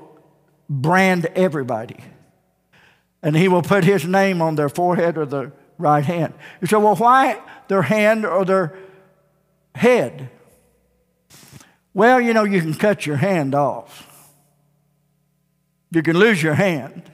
brand 0.68 1.26
everybody. 1.34 1.96
And 3.22 3.34
he 3.34 3.48
will 3.48 3.62
put 3.62 3.84
his 3.84 4.04
name 4.04 4.42
on 4.42 4.54
their 4.54 4.68
forehead 4.68 5.16
or 5.16 5.24
their 5.24 5.52
right 5.78 6.04
hand. 6.04 6.34
You 6.60 6.66
say, 6.66 6.76
well, 6.76 6.96
why 6.96 7.40
their 7.68 7.82
hand 7.82 8.26
or 8.26 8.44
their 8.44 8.76
head? 9.74 10.30
Well, 11.94 12.20
you 12.20 12.34
know, 12.34 12.44
you 12.44 12.60
can 12.60 12.74
cut 12.74 13.06
your 13.06 13.16
hand 13.16 13.54
off. 13.54 14.30
You 15.90 16.02
can 16.02 16.18
lose 16.18 16.42
your 16.42 16.54
hand, 16.54 17.08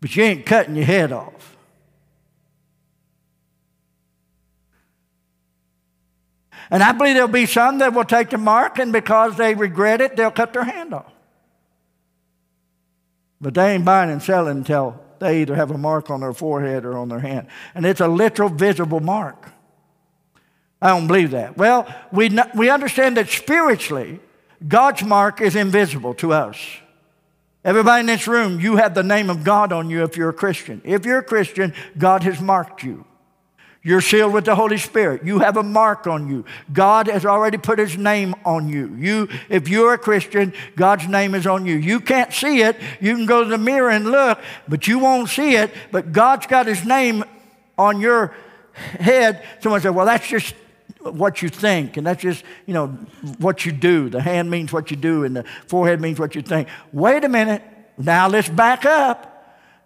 but 0.00 0.14
you 0.14 0.22
ain't 0.22 0.44
cutting 0.44 0.76
your 0.76 0.84
head 0.84 1.10
off. 1.10 1.53
And 6.70 6.82
I 6.82 6.92
believe 6.92 7.14
there'll 7.14 7.28
be 7.28 7.46
some 7.46 7.78
that 7.78 7.92
will 7.92 8.04
take 8.04 8.30
the 8.30 8.38
mark, 8.38 8.78
and 8.78 8.92
because 8.92 9.36
they 9.36 9.54
regret 9.54 10.00
it, 10.00 10.16
they'll 10.16 10.30
cut 10.30 10.52
their 10.52 10.64
hand 10.64 10.94
off. 10.94 11.12
But 13.40 13.54
they 13.54 13.74
ain't 13.74 13.84
buying 13.84 14.10
and 14.10 14.22
selling 14.22 14.58
until 14.58 15.00
they 15.18 15.42
either 15.42 15.54
have 15.54 15.70
a 15.70 15.78
mark 15.78 16.10
on 16.10 16.20
their 16.20 16.32
forehead 16.32 16.84
or 16.84 16.96
on 16.96 17.08
their 17.08 17.20
hand. 17.20 17.48
And 17.74 17.84
it's 17.84 18.00
a 18.00 18.08
literal 18.08 18.48
visible 18.48 19.00
mark. 19.00 19.50
I 20.80 20.88
don't 20.88 21.06
believe 21.06 21.30
that. 21.30 21.56
Well, 21.56 21.86
we, 22.12 22.36
we 22.54 22.70
understand 22.70 23.16
that 23.16 23.28
spiritually, 23.28 24.20
God's 24.66 25.02
mark 25.02 25.40
is 25.40 25.56
invisible 25.56 26.14
to 26.14 26.32
us. 26.32 26.58
Everybody 27.64 28.00
in 28.00 28.06
this 28.06 28.28
room, 28.28 28.60
you 28.60 28.76
have 28.76 28.94
the 28.94 29.02
name 29.02 29.30
of 29.30 29.44
God 29.44 29.72
on 29.72 29.88
you 29.88 30.04
if 30.04 30.16
you're 30.18 30.28
a 30.28 30.34
Christian. 30.34 30.82
If 30.84 31.06
you're 31.06 31.18
a 31.18 31.24
Christian, 31.24 31.72
God 31.96 32.22
has 32.24 32.40
marked 32.40 32.82
you. 32.82 33.06
You're 33.86 34.00
sealed 34.00 34.32
with 34.32 34.46
the 34.46 34.54
Holy 34.54 34.78
Spirit. 34.78 35.26
You 35.26 35.40
have 35.40 35.58
a 35.58 35.62
mark 35.62 36.06
on 36.06 36.26
you. 36.26 36.46
God 36.72 37.06
has 37.06 37.26
already 37.26 37.58
put 37.58 37.78
his 37.78 37.98
name 37.98 38.34
on 38.42 38.66
you. 38.66 38.94
You 38.96 39.28
if 39.50 39.68
you're 39.68 39.92
a 39.92 39.98
Christian, 39.98 40.54
God's 40.74 41.06
name 41.06 41.34
is 41.34 41.46
on 41.46 41.66
you. 41.66 41.74
You 41.74 42.00
can't 42.00 42.32
see 42.32 42.62
it. 42.62 42.80
You 42.98 43.14
can 43.14 43.26
go 43.26 43.44
to 43.44 43.50
the 43.50 43.58
mirror 43.58 43.90
and 43.90 44.06
look, 44.06 44.40
but 44.66 44.88
you 44.88 44.98
won't 44.98 45.28
see 45.28 45.56
it, 45.56 45.70
but 45.92 46.12
God's 46.12 46.46
got 46.46 46.66
his 46.66 46.86
name 46.86 47.24
on 47.76 48.00
your 48.00 48.34
head. 48.72 49.44
Someone 49.60 49.82
said, 49.82 49.94
"Well, 49.94 50.06
that's 50.06 50.26
just 50.26 50.54
what 51.02 51.42
you 51.42 51.50
think, 51.50 51.98
and 51.98 52.06
that's 52.06 52.22
just, 52.22 52.42
you 52.64 52.72
know, 52.72 52.86
what 53.36 53.66
you 53.66 53.72
do. 53.72 54.08
The 54.08 54.22
hand 54.22 54.50
means 54.50 54.72
what 54.72 54.90
you 54.90 54.96
do, 54.96 55.24
and 55.24 55.36
the 55.36 55.44
forehead 55.66 56.00
means 56.00 56.18
what 56.18 56.34
you 56.34 56.40
think. 56.40 56.68
Wait 56.90 57.22
a 57.22 57.28
minute. 57.28 57.62
Now 57.98 58.28
let's 58.28 58.48
back 58.48 58.86
up. 58.86 59.30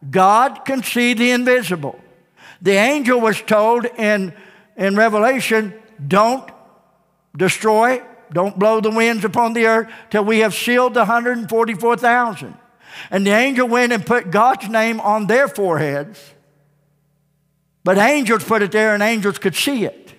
God 0.08 0.64
can 0.64 0.84
see 0.84 1.14
the 1.14 1.32
invisible. 1.32 1.98
The 2.60 2.72
angel 2.72 3.20
was 3.20 3.40
told 3.40 3.84
in, 3.84 4.34
in 4.76 4.96
Revelation, 4.96 5.74
don't 6.06 6.48
destroy, 7.36 8.02
don't 8.32 8.58
blow 8.58 8.80
the 8.80 8.90
winds 8.90 9.24
upon 9.24 9.52
the 9.52 9.66
earth 9.66 9.92
till 10.10 10.24
we 10.24 10.40
have 10.40 10.54
sealed 10.54 10.94
the 10.94 11.00
144,000. 11.00 12.54
And 13.10 13.26
the 13.26 13.30
angel 13.30 13.68
went 13.68 13.92
and 13.92 14.04
put 14.04 14.30
God's 14.30 14.68
name 14.68 15.00
on 15.00 15.26
their 15.26 15.46
foreheads. 15.46 16.20
But 17.84 17.96
angels 17.96 18.44
put 18.44 18.62
it 18.62 18.72
there, 18.72 18.92
and 18.92 19.02
angels 19.02 19.38
could 19.38 19.54
see 19.54 19.84
it. 19.84 20.12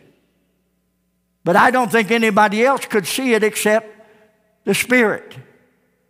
But 1.43 1.55
I 1.55 1.71
don't 1.71 1.91
think 1.91 2.11
anybody 2.11 2.63
else 2.63 2.85
could 2.85 3.05
see 3.05 3.33
it 3.33 3.43
except 3.43 3.87
the 4.65 4.73
Spirit, 4.73 5.35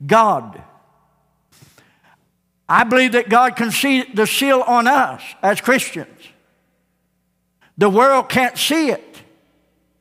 God. 0.05 0.61
I 2.69 2.83
believe 2.83 3.13
that 3.13 3.29
God 3.29 3.55
can 3.55 3.71
see 3.71 4.03
the 4.03 4.27
seal 4.27 4.61
on 4.61 4.87
us 4.87 5.23
as 5.41 5.59
Christians. 5.59 6.07
The 7.79 7.89
world 7.89 8.29
can't 8.29 8.57
see 8.57 8.91
it. 8.91 9.03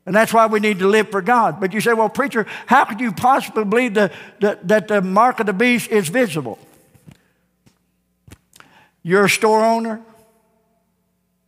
And 0.05 0.15
that's 0.15 0.33
why 0.33 0.45
we 0.45 0.59
need 0.59 0.79
to 0.79 0.87
live 0.87 1.09
for 1.09 1.21
God. 1.21 1.59
But 1.59 1.73
you 1.73 1.81
say, 1.81 1.93
well, 1.93 2.09
preacher, 2.09 2.45
how 2.67 2.85
could 2.85 2.99
you 2.99 3.11
possibly 3.11 3.65
believe 3.65 3.95
the, 3.95 4.11
the, 4.39 4.59
that 4.63 4.87
the 4.87 5.01
mark 5.01 5.39
of 5.39 5.47
the 5.47 5.53
beast 5.53 5.89
is 5.89 6.09
visible? 6.09 6.59
You're 9.01 9.25
a 9.25 9.29
store 9.29 9.65
owner, 9.65 10.01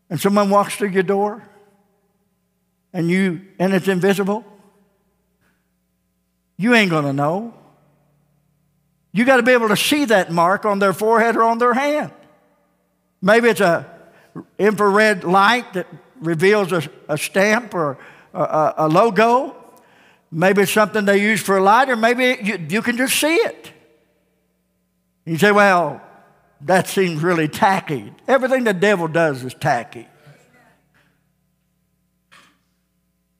and 0.10 0.20
someone 0.20 0.50
walks 0.50 0.76
through 0.76 0.90
your 0.90 1.04
door, 1.04 1.44
and 2.94 3.10
you 3.10 3.42
and 3.60 3.74
it's 3.74 3.88
invisible, 3.88 4.46
you 6.58 6.74
ain't 6.74 6.90
going 6.90 7.06
to 7.06 7.14
know. 7.14 7.54
You 9.12 9.26
got 9.26 9.38
to 9.38 9.44
be 9.44 9.52
able 9.52 9.68
to 9.68 9.78
see 9.78 10.06
that 10.06 10.32
mark 10.32 10.66
on 10.66 10.80
their 10.80 10.94
forehead 10.94 11.36
or 11.36 11.44
on 11.44 11.58
their 11.58 11.74
hand. 11.74 12.12
Maybe 13.22 13.50
it's 13.50 13.62
a 13.62 13.86
infrared 14.58 15.24
light 15.24 15.74
that 15.74 15.88
reveals 16.20 16.72
a, 16.72 16.84
a 17.10 17.18
stamp 17.18 17.74
or 17.74 17.98
a, 18.34 18.74
a, 18.78 18.88
logo. 18.88 19.56
Maybe 20.32 20.62
it's 20.62 20.72
something 20.72 21.04
they 21.06 21.22
use 21.22 21.42
for 21.42 21.58
a 21.58 21.64
light, 21.64 21.90
or 21.90 21.96
maybe 21.96 22.38
you, 22.42 22.66
you 22.70 22.82
can 22.82 22.96
just 22.96 23.20
see 23.20 23.36
it. 23.36 23.72
You 25.26 25.38
say, 25.38 25.52
well, 25.52 26.02
that 26.62 26.88
seems 26.88 27.22
really 27.22 27.48
tacky. 27.48 28.14
Everything 28.28 28.64
the 28.64 28.74
devil 28.74 29.08
does 29.08 29.44
is 29.44 29.54
tacky. 29.54 30.08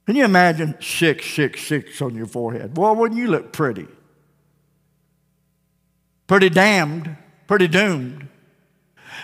Can 0.06 0.16
you 0.16 0.26
imagine 0.26 0.74
666 0.82 2.02
on 2.02 2.16
your 2.16 2.26
forehead? 2.26 2.74
Boy, 2.74 2.92
wouldn't 2.94 3.20
you 3.20 3.28
look 3.28 3.54
pretty? 3.54 3.88
Pretty 6.32 6.50
damned, 6.50 7.18
pretty 7.46 7.68
doomed. 7.68 8.30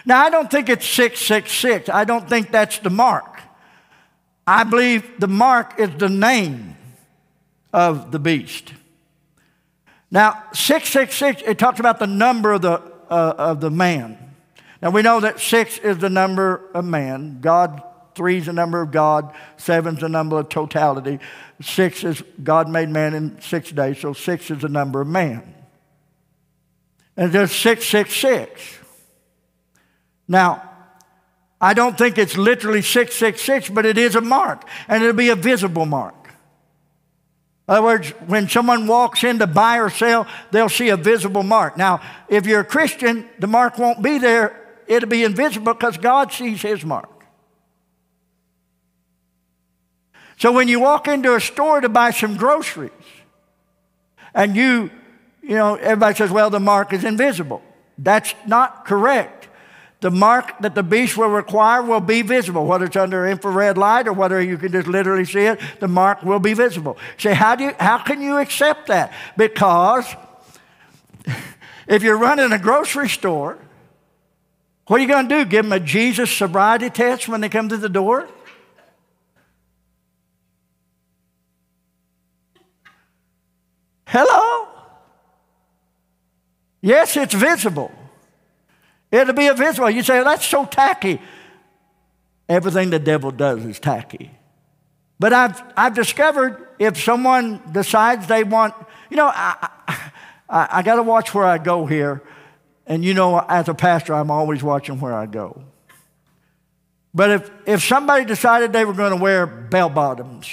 Now, 0.06 0.26
I 0.26 0.30
don't 0.30 0.52
think 0.52 0.68
it's 0.68 0.86
666. 0.86 1.88
I 1.88 2.04
don't 2.04 2.28
think 2.28 2.52
that's 2.52 2.80
the 2.80 2.90
mark. 2.90 3.40
I 4.46 4.66
believe 4.66 5.18
the 5.18 5.30
mark 5.30 5.80
is 5.80 5.90
the 5.96 6.10
name 6.10 6.76
of 7.72 8.12
the 8.12 8.20
beast. 8.20 8.74
Now, 10.12 10.44
666, 10.52 11.44
it 11.50 11.58
talks 11.58 11.80
about 11.80 12.00
the 12.00 12.08
number 12.08 12.52
of 12.52 12.62
the, 12.64 12.74
uh, 13.10 13.36
of 13.38 13.62
the 13.62 13.72
man. 13.72 14.18
Now, 14.82 14.90
we 14.90 15.02
know 15.02 15.22
that 15.22 15.40
six 15.40 15.78
is 15.78 16.00
the 16.00 16.10
number 16.10 16.70
of 16.74 16.84
man. 16.84 17.40
God, 17.40 17.82
three 18.16 18.40
is 18.40 18.48
the 18.48 18.54
number 18.54 18.82
of 18.82 18.92
God. 18.92 19.34
Seven 19.56 19.96
is 19.96 20.02
the 20.02 20.10
number 20.10 20.40
of 20.40 20.50
totality. 20.50 21.20
Six 21.62 22.04
is 22.04 22.22
God 22.44 22.68
made 22.68 22.90
man 22.90 23.14
in 23.14 23.40
six 23.40 23.72
days, 23.72 23.98
so 23.98 24.12
six 24.12 24.52
is 24.52 24.60
the 24.60 24.68
number 24.68 25.00
of 25.00 25.08
man. 25.08 25.54
And 27.18 27.34
there's 27.34 27.52
666. 27.52 28.78
Now, 30.28 30.64
I 31.60 31.74
don't 31.74 31.98
think 31.98 32.18
it's 32.18 32.38
literally 32.38 32.82
666, 32.82 33.70
but 33.70 33.86
it 33.86 33.98
is 33.98 34.16
a 34.16 34.22
mark, 34.22 34.68
and 34.88 35.02
it'll 35.02 35.16
be 35.16 35.30
a 35.30 35.36
visible 35.36 35.88
mark. 35.88 36.14
In 37.68 37.74
other 37.74 37.84
words, 37.84 38.10
when 38.28 38.48
someone 38.48 38.88
walks 38.88 39.24
in 39.24 39.40
to 39.40 39.48
buy 39.48 39.80
or 39.80 39.90
sell, 39.90 40.28
they'll 40.52 40.70
see 40.70 40.90
a 40.90 40.98
visible 40.98 41.44
mark. 41.44 41.76
Now, 41.76 42.00
if 42.30 42.46
you're 42.46 42.62
a 42.62 42.66
Christian, 42.66 43.28
the 43.40 43.48
mark 43.48 43.78
won't 43.78 44.02
be 44.02 44.20
there, 44.20 44.82
it'll 44.88 45.10
be 45.10 45.24
invisible 45.24 45.74
because 45.74 45.98
God 45.98 46.32
sees 46.32 46.62
his 46.62 46.86
mark. 46.86 47.10
So 50.38 50.52
when 50.52 50.68
you 50.68 50.80
walk 50.80 51.08
into 51.08 51.36
a 51.36 51.42
store 51.42 51.82
to 51.82 51.90
buy 51.90 52.12
some 52.12 52.38
groceries, 52.38 52.92
and 54.36 54.56
you, 54.56 54.92
you 55.48 55.56
know, 55.56 55.76
everybody 55.76 56.16
says, 56.16 56.32
well, 56.32 56.50
the 56.50 56.60
mark 56.60 56.94
is 56.94 57.04
invisible. 57.04 57.62
That's 57.98 58.34
not 58.46 58.86
correct 58.86 59.48
the 60.00 60.12
mark 60.12 60.60
that 60.60 60.76
the 60.76 60.84
beast 60.84 61.18
will 61.18 61.30
require 61.30 61.82
will 61.82 62.00
be 62.00 62.22
visible, 62.22 62.66
whether 62.66 62.86
it's 62.86 62.96
under 62.96 63.28
infrared 63.28 63.78
light 63.78 64.08
or 64.08 64.14
whether 64.14 64.40
you 64.40 64.58
can 64.58 64.72
just 64.72 64.88
literally 64.88 65.26
see 65.26 65.42
it, 65.42 65.60
the 65.80 65.88
mark 65.88 66.22
will 66.22 66.40
be 66.40 66.54
visible. 66.54 66.98
Say, 67.18 67.34
how, 67.34 67.56
do 67.56 67.64
you, 67.66 67.74
how 67.80 67.98
can 67.98 68.22
you 68.22 68.38
accept 68.38 68.88
that? 68.88 69.12
Because 69.36 70.06
if 71.88 72.04
you're 72.04 72.18
running 72.18 72.52
a 72.52 72.60
grocery 72.60 73.10
store, 73.10 73.58
what 74.86 75.00
are 75.00 75.04
you 75.04 75.10
going 75.10 75.28
to 75.28 75.44
do? 75.44 75.50
Give 75.50 75.66
them 75.66 75.74
a 75.74 75.80
Jesus 75.80 76.32
sobriety 76.32 76.92
test 76.92 77.28
when 77.28 77.42
they 77.42 77.50
come 77.50 77.68
to 77.70 77.78
the 77.78 77.90
door? 77.90 78.30
Hello? 84.06 84.67
Yes, 86.88 87.18
it's 87.18 87.34
visible. 87.34 87.92
It'll 89.12 89.34
be 89.34 89.48
invisible. 89.48 89.90
You 89.90 90.04
say, 90.04 90.24
that's 90.24 90.46
so 90.46 90.64
tacky. 90.64 91.20
Everything 92.48 92.92
the 92.92 93.00
devil 93.00 93.30
does 93.30 93.66
is 93.66 93.78
tacky. 93.78 94.32
But 95.20 95.34
I've, 95.34 95.62
I've 95.76 95.94
discovered 95.94 96.66
if 96.80 96.98
someone 96.98 97.62
decides 97.74 98.28
they 98.28 98.46
want, 98.46 98.74
you 99.10 99.18
know, 99.18 99.28
I, 99.28 99.70
I, 100.50 100.68
I 100.72 100.82
got 100.82 100.96
to 100.96 101.04
watch 101.04 101.34
where 101.34 101.44
I 101.44 101.58
go 101.58 101.86
here. 101.86 102.24
And 102.86 103.04
you 103.04 103.14
know, 103.14 103.38
as 103.38 103.68
a 103.68 103.74
pastor, 103.74 104.14
I'm 104.14 104.32
always 104.32 104.64
watching 104.64 105.02
where 105.02 105.14
I 105.14 105.26
go. 105.26 105.62
But 107.14 107.32
if, 107.32 107.52
if 107.66 107.84
somebody 107.84 108.24
decided 108.24 108.72
they 108.72 108.86
were 108.86 108.94
going 108.94 109.12
to 109.12 109.22
wear 109.22 109.46
bell 109.46 109.90
bottoms, 109.90 110.48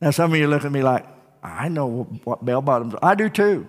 now 0.00 0.10
some 0.10 0.32
of 0.32 0.36
you 0.36 0.48
look 0.48 0.64
at 0.64 0.72
me 0.72 0.82
like, 0.82 1.11
I 1.42 1.68
know 1.68 2.04
what 2.24 2.44
bell 2.44 2.62
bottoms 2.62 2.94
are. 2.94 3.00
I 3.02 3.14
do 3.14 3.28
too. 3.28 3.66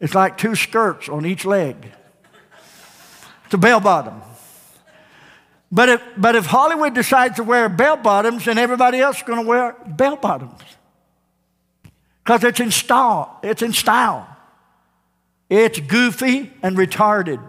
It's 0.00 0.14
like 0.14 0.38
two 0.38 0.54
skirts 0.54 1.08
on 1.08 1.26
each 1.26 1.44
leg. 1.44 1.76
It's 3.44 3.54
a 3.54 3.58
bell 3.58 3.80
bottom. 3.80 4.22
But 5.70 5.88
if, 5.88 6.02
but 6.16 6.36
if 6.36 6.46
Hollywood 6.46 6.94
decides 6.94 7.36
to 7.36 7.42
wear 7.42 7.68
bell 7.68 7.96
bottoms, 7.96 8.44
then 8.44 8.58
everybody 8.58 9.00
else 9.00 9.18
is 9.18 9.22
going 9.22 9.42
to 9.42 9.48
wear 9.48 9.76
bell 9.86 10.16
bottoms. 10.16 10.60
Because 12.22 12.44
it's 12.44 12.60
in 12.60 12.70
style. 12.70 13.40
It's 13.42 13.62
in 13.62 13.72
style. 13.72 14.28
It's 15.48 15.80
goofy 15.80 16.52
and 16.62 16.76
retarded. 16.76 17.40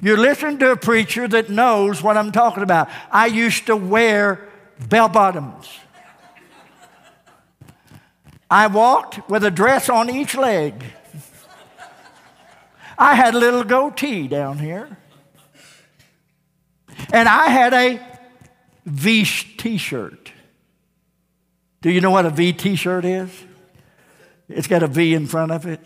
You're 0.00 0.18
listening 0.18 0.58
to 0.58 0.72
a 0.72 0.76
preacher 0.76 1.28
that 1.28 1.48
knows 1.48 2.02
what 2.02 2.16
I'm 2.16 2.32
talking 2.32 2.62
about. 2.62 2.88
I 3.10 3.26
used 3.26 3.66
to 3.66 3.76
wear 3.76 4.48
bell 4.88 5.08
bottoms. 5.08 5.68
I 8.52 8.66
walked 8.66 9.30
with 9.30 9.44
a 9.44 9.50
dress 9.50 9.88
on 9.88 10.10
each 10.10 10.36
leg. 10.36 10.84
I 12.98 13.14
had 13.14 13.34
a 13.34 13.38
little 13.38 13.64
goatee 13.64 14.28
down 14.28 14.58
here. 14.58 14.98
And 17.14 17.30
I 17.30 17.46
had 17.46 17.72
a 17.72 17.98
V 18.84 19.24
t 19.24 19.78
shirt. 19.78 20.32
Do 21.80 21.88
you 21.88 22.02
know 22.02 22.10
what 22.10 22.26
a 22.26 22.30
V 22.30 22.52
t 22.52 22.76
shirt 22.76 23.06
is? 23.06 23.30
It's 24.50 24.66
got 24.66 24.82
a 24.82 24.86
V 24.86 25.14
in 25.14 25.26
front 25.26 25.50
of 25.50 25.64
it. 25.64 25.80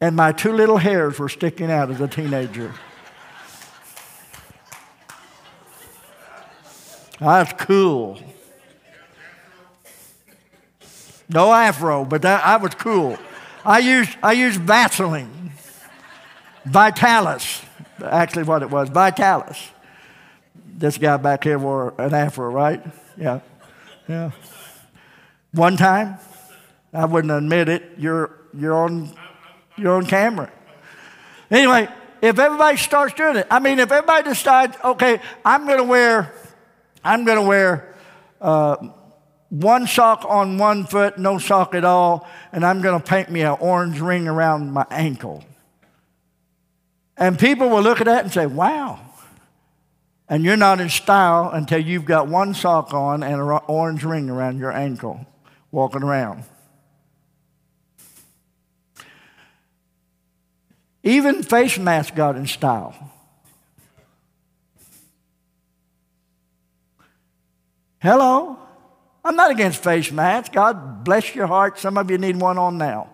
And 0.00 0.16
my 0.16 0.32
two 0.32 0.52
little 0.52 0.78
hairs 0.78 1.18
were 1.18 1.28
sticking 1.28 1.70
out 1.70 1.90
as 1.90 2.00
a 2.00 2.08
teenager. 2.08 2.72
That's 7.20 7.52
cool. 7.62 8.18
No 11.28 11.52
afro, 11.52 12.04
but 12.04 12.22
that, 12.22 12.44
I 12.44 12.56
was 12.56 12.74
cool. 12.74 13.18
I 13.64 13.80
used, 13.80 14.16
I 14.22 14.32
used 14.32 14.60
Vaseline, 14.60 15.52
Vitalis, 16.64 17.62
actually 18.04 18.44
what 18.44 18.62
it 18.62 18.70
was, 18.70 18.88
Vitalis. 18.88 19.70
This 20.54 20.98
guy 20.98 21.16
back 21.16 21.44
here 21.44 21.58
wore 21.58 21.94
an 21.98 22.14
afro, 22.14 22.50
right? 22.50 22.80
Yeah, 23.16 23.40
yeah. 24.08 24.30
One 25.52 25.76
time, 25.76 26.18
I 26.92 27.06
wouldn't 27.06 27.32
admit 27.32 27.68
it, 27.68 27.92
you're, 27.98 28.30
you're, 28.54 28.74
on, 28.74 29.10
you're 29.76 29.96
on 29.96 30.06
camera. 30.06 30.50
Anyway, 31.50 31.88
if 32.22 32.38
everybody 32.38 32.76
starts 32.76 33.14
doing 33.14 33.36
it, 33.36 33.46
I 33.50 33.58
mean, 33.58 33.78
if 33.78 33.90
everybody 33.90 34.28
decides, 34.28 34.76
okay, 34.84 35.20
I'm 35.44 35.66
going 35.66 35.78
to 35.78 35.84
wear, 35.84 36.32
I'm 37.02 37.24
going 37.24 37.38
to 37.38 37.46
wear 37.46 37.94
uh, 38.40 38.76
one 39.48 39.86
sock 39.86 40.24
on 40.28 40.58
one 40.58 40.84
foot, 40.84 41.18
no 41.18 41.38
sock 41.38 41.74
at 41.74 41.84
all, 41.84 42.28
and 42.52 42.64
I'm 42.64 42.82
going 42.82 43.00
to 43.00 43.06
paint 43.06 43.30
me 43.30 43.42
an 43.42 43.56
orange 43.60 44.00
ring 44.00 44.26
around 44.26 44.72
my 44.72 44.86
ankle. 44.90 45.44
And 47.16 47.38
people 47.38 47.68
will 47.68 47.82
look 47.82 48.00
at 48.00 48.06
that 48.06 48.24
and 48.24 48.32
say, 48.32 48.46
wow. 48.46 49.00
And 50.28 50.44
you're 50.44 50.56
not 50.56 50.80
in 50.80 50.88
style 50.88 51.50
until 51.50 51.78
you've 51.78 52.04
got 52.04 52.28
one 52.28 52.52
sock 52.52 52.92
on 52.92 53.22
and 53.22 53.40
an 53.40 53.60
orange 53.68 54.02
ring 54.04 54.28
around 54.28 54.58
your 54.58 54.72
ankle 54.72 55.24
walking 55.70 56.02
around. 56.02 56.42
Even 61.04 61.44
face 61.44 61.78
masks 61.78 62.16
got 62.16 62.34
in 62.34 62.46
style. 62.46 63.12
Hello? 68.00 68.65
I'm 69.26 69.34
not 69.34 69.50
against 69.50 69.82
face 69.82 70.12
masks. 70.12 70.50
God 70.54 71.02
bless 71.02 71.34
your 71.34 71.48
heart. 71.48 71.80
Some 71.80 71.98
of 71.98 72.08
you 72.12 72.16
need 72.16 72.36
one 72.36 72.58
on 72.58 72.78
now. 72.78 73.10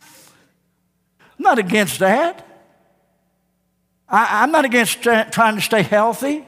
I'm 0.00 1.42
not 1.42 1.58
against 1.58 1.98
that. 1.98 2.46
I, 4.08 4.44
am 4.44 4.50
not 4.50 4.64
against 4.64 5.02
trying 5.02 5.56
to 5.56 5.60
stay 5.60 5.82
healthy. 5.82 6.42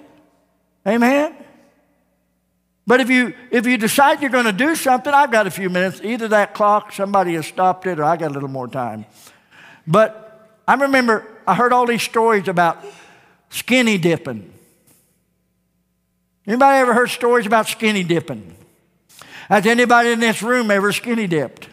Amen. 0.86 1.36
But 2.86 3.00
if 3.02 3.10
you 3.10 3.34
if 3.50 3.66
you 3.66 3.76
decide 3.76 4.22
you're 4.22 4.30
going 4.30 4.46
to 4.46 4.52
do 4.52 4.74
something, 4.74 5.12
I've 5.12 5.30
got 5.30 5.46
a 5.46 5.50
few 5.50 5.68
minutes. 5.68 6.00
Either 6.02 6.28
that 6.28 6.54
clock, 6.54 6.90
somebody 6.90 7.34
has 7.34 7.46
stopped 7.46 7.86
it, 7.86 8.00
or 8.00 8.04
I 8.04 8.16
got 8.16 8.30
a 8.30 8.34
little 8.34 8.48
more 8.48 8.68
time. 8.68 9.04
But 9.86 10.48
I 10.66 10.72
remember 10.76 11.26
I 11.46 11.54
heard 11.54 11.74
all 11.74 11.84
these 11.84 12.02
stories 12.02 12.48
about 12.48 12.82
skinny 13.50 13.98
dipping. 13.98 14.50
Anybody 16.46 16.78
ever 16.78 16.94
heard 16.94 17.10
stories 17.10 17.44
about 17.44 17.68
skinny 17.68 18.02
dipping? 18.02 18.54
Has 19.48 19.64
anybody 19.64 20.10
in 20.10 20.20
this 20.20 20.42
room 20.42 20.70
ever 20.70 20.92
skinny 20.92 21.26
dipped? 21.26 21.70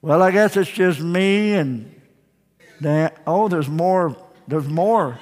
Well, 0.00 0.22
I 0.22 0.30
guess 0.30 0.56
it's 0.56 0.70
just 0.70 1.00
me 1.00 1.54
and 1.54 2.00
Dan. 2.80 3.10
Oh, 3.26 3.48
there's 3.48 3.68
more. 3.68 4.16
There's 4.46 4.68
more. 4.68 5.18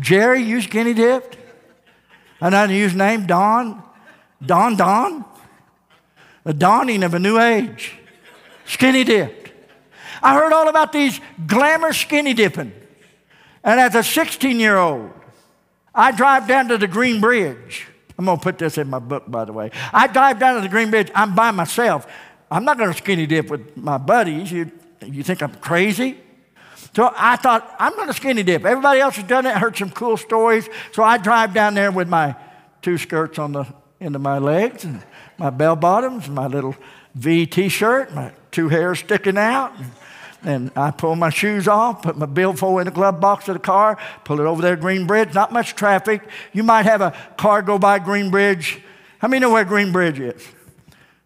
Jerry, 0.00 0.42
you 0.42 0.60
skinny 0.60 0.92
dipped? 0.92 1.38
Another 2.40 2.72
know 2.72 2.78
use 2.78 2.94
name 2.94 3.26
Don. 3.26 3.82
Don 4.44 4.76
Don. 4.76 5.24
The 6.42 6.52
dawning 6.52 7.04
of 7.04 7.14
a 7.14 7.18
new 7.20 7.38
age. 7.38 7.94
Skinny 8.64 9.04
dipped. 9.04 9.52
I 10.20 10.34
heard 10.34 10.52
all 10.52 10.68
about 10.68 10.92
these 10.92 11.20
glamour 11.46 11.92
skinny 11.92 12.34
dipping. 12.34 12.72
And 13.62 13.78
as 13.78 13.94
a 13.94 14.02
16 14.02 14.58
year 14.58 14.76
old, 14.76 15.12
I 15.94 16.10
drive 16.10 16.48
down 16.48 16.68
to 16.68 16.78
the 16.78 16.88
Green 16.88 17.20
Bridge 17.20 17.86
I'm 18.18 18.24
going 18.24 18.38
to 18.38 18.42
put 18.42 18.58
this 18.58 18.78
in 18.78 18.88
my 18.88 18.98
book, 18.98 19.24
by 19.28 19.44
the 19.44 19.52
way. 19.52 19.70
I 19.92 20.06
drive 20.06 20.38
down 20.38 20.56
to 20.56 20.60
the 20.62 20.68
Green 20.68 20.90
Bridge. 20.90 21.10
I'm 21.14 21.34
by 21.34 21.50
myself. 21.50 22.06
I'm 22.50 22.64
not 22.64 22.78
going 22.78 22.90
to 22.90 22.96
skinny 22.96 23.26
dip 23.26 23.50
with 23.50 23.76
my 23.76 23.98
buddies. 23.98 24.50
You, 24.50 24.70
you 25.04 25.22
think 25.22 25.42
I'm 25.42 25.54
crazy? 25.56 26.18
So 26.94 27.12
I 27.14 27.36
thought, 27.36 27.76
I'm 27.78 27.94
going 27.94 28.06
to 28.06 28.14
skinny 28.14 28.42
dip. 28.42 28.64
Everybody 28.64 29.00
else 29.00 29.16
has 29.16 29.26
done 29.26 29.44
it, 29.44 29.54
heard 29.56 29.76
some 29.76 29.90
cool 29.90 30.16
stories. 30.16 30.68
So 30.92 31.02
I 31.02 31.18
drive 31.18 31.52
down 31.52 31.74
there 31.74 31.92
with 31.92 32.08
my 32.08 32.34
two 32.80 32.96
skirts 32.96 33.38
on 33.38 33.52
the 33.52 33.66
end 34.00 34.14
of 34.14 34.22
my 34.22 34.38
legs, 34.38 34.84
and 34.84 35.02
my 35.38 35.50
bell 35.50 35.76
bottoms, 35.76 36.28
my 36.28 36.46
little 36.46 36.74
V 37.14 37.46
t 37.46 37.68
shirt, 37.68 38.14
my 38.14 38.32
two 38.50 38.68
hairs 38.68 39.00
sticking 39.00 39.36
out. 39.36 39.76
And, 39.76 39.90
and 40.46 40.70
I 40.76 40.92
pull 40.92 41.16
my 41.16 41.30
shoes 41.30 41.66
off, 41.66 42.02
put 42.02 42.16
my 42.16 42.26
billfold 42.26 42.80
in 42.80 42.84
the 42.84 42.92
glove 42.92 43.20
box 43.20 43.48
of 43.48 43.54
the 43.54 43.60
car, 43.60 43.98
pull 44.24 44.40
it 44.40 44.44
over 44.44 44.62
there, 44.62 44.76
Green 44.76 45.06
Bridge. 45.06 45.34
Not 45.34 45.52
much 45.52 45.74
traffic. 45.74 46.22
You 46.52 46.62
might 46.62 46.86
have 46.86 47.00
a 47.00 47.12
car 47.36 47.62
go 47.62 47.78
by 47.78 47.98
Green 47.98 48.30
Bridge. 48.30 48.80
How 49.18 49.26
many 49.28 49.40
know 49.40 49.50
where 49.50 49.64
Green 49.64 49.90
Bridge 49.90 50.20
is? 50.20 50.46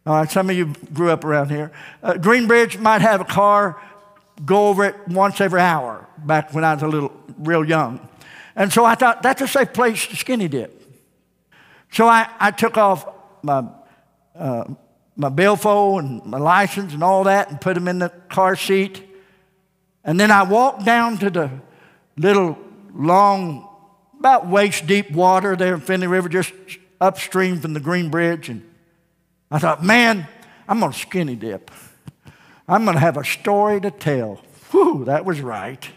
All 0.07 0.15
right, 0.15 0.31
some 0.31 0.49
of 0.49 0.57
you 0.57 0.73
grew 0.95 1.11
up 1.11 1.25
around 1.25 1.51
here. 1.51 1.71
Uh, 2.03 2.17
Green 2.17 2.47
Bridge 2.47 2.79
might 2.79 3.03
have 3.03 3.21
a 3.21 3.25
car 3.25 3.81
go 4.45 4.69
over 4.69 4.87
it 4.87 4.97
once 5.07 5.39
every 5.43 5.61
hour 5.61 6.09
back 6.25 6.55
when 6.55 6.65
I 6.65 6.73
was 6.73 6.83
a 6.83 6.89
little, 6.89 7.13
real 7.39 7.63
young. 7.63 8.09
And 8.57 8.73
so 8.73 8.87
I 8.87 8.95
thought, 8.95 9.23
that's 9.23 9.43
a 9.43 9.49
safe 9.49 9.75
place 9.75 10.07
to 10.07 10.17
skinny 10.17 10.49
dip. 10.49 10.83
So 11.93 12.07
I, 12.07 12.29
I 12.41 12.51
took 12.53 12.79
off 12.79 13.07
my, 13.43 13.65
uh, 14.35 14.65
my 15.15 15.29
billfold 15.29 16.05
and 16.05 16.25
my 16.25 16.39
license 16.39 16.95
and 16.95 17.05
all 17.05 17.25
that 17.25 17.51
and 17.51 17.61
put 17.61 17.75
them 17.75 17.87
in 17.87 17.99
the 17.99 18.09
car 18.31 18.57
seat. 18.57 19.10
And 20.05 20.19
then 20.19 20.31
I 20.31 20.43
walked 20.43 20.85
down 20.85 21.19
to 21.19 21.31
the 21.31 21.51
little 22.17 22.59
long, 22.95 23.69
about 24.19 24.47
waist 24.47 24.87
deep 24.87 25.11
water 25.11 25.57
there 25.57 25.75
in 25.75 25.81
Finley 25.81 26.07
River, 26.07 26.29
just 26.29 26.53
upstream 27.01 27.59
from 27.59 27.73
the 27.73 27.81
Green 27.81 28.11
Bridge. 28.11 28.49
And 28.49 28.63
I 29.51 29.59
thought, 29.59 29.83
man, 29.83 30.27
I'm 30.69 30.81
going 30.81 30.93
to 30.93 30.99
skinny 30.99 31.37
dip. 31.37 31.71
I'm 32.69 32.85
going 32.85 32.97
to 32.97 33.01
have 33.01 33.17
a 33.17 33.25
story 33.25 33.81
to 33.81 33.91
tell. 33.91 34.41
Whew, 34.71 35.05
that 35.07 35.25
was 35.25 35.41
right. 35.41 35.89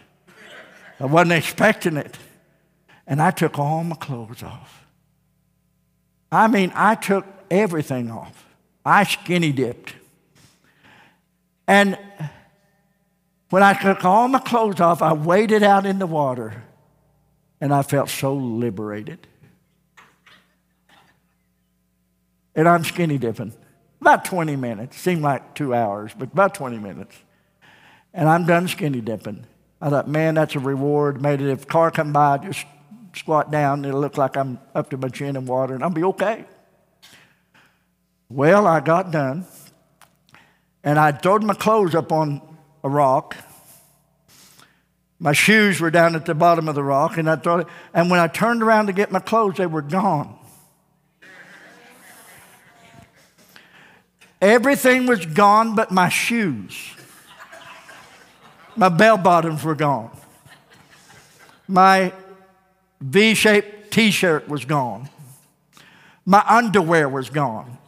I 0.98 1.06
wasn't 1.06 1.32
expecting 1.32 1.96
it. 1.96 2.16
And 3.06 3.20
I 3.20 3.30
took 3.30 3.58
all 3.58 3.84
my 3.84 3.96
clothes 3.96 4.42
off. 4.42 4.86
I 6.32 6.48
mean, 6.48 6.72
I 6.74 6.94
took 6.94 7.26
everything 7.50 8.10
off. 8.10 8.46
I 8.84 9.04
skinny 9.04 9.52
dipped. 9.52 9.94
And 11.66 11.98
when 13.54 13.62
I 13.62 13.72
took 13.72 14.04
all 14.04 14.26
my 14.26 14.40
clothes 14.40 14.80
off, 14.80 15.00
I 15.00 15.12
waded 15.12 15.62
out 15.62 15.86
in 15.86 16.00
the 16.00 16.08
water 16.08 16.64
and 17.60 17.72
I 17.72 17.82
felt 17.82 18.10
so 18.10 18.34
liberated. 18.34 19.28
And 22.56 22.68
I'm 22.68 22.82
skinny 22.82 23.16
dipping. 23.16 23.52
About 24.00 24.24
20 24.24 24.56
minutes. 24.56 24.96
Seemed 24.96 25.22
like 25.22 25.54
two 25.54 25.72
hours, 25.72 26.10
but 26.18 26.32
about 26.32 26.56
20 26.56 26.78
minutes. 26.78 27.16
And 28.12 28.28
I'm 28.28 28.44
done 28.44 28.66
skinny 28.66 29.00
dipping. 29.00 29.46
I 29.80 29.88
thought, 29.88 30.08
man, 30.08 30.34
that's 30.34 30.56
a 30.56 30.58
reward. 30.58 31.22
Maybe 31.22 31.48
if 31.48 31.62
a 31.62 31.66
car 31.66 31.92
come 31.92 32.12
by, 32.12 32.38
just 32.38 32.66
squat 33.14 33.52
down. 33.52 33.84
It'll 33.84 34.00
look 34.00 34.18
like 34.18 34.36
I'm 34.36 34.58
up 34.74 34.90
to 34.90 34.96
my 34.96 35.10
chin 35.10 35.36
in 35.36 35.46
water, 35.46 35.74
and 35.74 35.84
I'll 35.84 35.90
be 35.90 36.02
okay. 36.02 36.44
Well, 38.28 38.66
I 38.66 38.80
got 38.80 39.12
done, 39.12 39.46
and 40.82 40.98
I 40.98 41.12
throwed 41.12 41.44
my 41.44 41.54
clothes 41.54 41.94
up 41.94 42.10
on 42.10 42.53
a 42.84 42.88
rock. 42.88 43.36
My 45.18 45.32
shoes 45.32 45.80
were 45.80 45.90
down 45.90 46.14
at 46.14 46.26
the 46.26 46.34
bottom 46.34 46.68
of 46.68 46.74
the 46.74 46.84
rock, 46.84 47.16
and 47.16 47.28
I 47.28 47.36
thought, 47.36 47.68
and 47.94 48.10
when 48.10 48.20
I 48.20 48.28
turned 48.28 48.62
around 48.62 48.86
to 48.86 48.92
get 48.92 49.10
my 49.10 49.20
clothes, 49.20 49.56
they 49.56 49.66
were 49.66 49.82
gone. 49.82 50.38
Everything 54.40 55.06
was 55.06 55.24
gone 55.24 55.74
but 55.74 55.90
my 55.90 56.10
shoes. 56.10 56.76
My 58.76 58.90
bell 58.90 59.16
bottoms 59.16 59.64
were 59.64 59.74
gone. 59.74 60.14
My 61.66 62.12
V 63.00 63.34
shaped 63.34 63.90
t 63.90 64.10
shirt 64.10 64.46
was 64.48 64.66
gone. 64.66 65.08
My 66.26 66.44
underwear 66.46 67.08
was 67.08 67.30
gone. 67.30 67.78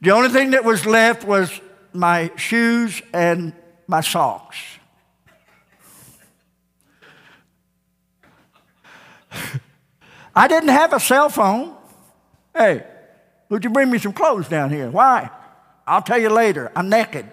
The 0.00 0.10
only 0.10 0.28
thing 0.28 0.50
that 0.50 0.64
was 0.64 0.86
left 0.86 1.24
was 1.24 1.60
my 1.96 2.30
shoes 2.36 3.02
and 3.12 3.52
my 3.86 4.00
socks. 4.00 4.56
I 10.34 10.48
didn't 10.48 10.68
have 10.70 10.92
a 10.92 11.00
cell 11.00 11.28
phone. 11.28 11.74
Hey, 12.54 12.84
would 13.48 13.64
you 13.64 13.70
bring 13.70 13.90
me 13.90 13.98
some 13.98 14.12
clothes 14.12 14.48
down 14.48 14.70
here? 14.70 14.90
Why? 14.90 15.30
I'll 15.86 16.02
tell 16.02 16.18
you 16.18 16.30
later. 16.30 16.72
I'm 16.74 16.88
naked. 16.88 17.30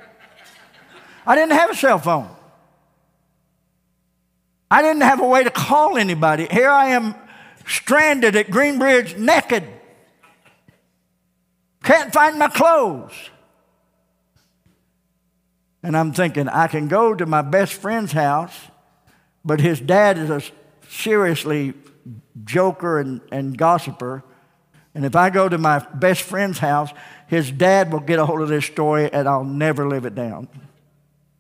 I 1.26 1.36
didn't 1.36 1.54
have 1.54 1.72
a 1.72 1.76
cell 1.76 2.00
phone. 2.00 2.30
I 4.70 4.82
didn't 4.82 5.02
have 5.02 5.22
a 5.22 5.28
way 5.28 5.44
to 5.44 5.50
call 5.50 5.98
anybody. 5.98 6.48
Here 6.50 6.70
I 6.70 6.88
am 6.88 7.16
stranded 7.68 8.36
at 8.36 8.48
Greenbridge 8.48 9.18
naked. 9.18 9.64
Can't 11.84 12.14
find 12.14 12.40
my 12.40 12.48
clothes. 12.48 13.14
And 15.84 15.98
I'm 15.98 16.14
thinking, 16.14 16.48
I 16.48 16.68
can 16.68 16.88
go 16.88 17.14
to 17.14 17.26
my 17.26 17.42
best 17.42 17.74
friend's 17.74 18.14
house, 18.14 18.58
but 19.44 19.60
his 19.60 19.82
dad 19.82 20.18
is 20.18 20.30
a 20.30 20.42
seriously 20.90 21.74
joker 22.46 23.00
and, 23.00 23.20
and 23.32 23.58
gossiper. 23.58 24.24
And 24.96 25.06
if 25.06 25.16
I 25.16 25.30
go 25.30 25.50
to 25.50 25.58
my 25.58 25.80
best 25.94 26.22
friend's 26.22 26.60
house, 26.60 26.90
his 27.28 27.52
dad 27.52 27.92
will 27.92 28.00
get 28.00 28.20
a 28.20 28.26
hold 28.26 28.42
of 28.42 28.48
this 28.48 28.66
story 28.66 29.12
and 29.12 29.28
I'll 29.28 29.44
never 29.44 29.88
live 29.88 30.06
it 30.06 30.16
down. 30.16 30.48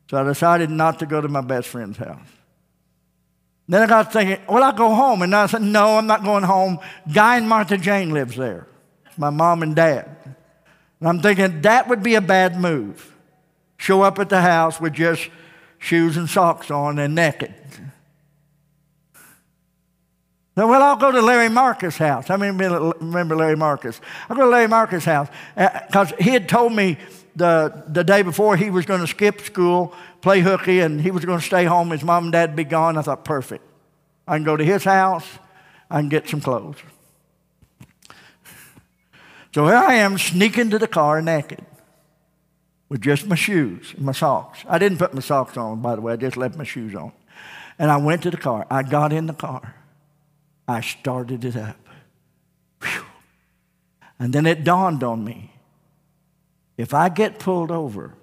So 0.10 0.20
I 0.20 0.24
decided 0.24 0.70
not 0.70 1.00
to 1.00 1.06
go 1.06 1.22
to 1.22 1.28
my 1.28 1.42
best 1.42 1.70
friend's 1.70 1.98
house. 1.98 2.28
Then 3.68 3.82
I 3.82 3.88
got 3.88 4.12
thinking, 4.12 4.40
well, 4.50 4.64
I'll 4.64 4.74
go 4.74 4.94
home. 4.94 5.22
And 5.22 5.34
I 5.34 5.46
said, 5.46 5.62
no, 5.62 5.98
I'm 5.98 6.08
not 6.08 6.24
going 6.24 6.44
home. 6.44 6.80
Guy 7.12 7.38
and 7.38 7.48
Martha 7.48 7.78
Jane 7.78 8.12
lives 8.12 8.36
there, 8.36 8.68
my 9.18 9.30
mom 9.30 9.64
and 9.64 9.74
dad. 9.74 10.10
And 11.00 11.08
I'm 11.08 11.22
thinking 11.22 11.62
that 11.62 11.88
would 11.88 12.04
be 12.04 12.16
a 12.16 12.22
bad 12.22 12.60
move. 12.60 13.13
Show 13.84 14.02
up 14.02 14.18
at 14.18 14.30
the 14.30 14.40
house 14.40 14.80
with 14.80 14.94
just 14.94 15.30
shoes 15.78 16.16
and 16.16 16.30
socks 16.30 16.72
on 16.72 17.00
and 17.00 17.14
naked. 17.14 17.54
Now, 20.56 20.70
well, 20.70 20.82
I'll 20.82 20.96
go 20.96 21.12
to 21.12 21.22
Larry 21.22 21.50
Marcus' 21.50 21.98
house. 21.98 22.30
I 22.30 22.38
mean, 22.38 22.58
remember 22.58 23.36
Larry 23.36 23.58
Marcus? 23.58 24.00
I'll 24.30 24.38
go 24.38 24.46
to 24.46 24.50
Larry 24.50 24.70
Marcus' 24.70 25.04
house 25.04 25.28
because 25.58 26.14
uh, 26.14 26.16
he 26.18 26.30
had 26.30 26.48
told 26.48 26.72
me 26.72 26.98
the, 27.36 27.84
the 27.90 28.06
day 28.06 28.22
before 28.22 28.56
he 28.56 28.70
was 28.70 28.86
going 28.86 29.02
to 29.02 29.08
skip 29.08 29.42
school, 29.42 29.94
play 30.22 30.40
hooky, 30.40 30.80
and 30.80 31.02
he 31.02 31.12
was 31.12 31.26
going 31.26 31.42
to 31.42 31.46
stay 31.46 31.66
home. 31.66 31.90
His 31.90 32.06
mom 32.06 32.24
and 32.24 32.32
dad 32.32 32.52
would 32.52 32.56
be 32.56 32.64
gone. 32.64 32.98
I 32.98 33.02
thought, 33.02 33.26
perfect. 33.26 33.66
I 34.26 34.38
can 34.38 34.46
go 34.46 34.56
to 34.56 34.64
his 34.64 34.86
house. 34.86 35.28
I 35.92 36.00
can 36.00 36.08
get 36.08 36.30
some 36.30 36.40
clothes. 36.40 36.78
So 39.54 39.66
here 39.68 39.76
I 39.76 39.96
am 39.96 40.18
sneaking 40.18 40.70
to 40.70 40.80
the 40.80 40.88
car 40.88 41.22
naked 41.22 41.66
with 42.94 43.02
just 43.02 43.26
my 43.26 43.34
shoes 43.34 43.92
and 43.98 44.06
my 44.06 44.12
socks. 44.12 44.64
I 44.70 44.78
didn't 44.78 45.00
put 45.00 45.16
my 45.16 45.20
socks 45.20 45.58
on, 45.58 45.82
by 45.82 45.96
the 45.96 46.02
way. 46.02 46.14
I 46.14 46.16
just 46.16 46.38
left 46.38 46.56
my 46.56 46.64
shoes 46.64 46.94
on. 46.94 47.12
And 47.80 47.90
I 47.90 47.98
went 47.98 48.22
to 48.22 48.30
the 48.30 48.38
car. 48.38 48.68
I 48.70 48.84
got 48.84 49.12
in 49.12 49.26
the 49.26 49.34
car. 49.34 49.74
I 50.68 50.82
started 50.82 51.44
it 51.44 51.56
up. 51.56 51.76
Whew. 52.84 53.04
And 54.20 54.32
then 54.32 54.46
it 54.46 54.64
dawned 54.64 55.04
on 55.04 55.26
me 55.26 55.56
if 56.78 56.94
I 56.94 57.10
get 57.10 57.40
pulled 57.40 57.72
over, 57.72 58.14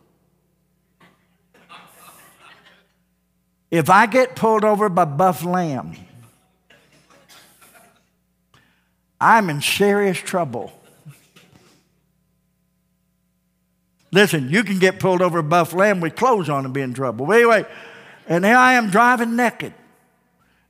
if 3.73 3.91
I 3.91 4.07
get 4.07 4.37
pulled 4.37 4.65
over 4.65 4.89
by 4.89 5.05
Buff 5.05 5.45
Lamb, 5.45 5.97
I'm 9.21 9.51
in 9.51 9.63
serious 9.63 10.19
trouble. 10.19 10.73
Listen, 14.13 14.49
you 14.49 14.65
can 14.65 14.79
get 14.79 14.99
pulled 14.99 15.23
over 15.23 15.39
a 15.39 15.43
Buff 15.43 15.73
Lamb 15.73 16.01
with 16.01 16.17
clothes 16.17 16.49
on 16.49 16.65
and 16.65 16.75
be 16.75 16.81
in 16.81 16.95
trouble. 16.95 17.27
But 17.27 17.37
anyway, 17.37 17.65
and 18.27 18.45
here 18.45 18.57
I 18.57 18.75
am 18.75 18.91
driving 18.91 19.37
naked, 19.37 19.73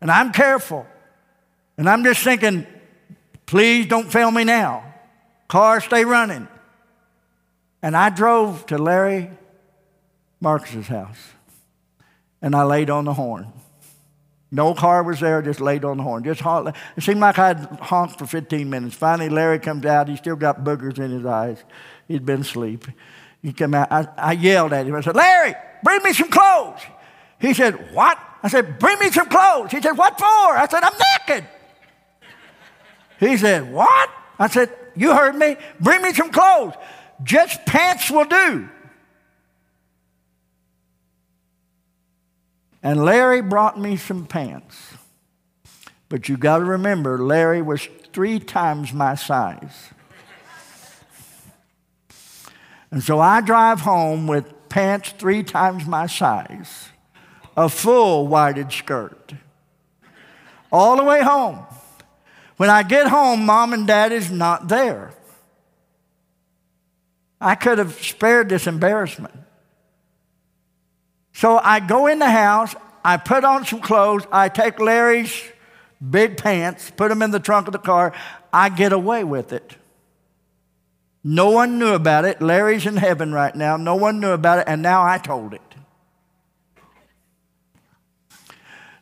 and 0.00 0.10
I'm 0.10 0.32
careful. 0.32 0.86
And 1.76 1.88
I'm 1.88 2.04
just 2.04 2.22
thinking, 2.22 2.66
please 3.46 3.86
don't 3.86 4.12
fail 4.12 4.30
me 4.30 4.44
now. 4.44 4.84
Car, 5.48 5.80
stay 5.80 6.04
running. 6.04 6.46
And 7.82 7.96
I 7.96 8.10
drove 8.10 8.66
to 8.66 8.76
Larry 8.76 9.30
Marcus's 10.40 10.86
house. 10.88 11.18
And 12.42 12.54
I 12.54 12.64
laid 12.64 12.90
on 12.90 13.06
the 13.06 13.14
horn. 13.14 13.52
No 14.52 14.74
car 14.74 15.02
was 15.02 15.20
there, 15.20 15.40
just 15.42 15.60
laid 15.60 15.84
on 15.84 15.98
the 15.98 16.02
horn. 16.02 16.24
Just 16.24 16.40
honk. 16.40 16.74
It 16.96 17.02
seemed 17.02 17.20
like 17.20 17.38
I'd 17.38 17.58
honked 17.80 18.18
for 18.18 18.26
15 18.26 18.68
minutes. 18.68 18.94
Finally, 18.94 19.28
Larry 19.28 19.58
comes 19.58 19.86
out. 19.86 20.08
He 20.08 20.16
still 20.16 20.36
got 20.36 20.64
boogers 20.64 20.98
in 20.98 21.10
his 21.12 21.24
eyes. 21.24 21.62
He'd 22.08 22.26
been 22.26 22.40
asleep. 22.40 22.86
He 23.42 23.52
came 23.52 23.74
out. 23.74 23.90
I, 23.90 24.06
I 24.16 24.32
yelled 24.32 24.72
at 24.72 24.86
him. 24.86 24.94
I 24.94 25.00
said, 25.00 25.16
Larry, 25.16 25.54
bring 25.82 26.02
me 26.02 26.12
some 26.12 26.28
clothes. 26.30 26.80
He 27.38 27.54
said, 27.54 27.94
What? 27.94 28.18
I 28.42 28.48
said, 28.48 28.78
Bring 28.78 28.98
me 28.98 29.10
some 29.10 29.28
clothes. 29.28 29.70
He 29.70 29.80
said, 29.80 29.92
What 29.92 30.18
for? 30.18 30.26
I 30.26 30.66
said, 30.70 30.82
I'm 30.82 30.98
naked. 31.28 31.48
He 33.18 33.36
said, 33.36 33.72
What? 33.72 34.10
I 34.38 34.48
said, 34.48 34.70
You 34.94 35.14
heard 35.14 35.34
me. 35.34 35.56
Bring 35.80 36.02
me 36.02 36.12
some 36.12 36.30
clothes. 36.30 36.74
Just 37.22 37.64
pants 37.66 38.10
will 38.10 38.24
do. 38.24 38.68
And 42.82 43.04
Larry 43.04 43.42
brought 43.42 43.78
me 43.78 43.96
some 43.96 44.26
pants. 44.26 44.94
But 46.08 46.28
you 46.28 46.36
got 46.36 46.58
to 46.58 46.64
remember, 46.64 47.18
Larry 47.18 47.62
was 47.62 47.88
three 48.12 48.38
times 48.38 48.92
my 48.92 49.14
size. 49.14 49.90
And 52.90 53.02
so 53.02 53.20
I 53.20 53.40
drive 53.40 53.80
home 53.80 54.26
with 54.26 54.68
pants 54.68 55.12
three 55.16 55.42
times 55.42 55.86
my 55.86 56.06
size, 56.06 56.88
a 57.56 57.68
full 57.68 58.26
whited 58.26 58.72
skirt, 58.72 59.34
all 60.72 60.96
the 60.96 61.04
way 61.04 61.22
home. 61.22 61.64
When 62.56 62.68
I 62.68 62.82
get 62.82 63.06
home, 63.06 63.46
mom 63.46 63.72
and 63.72 63.86
dad 63.86 64.12
is 64.12 64.30
not 64.30 64.68
there. 64.68 65.12
I 67.40 67.54
could 67.54 67.78
have 67.78 67.94
spared 67.94 68.48
this 68.48 68.66
embarrassment. 68.66 69.34
So 71.32 71.58
I 71.58 71.80
go 71.80 72.06
in 72.06 72.18
the 72.18 72.30
house, 72.30 72.74
I 73.02 73.16
put 73.16 73.44
on 73.44 73.64
some 73.64 73.80
clothes, 73.80 74.26
I 74.30 74.50
take 74.50 74.78
Larry's 74.78 75.42
big 76.10 76.36
pants, 76.36 76.90
put 76.90 77.08
them 77.08 77.22
in 77.22 77.30
the 77.30 77.40
trunk 77.40 77.66
of 77.66 77.72
the 77.72 77.78
car, 77.78 78.12
I 78.52 78.68
get 78.68 78.92
away 78.92 79.24
with 79.24 79.52
it. 79.52 79.76
No 81.22 81.50
one 81.50 81.78
knew 81.78 81.92
about 81.92 82.24
it. 82.24 82.40
Larry's 82.40 82.86
in 82.86 82.96
heaven 82.96 83.32
right 83.32 83.54
now. 83.54 83.76
No 83.76 83.94
one 83.94 84.20
knew 84.20 84.30
about 84.30 84.60
it, 84.60 84.64
and 84.66 84.80
now 84.80 85.02
I 85.04 85.18
told 85.18 85.52
it. 85.52 85.60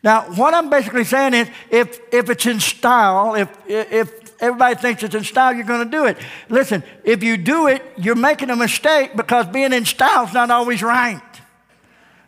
Now, 0.03 0.23
what 0.35 0.55
I'm 0.55 0.71
basically 0.71 1.05
saying 1.05 1.35
is 1.35 1.49
if, 1.71 2.01
if 2.12 2.31
it's 2.31 2.47
in 2.47 2.61
style, 2.61 3.35
if, 3.35 3.51
if 3.66 4.41
everybody 4.41 4.77
thinks 4.77 5.03
it's 5.03 5.14
in 5.14 5.25
style, 5.25 5.53
you're 5.53 5.64
going 5.64 5.85
to 5.85 5.97
do 5.97 6.07
it. 6.07 6.16
Listen, 6.49 6.85
if 7.05 7.23
you 7.23 7.37
do 7.37 7.66
it, 7.66 7.83
you're 7.97 8.14
making 8.14 8.51
a 8.51 8.57
mistake 8.57 9.16
because 9.16 9.47
being 9.47 9.73
in 9.73 9.85
style 9.85 10.25
is 10.27 10.33
not 10.33 10.51
always 10.51 10.83
right. 10.83 11.21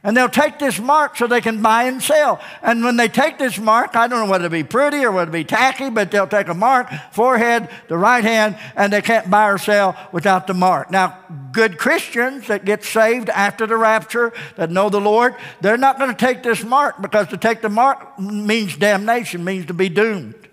And 0.02 0.16
they'll 0.16 0.30
take 0.30 0.58
this 0.58 0.80
mark 0.80 1.18
so 1.18 1.26
they 1.26 1.42
can 1.42 1.60
buy 1.60 1.84
and 1.84 2.02
sell. 2.02 2.40
And 2.62 2.82
when 2.82 2.96
they 2.96 3.08
take 3.08 3.36
this 3.36 3.58
mark, 3.58 3.96
I 3.96 4.08
don't 4.08 4.24
know 4.24 4.30
whether 4.30 4.46
it 4.46 4.52
be 4.52 4.64
pretty 4.64 5.04
or 5.04 5.12
whether 5.12 5.30
it 5.30 5.32
be 5.32 5.44
tacky, 5.44 5.90
but 5.90 6.10
they'll 6.10 6.26
take 6.26 6.48
a 6.48 6.54
mark, 6.54 6.88
forehead, 7.12 7.68
the 7.88 7.98
right 7.98 8.24
hand, 8.24 8.58
and 8.76 8.90
they 8.90 9.02
can't 9.02 9.30
buy 9.30 9.50
or 9.50 9.58
sell 9.58 9.94
without 10.10 10.46
the 10.46 10.54
mark. 10.54 10.90
Now, 10.90 11.18
good 11.52 11.76
Christians 11.76 12.46
that 12.46 12.64
get 12.64 12.82
saved 12.82 13.28
after 13.28 13.66
the 13.66 13.76
rapture, 13.76 14.32
that 14.56 14.70
know 14.70 14.88
the 14.88 15.00
Lord, 15.00 15.34
they're 15.60 15.76
not 15.76 15.98
going 15.98 16.10
to 16.10 16.16
take 16.16 16.42
this 16.42 16.64
mark 16.64 17.02
because 17.02 17.28
to 17.28 17.36
take 17.36 17.60
the 17.60 17.68
mark 17.68 18.18
means 18.18 18.78
damnation, 18.78 19.44
means 19.44 19.66
to 19.66 19.74
be 19.74 19.90
doomed. 19.90 20.48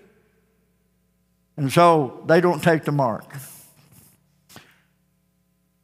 And 1.56 1.72
so 1.72 2.22
they 2.26 2.42
don't 2.42 2.62
take 2.62 2.84
the 2.84 2.92
mark. 2.92 3.24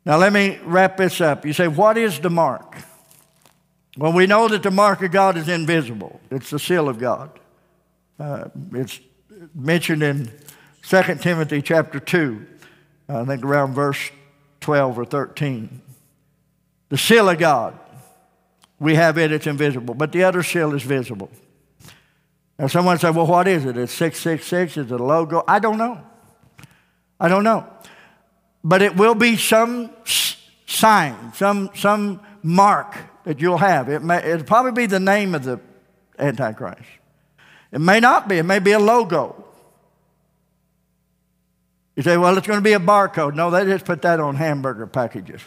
Now, 0.04 0.18
let 0.18 0.34
me 0.34 0.58
wrap 0.64 0.98
this 0.98 1.22
up. 1.22 1.46
You 1.46 1.54
say, 1.54 1.66
what 1.66 1.96
is 1.96 2.20
the 2.20 2.28
mark? 2.28 2.76
Well, 3.96 4.12
we 4.12 4.26
know 4.26 4.48
that 4.48 4.62
the 4.62 4.72
mark 4.72 5.02
of 5.02 5.12
God 5.12 5.36
is 5.36 5.48
invisible. 5.48 6.20
It's 6.30 6.50
the 6.50 6.58
seal 6.58 6.88
of 6.88 6.98
God. 6.98 7.30
Uh, 8.18 8.46
it's 8.72 8.98
mentioned 9.54 10.02
in 10.02 10.32
2 10.82 11.02
Timothy 11.16 11.62
chapter 11.62 12.00
2, 12.00 12.46
I 13.08 13.24
think 13.24 13.44
around 13.44 13.74
verse 13.74 14.10
12 14.60 14.98
or 14.98 15.04
13. 15.04 15.80
The 16.88 16.98
seal 16.98 17.28
of 17.28 17.38
God, 17.38 17.78
we 18.80 18.96
have 18.96 19.16
it, 19.16 19.30
it's 19.30 19.46
invisible, 19.46 19.94
but 19.94 20.10
the 20.10 20.24
other 20.24 20.42
seal 20.42 20.74
is 20.74 20.82
visible. 20.82 21.30
Now, 22.58 22.66
someone 22.66 22.98
said, 22.98 23.14
well, 23.14 23.26
what 23.26 23.48
is 23.48 23.64
it? 23.64 23.76
It's 23.76 23.92
666, 23.92 24.76
is 24.76 24.92
it 24.92 25.00
a 25.00 25.02
logo? 25.02 25.44
I 25.46 25.58
don't 25.58 25.78
know. 25.78 26.00
I 27.20 27.28
don't 27.28 27.44
know. 27.44 27.66
But 28.62 28.82
it 28.82 28.96
will 28.96 29.14
be 29.14 29.36
some 29.36 29.90
sign, 30.66 31.32
some, 31.34 31.70
some 31.74 32.20
mark 32.42 32.96
that 33.24 33.40
you'll 33.40 33.58
have. 33.58 33.88
It 33.88 34.02
may, 34.02 34.18
it'll 34.18 34.46
probably 34.46 34.72
be 34.72 34.86
the 34.86 35.00
name 35.00 35.34
of 35.34 35.44
the 35.44 35.60
Antichrist. 36.18 36.82
It 37.72 37.80
may 37.80 38.00
not 38.00 38.28
be, 38.28 38.38
it 38.38 38.44
may 38.44 38.60
be 38.60 38.72
a 38.72 38.78
logo. 38.78 39.44
You 41.96 42.02
say, 42.02 42.16
well, 42.16 42.36
it's 42.36 42.46
going 42.46 42.58
to 42.58 42.64
be 42.64 42.72
a 42.72 42.80
barcode. 42.80 43.34
No, 43.34 43.50
they 43.50 43.64
just 43.64 43.84
put 43.84 44.02
that 44.02 44.20
on 44.20 44.36
hamburger 44.36 44.86
packages. 44.86 45.40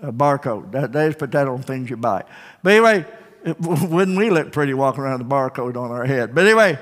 A 0.00 0.12
barcode. 0.12 0.70
They 0.92 1.08
just 1.08 1.18
put 1.18 1.32
that 1.32 1.48
on 1.48 1.62
things 1.62 1.90
you 1.90 1.96
buy. 1.96 2.24
But 2.62 2.72
anyway, 2.72 3.06
it, 3.44 3.60
wouldn't 3.60 4.16
we 4.16 4.30
look 4.30 4.52
pretty 4.52 4.74
walking 4.74 5.02
around 5.02 5.18
with 5.18 5.26
a 5.26 5.30
barcode 5.30 5.76
on 5.76 5.90
our 5.90 6.04
head? 6.04 6.34
But 6.34 6.44
anyway, 6.44 6.78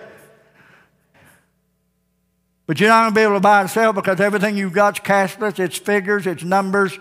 but 2.67 2.81
you're 2.81 2.89
not 2.89 3.03
going 3.03 3.13
to 3.13 3.15
be 3.15 3.23
able 3.23 3.35
to 3.35 3.41
buy 3.41 3.63
and 3.63 3.71
sell 3.71 3.93
because 3.93 4.21
everything 4.21 4.57
you've 4.57 4.73
got's 4.73 5.01
cashless, 5.01 5.59
it's 5.59 5.79
figures, 5.79 6.27
it's 6.27 6.43
numbers, 6.43 6.99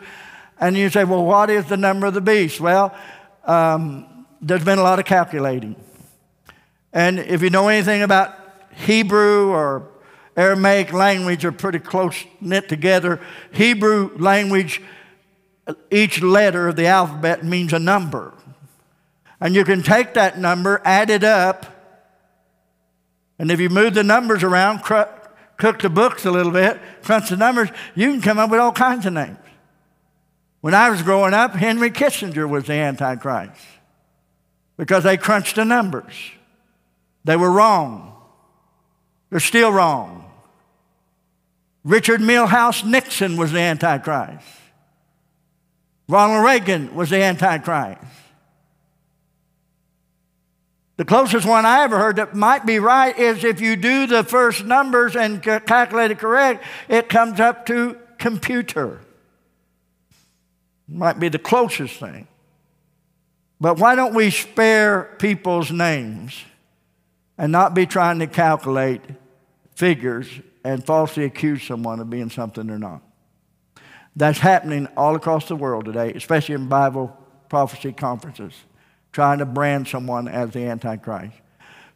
and 0.60 0.78
you 0.78 0.90
say, 0.90 1.04
well, 1.04 1.26
what 1.26 1.50
is 1.50 1.66
the 1.66 1.78
number 1.78 2.08
of 2.08 2.14
the 2.14 2.22
beast? 2.22 2.60
Well, 2.60 2.96
um, 3.44 4.26
there's 4.42 4.64
been 4.64 4.80
a 4.80 4.84
lot 4.84 5.00
of 5.00 5.06
calculating. 5.06 5.76
And 6.94 7.20
if 7.20 7.42
you 7.42 7.50
know 7.50 7.68
anything 7.68 8.02
about 8.02 8.36
Hebrew 8.74 9.50
or 9.50 9.90
Aramaic 10.38 10.92
language 10.92 11.46
are 11.46 11.52
pretty 11.52 11.80
close 11.80 12.26
knit 12.42 12.68
together. 12.68 13.22
Hebrew 13.52 14.16
language, 14.18 14.82
each 15.90 16.22
letter 16.22 16.68
of 16.68 16.76
the 16.76 16.88
alphabet 16.88 17.44
means 17.44 17.74
a 17.74 17.80
number. 17.80 18.34
And 19.40 19.56
you 19.56 19.64
can 19.64 19.82
take 19.82 20.14
that 20.16 20.38
number, 20.38 20.82
add 20.84 21.10
it 21.10 21.24
up, 21.24 21.76
and 23.38 23.52
if 23.52 23.60
you 23.60 23.70
move 23.70 23.94
the 23.94 24.04
numbers 24.04 24.44
around, 24.44 24.80
cook 24.84 25.82
the 25.82 25.90
books 25.90 26.26
a 26.26 26.32
little 26.32 26.52
bit, 26.52 26.80
crunch 27.04 27.30
the 27.30 27.38
numbers, 27.38 27.70
you 27.94 28.12
can 28.12 28.22
come 28.22 28.40
up 28.40 28.50
with 28.50 28.60
all 28.60 28.72
kinds 28.72 29.06
of 29.06 29.14
names. 29.14 29.38
When 30.66 30.74
I 30.74 30.90
was 30.90 31.04
growing 31.04 31.36
up, 31.36 31.54
Henry 31.54 31.92
Kissinger 31.92 32.50
was 32.50 32.64
the 32.64 32.74
Antichrist 32.74 33.62
because 34.78 35.04
they 35.04 35.16
crunched 35.16 35.58
the 35.58 35.64
numbers. 35.64 36.32
They 37.24 37.38
were 37.38 37.52
wrong. 37.52 38.16
They're 39.30 39.40
still 39.40 39.72
wrong. 39.72 40.26
Richard 41.84 42.20
Milhous 42.20 42.84
Nixon 42.84 43.38
was 43.38 43.52
the 43.52 43.60
Antichrist. 43.60 44.44
Ronald 46.08 46.44
Reagan 46.44 46.96
was 46.96 47.12
the 47.12 47.22
Antichrist. 47.22 48.02
The 50.98 51.06
closest 51.06 51.46
one 51.46 51.68
I 51.68 51.84
ever 51.84 52.00
heard 52.00 52.16
that 52.16 52.34
might 52.34 52.66
be 52.66 52.80
right 52.80 53.16
is 53.16 53.44
if 53.44 53.62
you 53.62 53.76
do 53.76 54.08
the 54.08 54.24
first 54.24 54.66
numbers 54.66 55.16
and 55.16 55.44
calculate 55.44 56.10
it 56.10 56.18
correct, 56.18 56.64
it 56.90 57.08
comes 57.08 57.40
up 57.40 57.68
to 57.68 58.00
computer. 58.18 59.05
Might 60.88 61.20
be 61.20 61.30
the 61.30 61.40
closest 61.40 62.00
thing. 62.00 62.28
But 63.60 63.80
why 63.80 63.96
don't 63.96 64.14
we 64.14 64.30
spare 64.30 65.16
people's 65.20 65.72
names 65.72 66.44
and 67.38 67.52
not 67.52 67.74
be 67.74 67.86
trying 67.86 68.20
to 68.20 68.28
calculate 68.28 69.02
figures 69.76 70.28
and 70.64 70.86
falsely 70.86 71.24
accuse 71.24 71.64
someone 71.64 72.00
of 72.00 72.10
being 72.10 72.30
something 72.30 72.68
they're 72.68 72.78
not? 72.78 73.02
That's 74.16 74.40
happening 74.40 74.88
all 74.96 75.16
across 75.16 75.48
the 75.48 75.56
world 75.56 75.86
today, 75.86 76.14
especially 76.14 76.56
in 76.56 76.68
Bible 76.68 77.16
prophecy 77.50 77.92
conferences, 77.92 78.54
trying 79.12 79.40
to 79.40 79.46
brand 79.46 79.88
someone 79.88 80.28
as 80.28 80.52
the 80.52 80.66
Antichrist. 80.66 81.34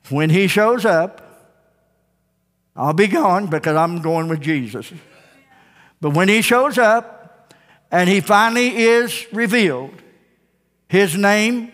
When 0.10 0.30
he 0.30 0.48
shows 0.48 0.86
up, 0.86 1.26
I'll 2.76 2.94
be 2.94 3.08
gone 3.08 3.48
because 3.48 3.76
I'm 3.76 4.02
going 4.02 4.28
with 4.30 4.42
Jesus. 4.42 4.92
But 6.02 6.12
when 6.12 6.30
he 6.30 6.42
shows 6.42 6.78
up, 6.78 7.19
and 7.92 8.10
he 8.10 8.22
finally 8.22 8.78
is 8.78 9.26
revealed, 9.32 9.94
his 10.88 11.16
name 11.16 11.72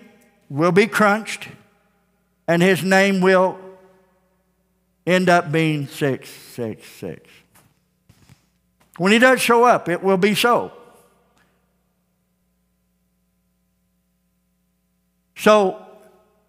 will 0.50 0.72
be 0.72 0.88
crunched 0.88 1.48
and 2.48 2.62
his 2.62 2.84
name 2.84 3.22
will 3.22 3.58
end 5.06 5.30
up 5.30 5.52
being 5.52 5.88
666. 5.88 7.30
When 8.98 9.12
he 9.12 9.20
does 9.20 9.42
show 9.42 9.64
up, 9.64 9.90
it 9.90 10.02
will 10.02 10.18
be 10.18 10.36
so. 10.36 10.72
So 15.38 15.86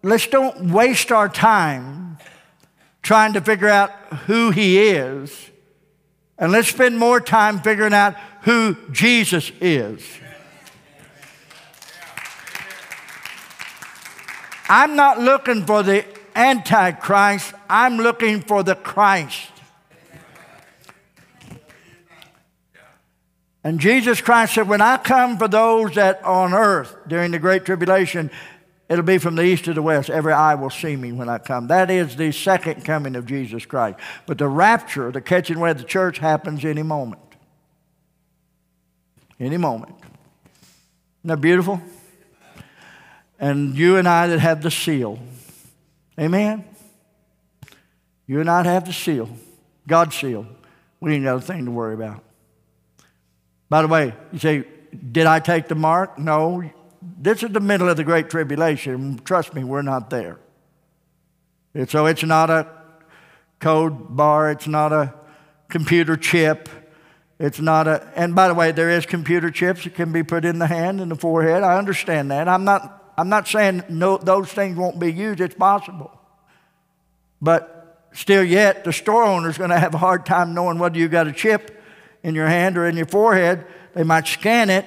let's 0.01 0.27
don't 0.27 0.71
waste 0.71 1.11
our 1.11 1.29
time 1.29 2.17
trying 3.01 3.33
to 3.33 3.41
figure 3.41 3.69
out 3.69 3.91
who 4.25 4.51
he 4.51 4.79
is, 4.79 5.49
and 6.37 6.51
let's 6.51 6.67
spend 6.67 6.97
more 6.97 7.21
time 7.21 7.61
figuring 7.61 7.93
out 7.93 8.15
who 8.43 8.75
Jesus 8.91 9.51
is. 9.61 10.01
I'm 14.69 14.95
not 14.95 15.19
looking 15.19 15.65
for 15.65 15.83
the 15.83 16.05
Antichrist, 16.35 17.53
I'm 17.69 17.97
looking 17.97 18.41
for 18.41 18.61
the 18.63 18.75
Christ. 18.75 19.51
And 23.63 23.79
Jesus 23.79 24.21
Christ 24.21 24.53
said, 24.53 24.69
When 24.69 24.81
I 24.81 24.97
come 24.97 25.37
for 25.37 25.47
those 25.47 25.95
that 25.95 26.23
on 26.23 26.53
earth 26.53 26.95
during 27.07 27.31
the 27.31 27.39
Great 27.39 27.65
Tribulation, 27.65 28.29
it'll 28.87 29.03
be 29.03 29.17
from 29.17 29.35
the 29.35 29.43
east 29.43 29.65
to 29.65 29.73
the 29.73 29.81
west. 29.81 30.09
Every 30.09 30.31
eye 30.31 30.55
will 30.55 30.69
see 30.69 30.95
me 30.95 31.11
when 31.11 31.27
I 31.27 31.39
come. 31.39 31.67
That 31.67 31.89
is 31.89 32.15
the 32.15 32.31
second 32.31 32.85
coming 32.85 33.15
of 33.15 33.25
Jesus 33.25 33.65
Christ. 33.65 33.99
But 34.25 34.37
the 34.37 34.47
rapture, 34.47 35.11
the 35.11 35.21
catching 35.21 35.57
away 35.57 35.71
of 35.71 35.79
the 35.79 35.83
church, 35.83 36.19
happens 36.19 36.63
any 36.63 36.83
moment 36.83 37.26
any 39.39 39.57
moment. 39.57 39.93
Isn't 39.99 41.27
that 41.27 41.41
beautiful? 41.41 41.81
And 43.39 43.77
you 43.77 43.97
and 43.97 44.07
I 44.07 44.27
that 44.27 44.39
have 44.39 44.61
the 44.61 44.71
seal. 44.71 45.19
Amen? 46.19 46.65
You 48.25 48.41
and 48.41 48.49
I 48.49 48.63
have 48.63 48.85
the 48.85 48.93
seal, 48.93 49.29
God's 49.87 50.15
seal. 50.15 50.47
We 50.99 51.13
ain't 51.13 51.23
got 51.23 51.37
a 51.37 51.41
thing 51.41 51.65
to 51.65 51.71
worry 51.71 51.93
about. 51.93 52.23
By 53.69 53.81
the 53.81 53.87
way, 53.87 54.13
you 54.31 54.39
say, 54.39 54.65
Did 55.11 55.27
I 55.27 55.39
take 55.39 55.67
the 55.67 55.75
mark? 55.75 56.17
No. 56.17 56.69
This 57.01 57.43
is 57.43 57.51
the 57.51 57.59
middle 57.59 57.87
of 57.87 57.97
the 57.97 58.03
Great 58.03 58.29
Tribulation. 58.29 59.19
Trust 59.23 59.53
me, 59.53 59.63
we're 59.63 59.83
not 59.83 60.09
there. 60.09 60.39
And 61.73 61.89
so 61.89 62.07
it's 62.07 62.23
not 62.23 62.49
a 62.49 62.67
code 63.59 64.15
bar, 64.15 64.51
it's 64.51 64.67
not 64.67 64.91
a 64.91 65.13
computer 65.69 66.17
chip. 66.17 66.69
It's 67.39 67.59
not 67.59 67.87
a, 67.87 68.11
and 68.15 68.33
by 68.33 68.47
the 68.47 68.53
way, 68.53 68.71
there 68.71 68.89
is 68.89 69.05
computer 69.05 69.51
chips 69.51 69.83
that 69.83 69.93
can 69.93 70.11
be 70.11 70.23
put 70.23 70.43
in 70.43 70.57
the 70.57 70.67
hand 70.67 70.99
and 71.01 71.11
the 71.11 71.15
forehead. 71.15 71.63
I 71.63 71.77
understand 71.77 72.31
that. 72.31 72.47
I'm 72.47 72.63
not, 72.63 73.13
I'm 73.17 73.29
not 73.29 73.47
saying 73.47 73.83
no, 73.89 74.17
those 74.17 74.51
things 74.51 74.75
won't 74.75 74.99
be 74.99 75.13
used. 75.13 75.39
It's 75.39 75.53
possible. 75.53 76.11
But 77.39 78.09
still 78.13 78.43
yet, 78.43 78.83
the 78.83 78.93
store 78.93 79.23
owner 79.23 79.49
is 79.49 79.57
going 79.57 79.69
to 79.69 79.79
have 79.79 79.93
a 79.93 79.99
hard 79.99 80.25
time 80.25 80.55
knowing 80.55 80.79
whether 80.79 80.97
you 80.97 81.07
got 81.07 81.27
a 81.27 81.31
chip 81.31 81.79
in 82.23 82.33
your 82.33 82.47
hand 82.47 82.75
or 82.77 82.87
in 82.87 82.97
your 82.97 83.05
forehead. 83.05 83.65
They 83.93 84.03
might 84.03 84.25
scan 84.25 84.71
it, 84.71 84.85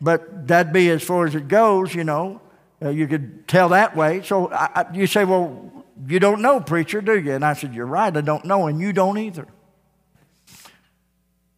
but 0.00 0.46
that'd 0.46 0.74
be 0.74 0.90
as 0.90 1.02
far 1.02 1.26
as 1.26 1.34
it 1.34 1.48
goes, 1.48 1.94
you 1.94 2.04
know. 2.04 2.42
Uh, 2.82 2.90
you 2.90 3.06
could 3.06 3.48
tell 3.48 3.70
that 3.70 3.96
way. 3.96 4.20
So 4.22 4.50
I, 4.50 4.82
I, 4.82 4.92
you 4.92 5.06
say, 5.06 5.24
well, 5.24 5.84
you 6.06 6.20
don't 6.20 6.42
know, 6.42 6.60
preacher, 6.60 7.00
do 7.00 7.18
you? 7.18 7.32
And 7.32 7.44
I 7.44 7.54
said, 7.54 7.74
You're 7.74 7.86
right, 7.86 8.14
I 8.14 8.20
don't 8.20 8.44
know, 8.44 8.66
and 8.66 8.80
you 8.80 8.92
don't 8.92 9.18
either. 9.18 9.46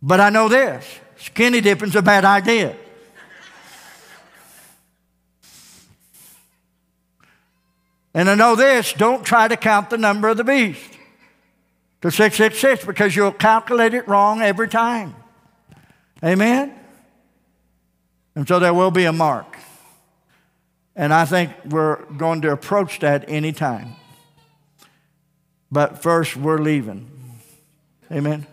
But 0.02 0.20
I 0.20 0.30
know 0.30 0.48
this 0.48 0.84
skinny 1.16 1.60
dipping's 1.60 1.96
a 1.96 2.02
bad 2.02 2.24
idea. 2.24 2.76
And 8.14 8.28
I 8.28 8.34
know 8.34 8.56
this 8.56 8.92
don't 8.92 9.24
try 9.24 9.48
to 9.48 9.56
count 9.56 9.90
the 9.90 9.98
number 9.98 10.28
of 10.28 10.36
the 10.36 10.44
beast 10.44 10.90
to 12.02 12.10
666 12.10 12.84
because 12.84 13.14
you'll 13.14 13.32
calculate 13.32 13.94
it 13.94 14.08
wrong 14.08 14.40
every 14.40 14.68
time. 14.68 15.14
Amen? 16.24 16.74
And 18.34 18.46
so 18.46 18.58
there 18.58 18.74
will 18.74 18.90
be 18.90 19.04
a 19.04 19.12
mark. 19.12 19.56
And 20.96 21.14
I 21.14 21.24
think 21.24 21.52
we're 21.66 22.02
going 22.12 22.40
to 22.42 22.50
approach 22.50 22.98
that 23.00 23.28
anytime. 23.28 23.94
But 25.70 26.02
first, 26.02 26.36
we're 26.36 26.58
leaving. 26.58 27.08
Amen? 28.10 28.46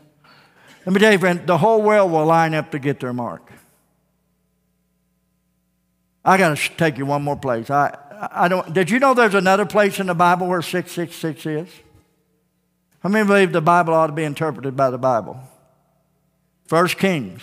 Let 0.86 0.94
me 0.94 1.00
tell 1.00 1.12
you, 1.12 1.18
friend, 1.18 1.48
the 1.48 1.58
whole 1.58 1.82
world 1.82 2.12
will 2.12 2.26
line 2.26 2.54
up 2.54 2.72
to 2.72 2.80
get 2.80 3.00
their 3.00 3.14
mark. 3.14 3.52
I 6.24 6.38
got 6.38 6.58
to 6.58 6.70
take 6.76 6.98
you 6.98 7.06
one 7.06 7.24
more 7.24 7.36
place. 7.36 7.70
I, 7.70 7.98
I 8.32 8.48
don't, 8.48 8.74
did 8.74 8.90
you 8.90 9.00
know 9.00 9.14
there's 9.14 9.36
another 9.36 9.66
place 9.66 10.00
in 10.00 10.08
the 10.08 10.16
Bible 10.16 10.48
where 10.48 10.62
666 10.62 11.46
is? 11.46 11.70
How 13.00 13.10
many 13.10 13.28
believe 13.28 13.52
the 13.52 13.62
Bible 13.62 13.94
ought 13.94 14.08
to 14.08 14.14
be 14.14 14.24
interpreted 14.24 14.76
by 14.76 14.90
the 14.90 14.98
Bible? 14.98 15.40
First 16.66 16.98
Kings. 16.98 17.42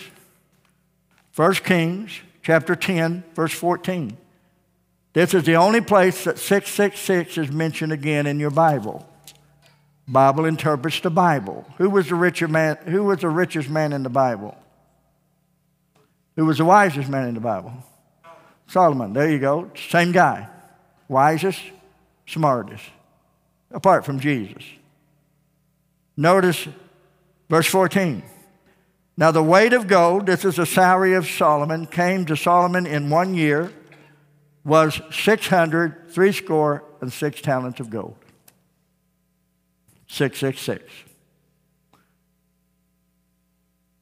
First 1.30 1.64
Kings, 1.64 2.12
chapter 2.43 2.74
10, 2.74 3.22
verse 3.34 3.53
14. 3.53 4.16
This 5.12 5.34
is 5.34 5.45
the 5.45 5.57
only 5.57 5.80
place 5.80 6.24
that 6.24 6.38
666 6.38 7.38
is 7.38 7.53
mentioned 7.53 7.93
again 7.93 8.26
in 8.26 8.40
your 8.40 8.51
Bible. 8.51 9.07
Bible 10.12 10.44
interprets 10.44 11.00
the 11.00 11.08
Bible. 11.08 11.64
Who 11.78 11.88
was 11.88 12.10
the 12.10 12.14
richer 12.14 12.46
man? 12.46 12.76
Who 12.84 13.04
was 13.04 13.20
the 13.20 13.30
richest 13.30 13.70
man 13.70 13.94
in 13.94 14.02
the 14.02 14.10
Bible? 14.10 14.54
Who 16.36 16.44
was 16.44 16.58
the 16.58 16.66
wisest 16.66 17.08
man 17.08 17.28
in 17.28 17.34
the 17.34 17.40
Bible? 17.40 17.72
Solomon. 18.66 19.14
There 19.14 19.30
you 19.30 19.38
go. 19.38 19.70
Same 19.74 20.12
guy. 20.12 20.48
Wisest, 21.08 21.60
smartest. 22.26 22.84
Apart 23.70 24.04
from 24.04 24.20
Jesus. 24.20 24.62
Notice 26.14 26.68
verse 27.48 27.66
14. 27.68 28.22
Now 29.16 29.30
the 29.30 29.42
weight 29.42 29.72
of 29.72 29.88
gold, 29.88 30.26
this 30.26 30.44
is 30.44 30.56
the 30.56 30.66
salary 30.66 31.14
of 31.14 31.26
Solomon, 31.26 31.86
came 31.86 32.26
to 32.26 32.36
Solomon 32.36 32.86
in 32.86 33.08
one 33.08 33.34
year, 33.34 33.72
was 34.62 35.00
600, 35.10 36.10
three 36.10 36.32
score, 36.32 36.84
and 37.00 37.10
six 37.10 37.40
talents 37.40 37.80
of 37.80 37.88
gold. 37.88 38.21
666. 40.12 40.84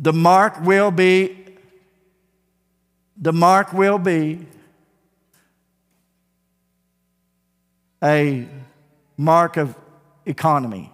The 0.00 0.12
mark 0.12 0.61
will 0.62 0.90
be, 0.90 1.36
the 3.16 3.32
mark 3.32 3.72
will 3.72 3.98
be 3.98 4.44
a 8.02 8.48
mark 9.16 9.56
of 9.56 9.76
economy, 10.26 10.92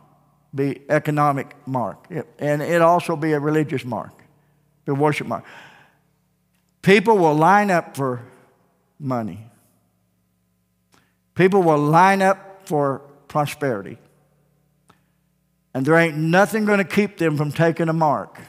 be 0.54 0.82
economic 0.90 1.54
mark, 1.66 2.08
and 2.38 2.60
it 2.60 2.82
also 2.82 3.16
be 3.16 3.32
a 3.32 3.40
religious 3.40 3.86
mark, 3.86 4.12
the 4.84 4.94
worship 4.94 5.26
mark. 5.26 5.44
People 6.82 7.16
will 7.16 7.34
line 7.34 7.70
up 7.70 7.96
for 7.96 8.20
money. 9.00 9.46
People 11.34 11.62
will 11.62 11.78
line 11.78 12.20
up 12.20 12.68
for 12.68 12.98
prosperity. 13.28 13.96
And 15.76 15.84
there 15.84 15.96
ain't 15.98 16.16
nothing 16.16 16.64
going 16.64 16.78
to 16.78 16.84
keep 16.84 17.18
them 17.18 17.36
from 17.36 17.52
taking 17.52 17.90
a 17.90 17.92
mark 17.92 18.40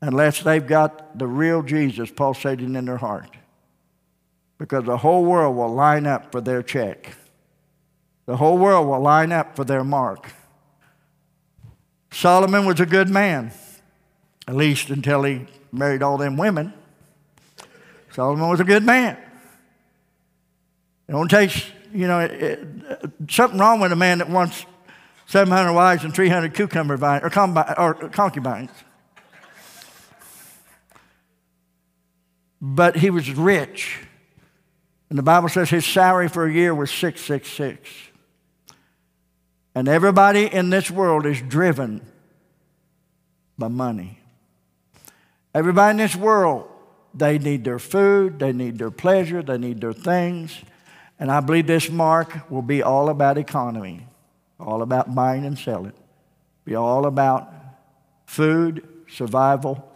unless 0.00 0.42
they've 0.42 0.66
got 0.66 1.16
the 1.16 1.28
real 1.28 1.62
Jesus 1.62 2.10
pulsating 2.10 2.74
in 2.74 2.84
their 2.84 2.96
heart. 2.96 3.30
Because 4.58 4.86
the 4.86 4.96
whole 4.96 5.24
world 5.24 5.56
will 5.56 5.72
line 5.72 6.04
up 6.04 6.32
for 6.32 6.40
their 6.40 6.64
check. 6.64 7.14
The 8.26 8.36
whole 8.36 8.58
world 8.58 8.88
will 8.88 8.98
line 8.98 9.30
up 9.30 9.54
for 9.54 9.62
their 9.62 9.84
mark. 9.84 10.32
Solomon 12.10 12.66
was 12.66 12.80
a 12.80 12.86
good 12.86 13.08
man, 13.08 13.52
at 14.48 14.56
least 14.56 14.90
until 14.90 15.22
he 15.22 15.46
married 15.70 16.02
all 16.02 16.18
them 16.18 16.36
women. 16.36 16.74
Solomon 18.10 18.48
was 18.48 18.58
a 18.58 18.64
good 18.64 18.82
man. 18.82 19.16
It 21.06 21.12
don't 21.12 21.30
take 21.30 21.52
you 21.94 22.08
know, 22.08 22.20
it, 22.20 22.32
it, 22.32 23.10
something 23.30 23.58
wrong 23.58 23.80
with 23.80 23.92
a 23.92 23.96
man 23.96 24.18
that 24.18 24.28
wants 24.28 24.66
700 25.26 25.72
wives 25.72 26.04
and 26.04 26.12
300 26.12 26.52
cucumber 26.52 26.96
vines 26.96 27.22
or, 27.22 27.78
or 27.78 27.94
concubines. 28.10 28.70
But 32.60 32.96
he 32.96 33.10
was 33.10 33.30
rich. 33.32 34.00
And 35.08 35.18
the 35.18 35.22
Bible 35.22 35.48
says 35.48 35.70
his 35.70 35.86
salary 35.86 36.28
for 36.28 36.46
a 36.46 36.52
year 36.52 36.74
was 36.74 36.90
666. 36.90 37.88
And 39.74 39.88
everybody 39.88 40.46
in 40.46 40.70
this 40.70 40.90
world 40.90 41.26
is 41.26 41.40
driven 41.42 42.00
by 43.56 43.68
money. 43.68 44.18
Everybody 45.54 45.92
in 45.92 45.96
this 45.98 46.16
world, 46.16 46.68
they 47.12 47.38
need 47.38 47.64
their 47.64 47.78
food, 47.78 48.40
they 48.40 48.52
need 48.52 48.78
their 48.78 48.90
pleasure, 48.90 49.42
they 49.42 49.58
need 49.58 49.80
their 49.80 49.92
things. 49.92 50.62
And 51.18 51.30
I 51.30 51.40
believe 51.40 51.66
this 51.66 51.90
mark 51.90 52.50
will 52.50 52.62
be 52.62 52.82
all 52.82 53.08
about 53.08 53.38
economy, 53.38 54.06
all 54.58 54.82
about 54.82 55.14
buying 55.14 55.44
and 55.44 55.58
selling, 55.58 55.92
be 56.64 56.74
all 56.74 57.06
about 57.06 57.52
food, 58.26 58.86
survival, 59.08 59.90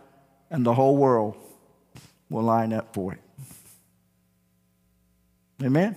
and 0.51 0.65
the 0.65 0.75
whole 0.75 0.97
world 0.97 1.37
will 2.31 2.43
line 2.43 2.73
up 2.73 2.95
for 2.95 3.15
it. 3.15 3.21
Amen? 5.63 5.97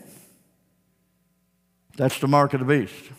That's 1.97 2.19
the 2.19 2.27
mark 2.27 2.53
of 2.53 2.61
the 2.61 2.65
beast. 2.65 3.11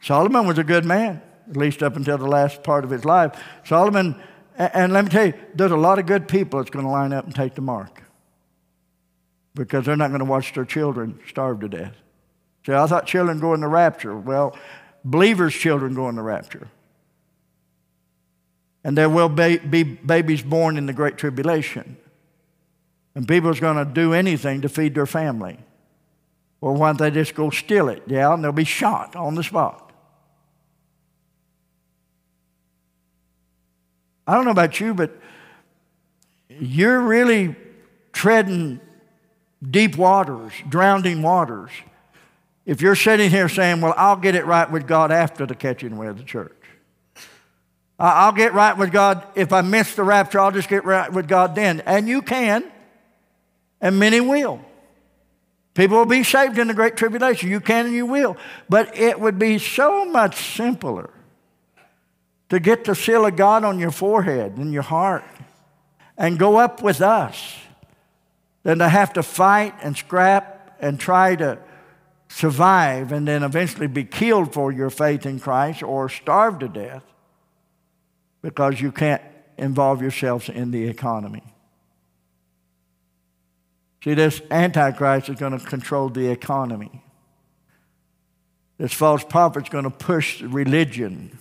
Solomon 0.00 0.46
was 0.46 0.58
a 0.58 0.64
good 0.64 0.84
man, 0.84 1.22
at 1.48 1.56
least 1.56 1.82
up 1.82 1.96
until 1.96 2.18
the 2.18 2.26
last 2.26 2.62
part 2.62 2.84
of 2.84 2.90
his 2.90 3.04
life. 3.04 3.40
Solomon, 3.64 4.20
and 4.56 4.92
let 4.92 5.04
me 5.04 5.10
tell 5.10 5.26
you, 5.26 5.34
there's 5.54 5.70
a 5.70 5.76
lot 5.76 5.98
of 5.98 6.06
good 6.06 6.26
people 6.26 6.58
that's 6.58 6.70
going 6.70 6.84
to 6.84 6.90
line 6.90 7.12
up 7.12 7.26
and 7.26 7.34
take 7.34 7.54
the 7.54 7.60
mark 7.60 8.02
because 9.56 9.86
they're 9.86 9.96
not 9.96 10.08
going 10.08 10.20
to 10.20 10.26
watch 10.26 10.52
their 10.52 10.64
children 10.64 11.18
starve 11.26 11.60
to 11.60 11.68
death. 11.68 11.94
See, 12.64 12.72
I 12.72 12.86
thought 12.86 13.06
children 13.06 13.40
go 13.40 13.54
in 13.54 13.60
the 13.60 13.68
rapture. 13.68 14.16
Well, 14.16 14.56
believers' 15.04 15.54
children 15.54 15.94
go 15.94 16.08
in 16.08 16.14
the 16.14 16.22
rapture. 16.22 16.68
And 18.84 18.96
there 18.96 19.08
will 19.08 19.28
be, 19.28 19.56
babies 19.82 20.42
born 20.42 20.76
in 20.76 20.86
the 20.86 20.92
Great 20.92 21.16
Tribulation. 21.16 21.96
And 23.14 23.26
people's 23.26 23.58
going 23.58 23.76
to 23.78 23.84
do 23.84 24.12
anything 24.12 24.60
to 24.60 24.68
feed 24.68 24.94
their 24.94 25.06
family. 25.06 25.58
Or 26.60 26.74
why 26.74 26.88
don't 26.88 26.98
they 26.98 27.10
just 27.10 27.34
go 27.34 27.50
steal 27.50 27.88
it? 27.88 28.02
Yeah, 28.06 28.34
and 28.34 28.44
they'll 28.44 28.52
be 28.52 28.64
shot 28.64 29.16
on 29.16 29.34
the 29.34 29.42
spot. 29.42 29.90
I 34.26 34.34
don't 34.34 34.44
know 34.44 34.50
about 34.50 34.80
you, 34.80 34.92
but 34.92 35.16
you're 36.48 37.00
really 37.00 37.56
treading 38.12 38.80
deep 39.70 39.96
waters, 39.96 40.52
drowning 40.68 41.22
waters. 41.22 41.70
If 42.64 42.80
you're 42.80 42.96
sitting 42.96 43.30
here 43.30 43.48
saying, 43.48 43.80
Well, 43.80 43.94
I'll 43.96 44.16
get 44.16 44.34
it 44.34 44.46
right 44.46 44.70
with 44.70 44.86
God 44.86 45.12
after 45.12 45.46
the 45.46 45.54
catching 45.54 45.92
away 45.92 46.08
of 46.08 46.18
the 46.18 46.24
church. 46.24 46.52
I'll 47.98 48.32
get 48.32 48.52
right 48.52 48.76
with 48.76 48.92
God. 48.92 49.26
If 49.34 49.52
I 49.52 49.62
miss 49.62 49.94
the 49.94 50.02
rapture, 50.02 50.38
I'll 50.38 50.52
just 50.52 50.68
get 50.68 50.84
right 50.84 51.10
with 51.10 51.28
God 51.28 51.54
then. 51.54 51.80
And 51.86 52.06
you 52.06 52.20
can, 52.20 52.64
and 53.80 53.98
many 53.98 54.20
will. 54.20 54.60
People 55.72 55.98
will 55.98 56.06
be 56.06 56.22
saved 56.22 56.58
in 56.58 56.68
the 56.68 56.74
Great 56.74 56.96
Tribulation. 56.96 57.50
You 57.50 57.60
can 57.60 57.86
and 57.86 57.94
you 57.94 58.06
will. 58.06 58.36
But 58.68 58.96
it 58.98 59.18
would 59.18 59.38
be 59.38 59.58
so 59.58 60.04
much 60.04 60.56
simpler 60.56 61.10
to 62.48 62.60
get 62.60 62.84
the 62.84 62.94
seal 62.94 63.26
of 63.26 63.36
God 63.36 63.64
on 63.64 63.78
your 63.78 63.90
forehead 63.90 64.56
and 64.56 64.72
your 64.72 64.82
heart 64.82 65.24
and 66.16 66.38
go 66.38 66.56
up 66.56 66.82
with 66.82 67.00
us 67.00 67.56
than 68.66 68.80
to 68.80 68.88
have 68.88 69.12
to 69.12 69.22
fight 69.22 69.72
and 69.80 69.96
scrap 69.96 70.76
and 70.80 70.98
try 70.98 71.36
to 71.36 71.56
survive 72.28 73.12
and 73.12 73.28
then 73.28 73.44
eventually 73.44 73.86
be 73.86 74.02
killed 74.02 74.52
for 74.52 74.72
your 74.72 74.90
faith 74.90 75.24
in 75.24 75.38
Christ 75.38 75.84
or 75.84 76.08
starve 76.08 76.58
to 76.58 76.68
death 76.68 77.04
because 78.42 78.80
you 78.80 78.90
can't 78.90 79.22
involve 79.56 80.02
yourselves 80.02 80.48
in 80.48 80.72
the 80.72 80.88
economy. 80.88 81.44
See, 84.02 84.14
this 84.14 84.42
Antichrist 84.50 85.28
is 85.28 85.36
going 85.36 85.56
to 85.56 85.64
control 85.64 86.08
the 86.08 86.26
economy. 86.26 87.04
This 88.78 88.92
false 88.92 89.22
prophet 89.22 89.62
is 89.62 89.68
going 89.68 89.84
to 89.84 89.90
push 89.90 90.42
religion. 90.42 91.38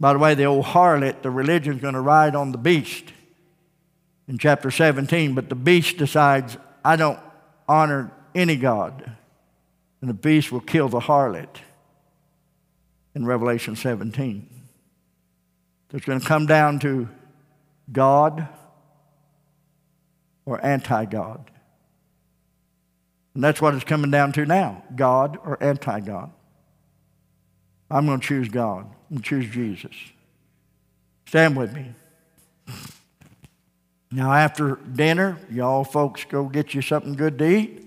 By 0.00 0.12
the 0.12 0.18
way, 0.18 0.34
the 0.34 0.46
old 0.46 0.64
harlot, 0.64 1.22
the 1.22 1.30
religion 1.30 1.76
is 1.76 1.80
going 1.80 1.94
to 1.94 2.00
ride 2.00 2.34
on 2.34 2.50
the 2.50 2.58
beast 2.58 3.12
in 4.28 4.38
chapter 4.38 4.70
17, 4.70 5.34
but 5.34 5.48
the 5.48 5.54
beast 5.54 5.96
decides, 5.96 6.56
I 6.84 6.96
don't 6.96 7.18
honor 7.68 8.12
any 8.34 8.56
God. 8.56 9.12
And 10.00 10.08
the 10.08 10.14
beast 10.14 10.52
will 10.52 10.60
kill 10.60 10.88
the 10.88 11.00
harlot 11.00 11.56
in 13.14 13.26
Revelation 13.26 13.74
17. 13.74 14.48
So 15.90 15.96
it's 15.96 16.06
going 16.06 16.20
to 16.20 16.26
come 16.26 16.46
down 16.46 16.78
to 16.80 17.08
God 17.90 18.46
or 20.44 20.64
anti 20.64 21.06
God. 21.06 21.50
And 23.34 23.42
that's 23.42 23.60
what 23.60 23.74
it's 23.74 23.84
coming 23.84 24.10
down 24.10 24.32
to 24.32 24.44
now 24.44 24.84
God 24.94 25.38
or 25.44 25.62
anti 25.62 26.00
God. 26.00 26.30
I'm 27.90 28.06
going 28.06 28.20
to 28.20 28.26
choose 28.26 28.48
God. 28.48 28.86
To 29.14 29.22
choose 29.22 29.48
Jesus. 29.48 29.94
Stand 31.26 31.56
with 31.56 31.72
me. 31.72 31.94
Now, 34.10 34.32
after 34.32 34.76
dinner, 34.76 35.38
y'all 35.50 35.84
folks 35.84 36.24
go 36.24 36.44
get 36.44 36.72
you 36.72 36.80
something 36.80 37.14
good 37.14 37.38
to 37.38 37.46
eat. 37.46 37.84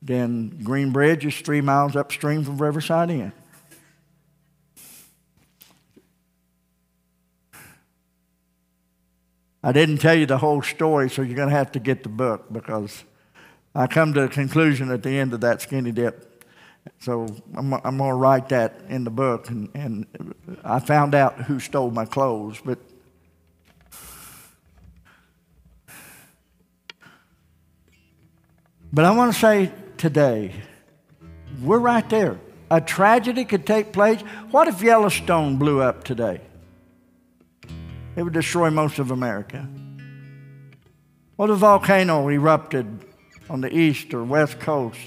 Then 0.00 0.60
Green 0.62 0.92
Bridge 0.92 1.26
is 1.26 1.36
three 1.40 1.60
miles 1.60 1.94
upstream 1.94 2.44
from 2.44 2.56
Riverside 2.58 3.10
Inn. 3.10 3.32
I 9.62 9.72
didn't 9.72 9.98
tell 9.98 10.14
you 10.14 10.26
the 10.26 10.38
whole 10.38 10.62
story, 10.62 11.10
so 11.10 11.22
you're 11.22 11.36
going 11.36 11.48
to 11.48 11.54
have 11.54 11.72
to 11.72 11.80
get 11.80 12.04
the 12.04 12.08
book 12.08 12.52
because 12.52 13.02
I 13.74 13.88
come 13.88 14.14
to 14.14 14.22
a 14.22 14.28
conclusion 14.28 14.90
at 14.92 15.02
the 15.02 15.10
end 15.10 15.34
of 15.34 15.40
that 15.40 15.60
skinny 15.60 15.90
dip. 15.90 16.44
So 17.00 17.26
I'm, 17.54 17.74
I'm 17.74 17.98
going 17.98 18.10
to 18.10 18.16
write 18.16 18.48
that 18.50 18.80
in 18.88 19.02
the 19.02 19.10
book. 19.10 19.50
And, 19.50 19.68
and 19.74 20.06
I 20.62 20.78
found 20.78 21.16
out 21.16 21.42
who 21.42 21.58
stole 21.58 21.90
my 21.90 22.04
clothes, 22.04 22.60
but 22.64 22.78
But 28.96 29.04
I 29.04 29.10
want 29.10 29.34
to 29.34 29.38
say 29.38 29.70
today, 29.98 30.54
we're 31.62 31.78
right 31.78 32.08
there. 32.08 32.38
A 32.70 32.80
tragedy 32.80 33.44
could 33.44 33.66
take 33.66 33.92
place. 33.92 34.22
What 34.50 34.68
if 34.68 34.80
Yellowstone 34.80 35.58
blew 35.58 35.82
up 35.82 36.02
today? 36.02 36.40
It 38.16 38.22
would 38.22 38.32
destroy 38.32 38.70
most 38.70 38.98
of 38.98 39.10
America. 39.10 39.68
What 41.36 41.50
if 41.50 41.56
a 41.56 41.58
volcano 41.58 42.26
erupted 42.30 43.04
on 43.50 43.60
the 43.60 43.70
east 43.70 44.14
or 44.14 44.24
west 44.24 44.60
coast. 44.60 44.98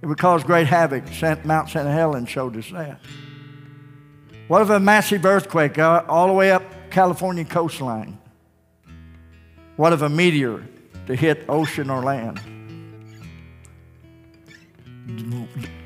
It 0.00 0.06
would 0.06 0.16
cause 0.16 0.42
great 0.42 0.66
havoc. 0.66 1.04
Mount 1.44 1.68
St. 1.68 1.86
Helens 1.86 2.30
showed 2.30 2.56
us 2.56 2.70
that. 2.70 3.00
What 4.48 4.62
if 4.62 4.70
a 4.70 4.80
massive 4.80 5.26
earthquake 5.26 5.78
all 5.78 6.28
the 6.28 6.32
way 6.32 6.52
up 6.52 6.62
California 6.90 7.44
coastline? 7.44 8.16
What 9.76 9.92
if 9.92 10.00
a 10.00 10.08
meteor 10.08 10.66
to 11.06 11.14
hit 11.14 11.44
ocean 11.50 11.90
or 11.90 12.02
land? 12.02 12.40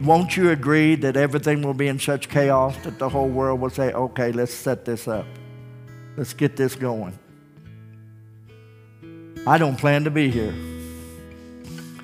Won't 0.01 0.37
you 0.37 0.51
agree 0.51 0.95
that 0.97 1.17
everything 1.17 1.63
will 1.63 1.75
be 1.75 1.89
in 1.89 1.99
such 1.99 2.29
chaos 2.29 2.77
that 2.85 2.99
the 2.99 3.09
whole 3.09 3.29
world 3.29 3.61
will 3.61 3.71
say, 3.71 3.93
okay, 3.93 4.33
let's 4.33 4.55
set 4.55 4.85
this 4.85 5.07
up. 5.07 5.27
Let's 6.17 6.33
get 6.33 6.57
this 6.57 6.75
going. 6.75 7.19
I 9.47 9.59
don't 9.59 9.77
plan 9.77 10.05
to 10.05 10.11
be 10.11 10.31
here. 10.31 10.55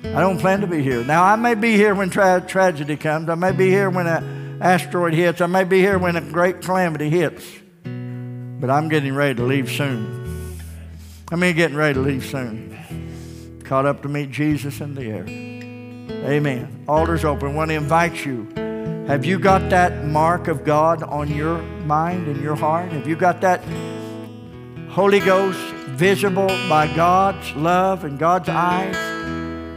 I 0.03 0.21
don't 0.21 0.39
plan 0.39 0.61
to 0.61 0.67
be 0.67 0.81
here. 0.81 1.03
Now, 1.03 1.23
I 1.23 1.35
may 1.35 1.55
be 1.55 1.75
here 1.75 1.95
when 1.95 2.09
tra- 2.09 2.43
tragedy 2.47 2.97
comes. 2.97 3.29
I 3.29 3.35
may 3.35 3.51
be 3.51 3.69
here 3.69 3.89
when 3.89 4.05
an 4.05 4.61
asteroid 4.61 5.13
hits. 5.13 5.41
I 5.41 5.47
may 5.47 5.63
be 5.63 5.79
here 5.79 5.97
when 5.97 6.15
a 6.15 6.21
great 6.21 6.61
calamity 6.61 7.09
hits. 7.09 7.45
But 7.83 8.69
I'm 8.69 8.89
getting 8.89 9.13
ready 9.13 9.35
to 9.35 9.43
leave 9.43 9.71
soon. 9.71 10.59
I 11.31 11.35
mean, 11.35 11.55
getting 11.55 11.77
ready 11.77 11.95
to 11.95 11.99
leave 11.99 12.25
soon. 12.25 13.59
Caught 13.63 13.85
up 13.85 14.01
to 14.03 14.07
meet 14.07 14.31
Jesus 14.31 14.81
in 14.81 14.95
the 14.95 15.03
air. 15.03 15.46
Amen. 16.09 16.85
Altar's 16.87 17.25
open. 17.25 17.51
I 17.51 17.53
want 17.53 17.69
to 17.69 17.75
invite 17.75 18.25
you. 18.25 18.47
Have 19.07 19.25
you 19.25 19.39
got 19.39 19.69
that 19.69 20.05
mark 20.05 20.47
of 20.47 20.63
God 20.63 21.03
on 21.03 21.33
your 21.33 21.61
mind 21.85 22.27
and 22.27 22.41
your 22.41 22.55
heart? 22.55 22.91
Have 22.91 23.07
you 23.07 23.15
got 23.15 23.41
that 23.41 23.61
Holy 24.89 25.19
Ghost 25.19 25.59
visible 25.95 26.47
by 26.69 26.93
God's 26.95 27.53
love 27.55 28.03
and 28.03 28.17
God's 28.19 28.49
eyes? 28.49 28.95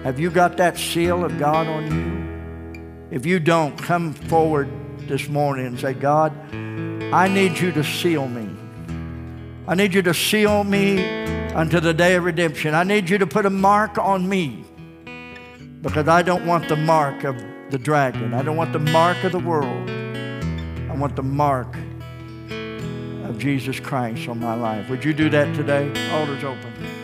Have 0.05 0.19
you 0.19 0.31
got 0.31 0.57
that 0.57 0.79
seal 0.79 1.25
of 1.25 1.39
God 1.39 1.67
on 1.67 1.85
you? 1.95 3.17
If 3.17 3.27
you 3.27 3.41
don't, 3.41 3.77
come 3.77 4.15
forward 4.15 4.69
this 5.01 5.29
morning 5.29 5.67
and 5.67 5.79
say, 5.79 5.95
God, 5.95 6.33
I 6.55 7.29
need 7.29 7.59
you 7.59 7.73
to 7.73 7.85
seal 7.85 8.29
me. 8.29 8.49
I 9.67 9.75
need 9.75 9.95
you 9.95 10.03
to 10.03 10.15
seal 10.15 10.65
me 10.65 11.53
unto 11.53 11.81
the 11.81 11.93
day 11.93 12.15
of 12.15 12.25
redemption. 12.25 12.75
I 12.75 12.85
need 12.85 13.11
you 13.11 13.19
to 13.19 13.27
put 13.27 13.47
a 13.47 13.51
mark 13.51 13.99
on 13.99 14.29
me 14.29 14.60
because 15.83 16.09
I 16.09 16.23
don't 16.23 16.47
want 16.47 16.69
the 16.69 16.77
mark 16.77 17.25
of 17.25 17.37
the 17.71 17.79
dragon. 17.79 18.35
I 18.35 18.43
don't 18.43 18.57
want 18.57 18.73
the 18.73 18.79
mark 18.79 19.23
of 19.25 19.33
the 19.33 19.39
world. 19.39 19.89
I 20.91 20.95
want 20.95 21.17
the 21.17 21.23
mark 21.23 21.75
of 23.25 23.39
Jesus 23.39 23.81
Christ 23.81 24.29
on 24.29 24.41
my 24.41 24.55
life. 24.55 24.91
Would 24.91 25.05
you 25.05 25.15
do 25.15 25.31
that 25.31 25.55
today? 25.55 25.89
Altar's 26.13 26.45
open. 26.45 27.00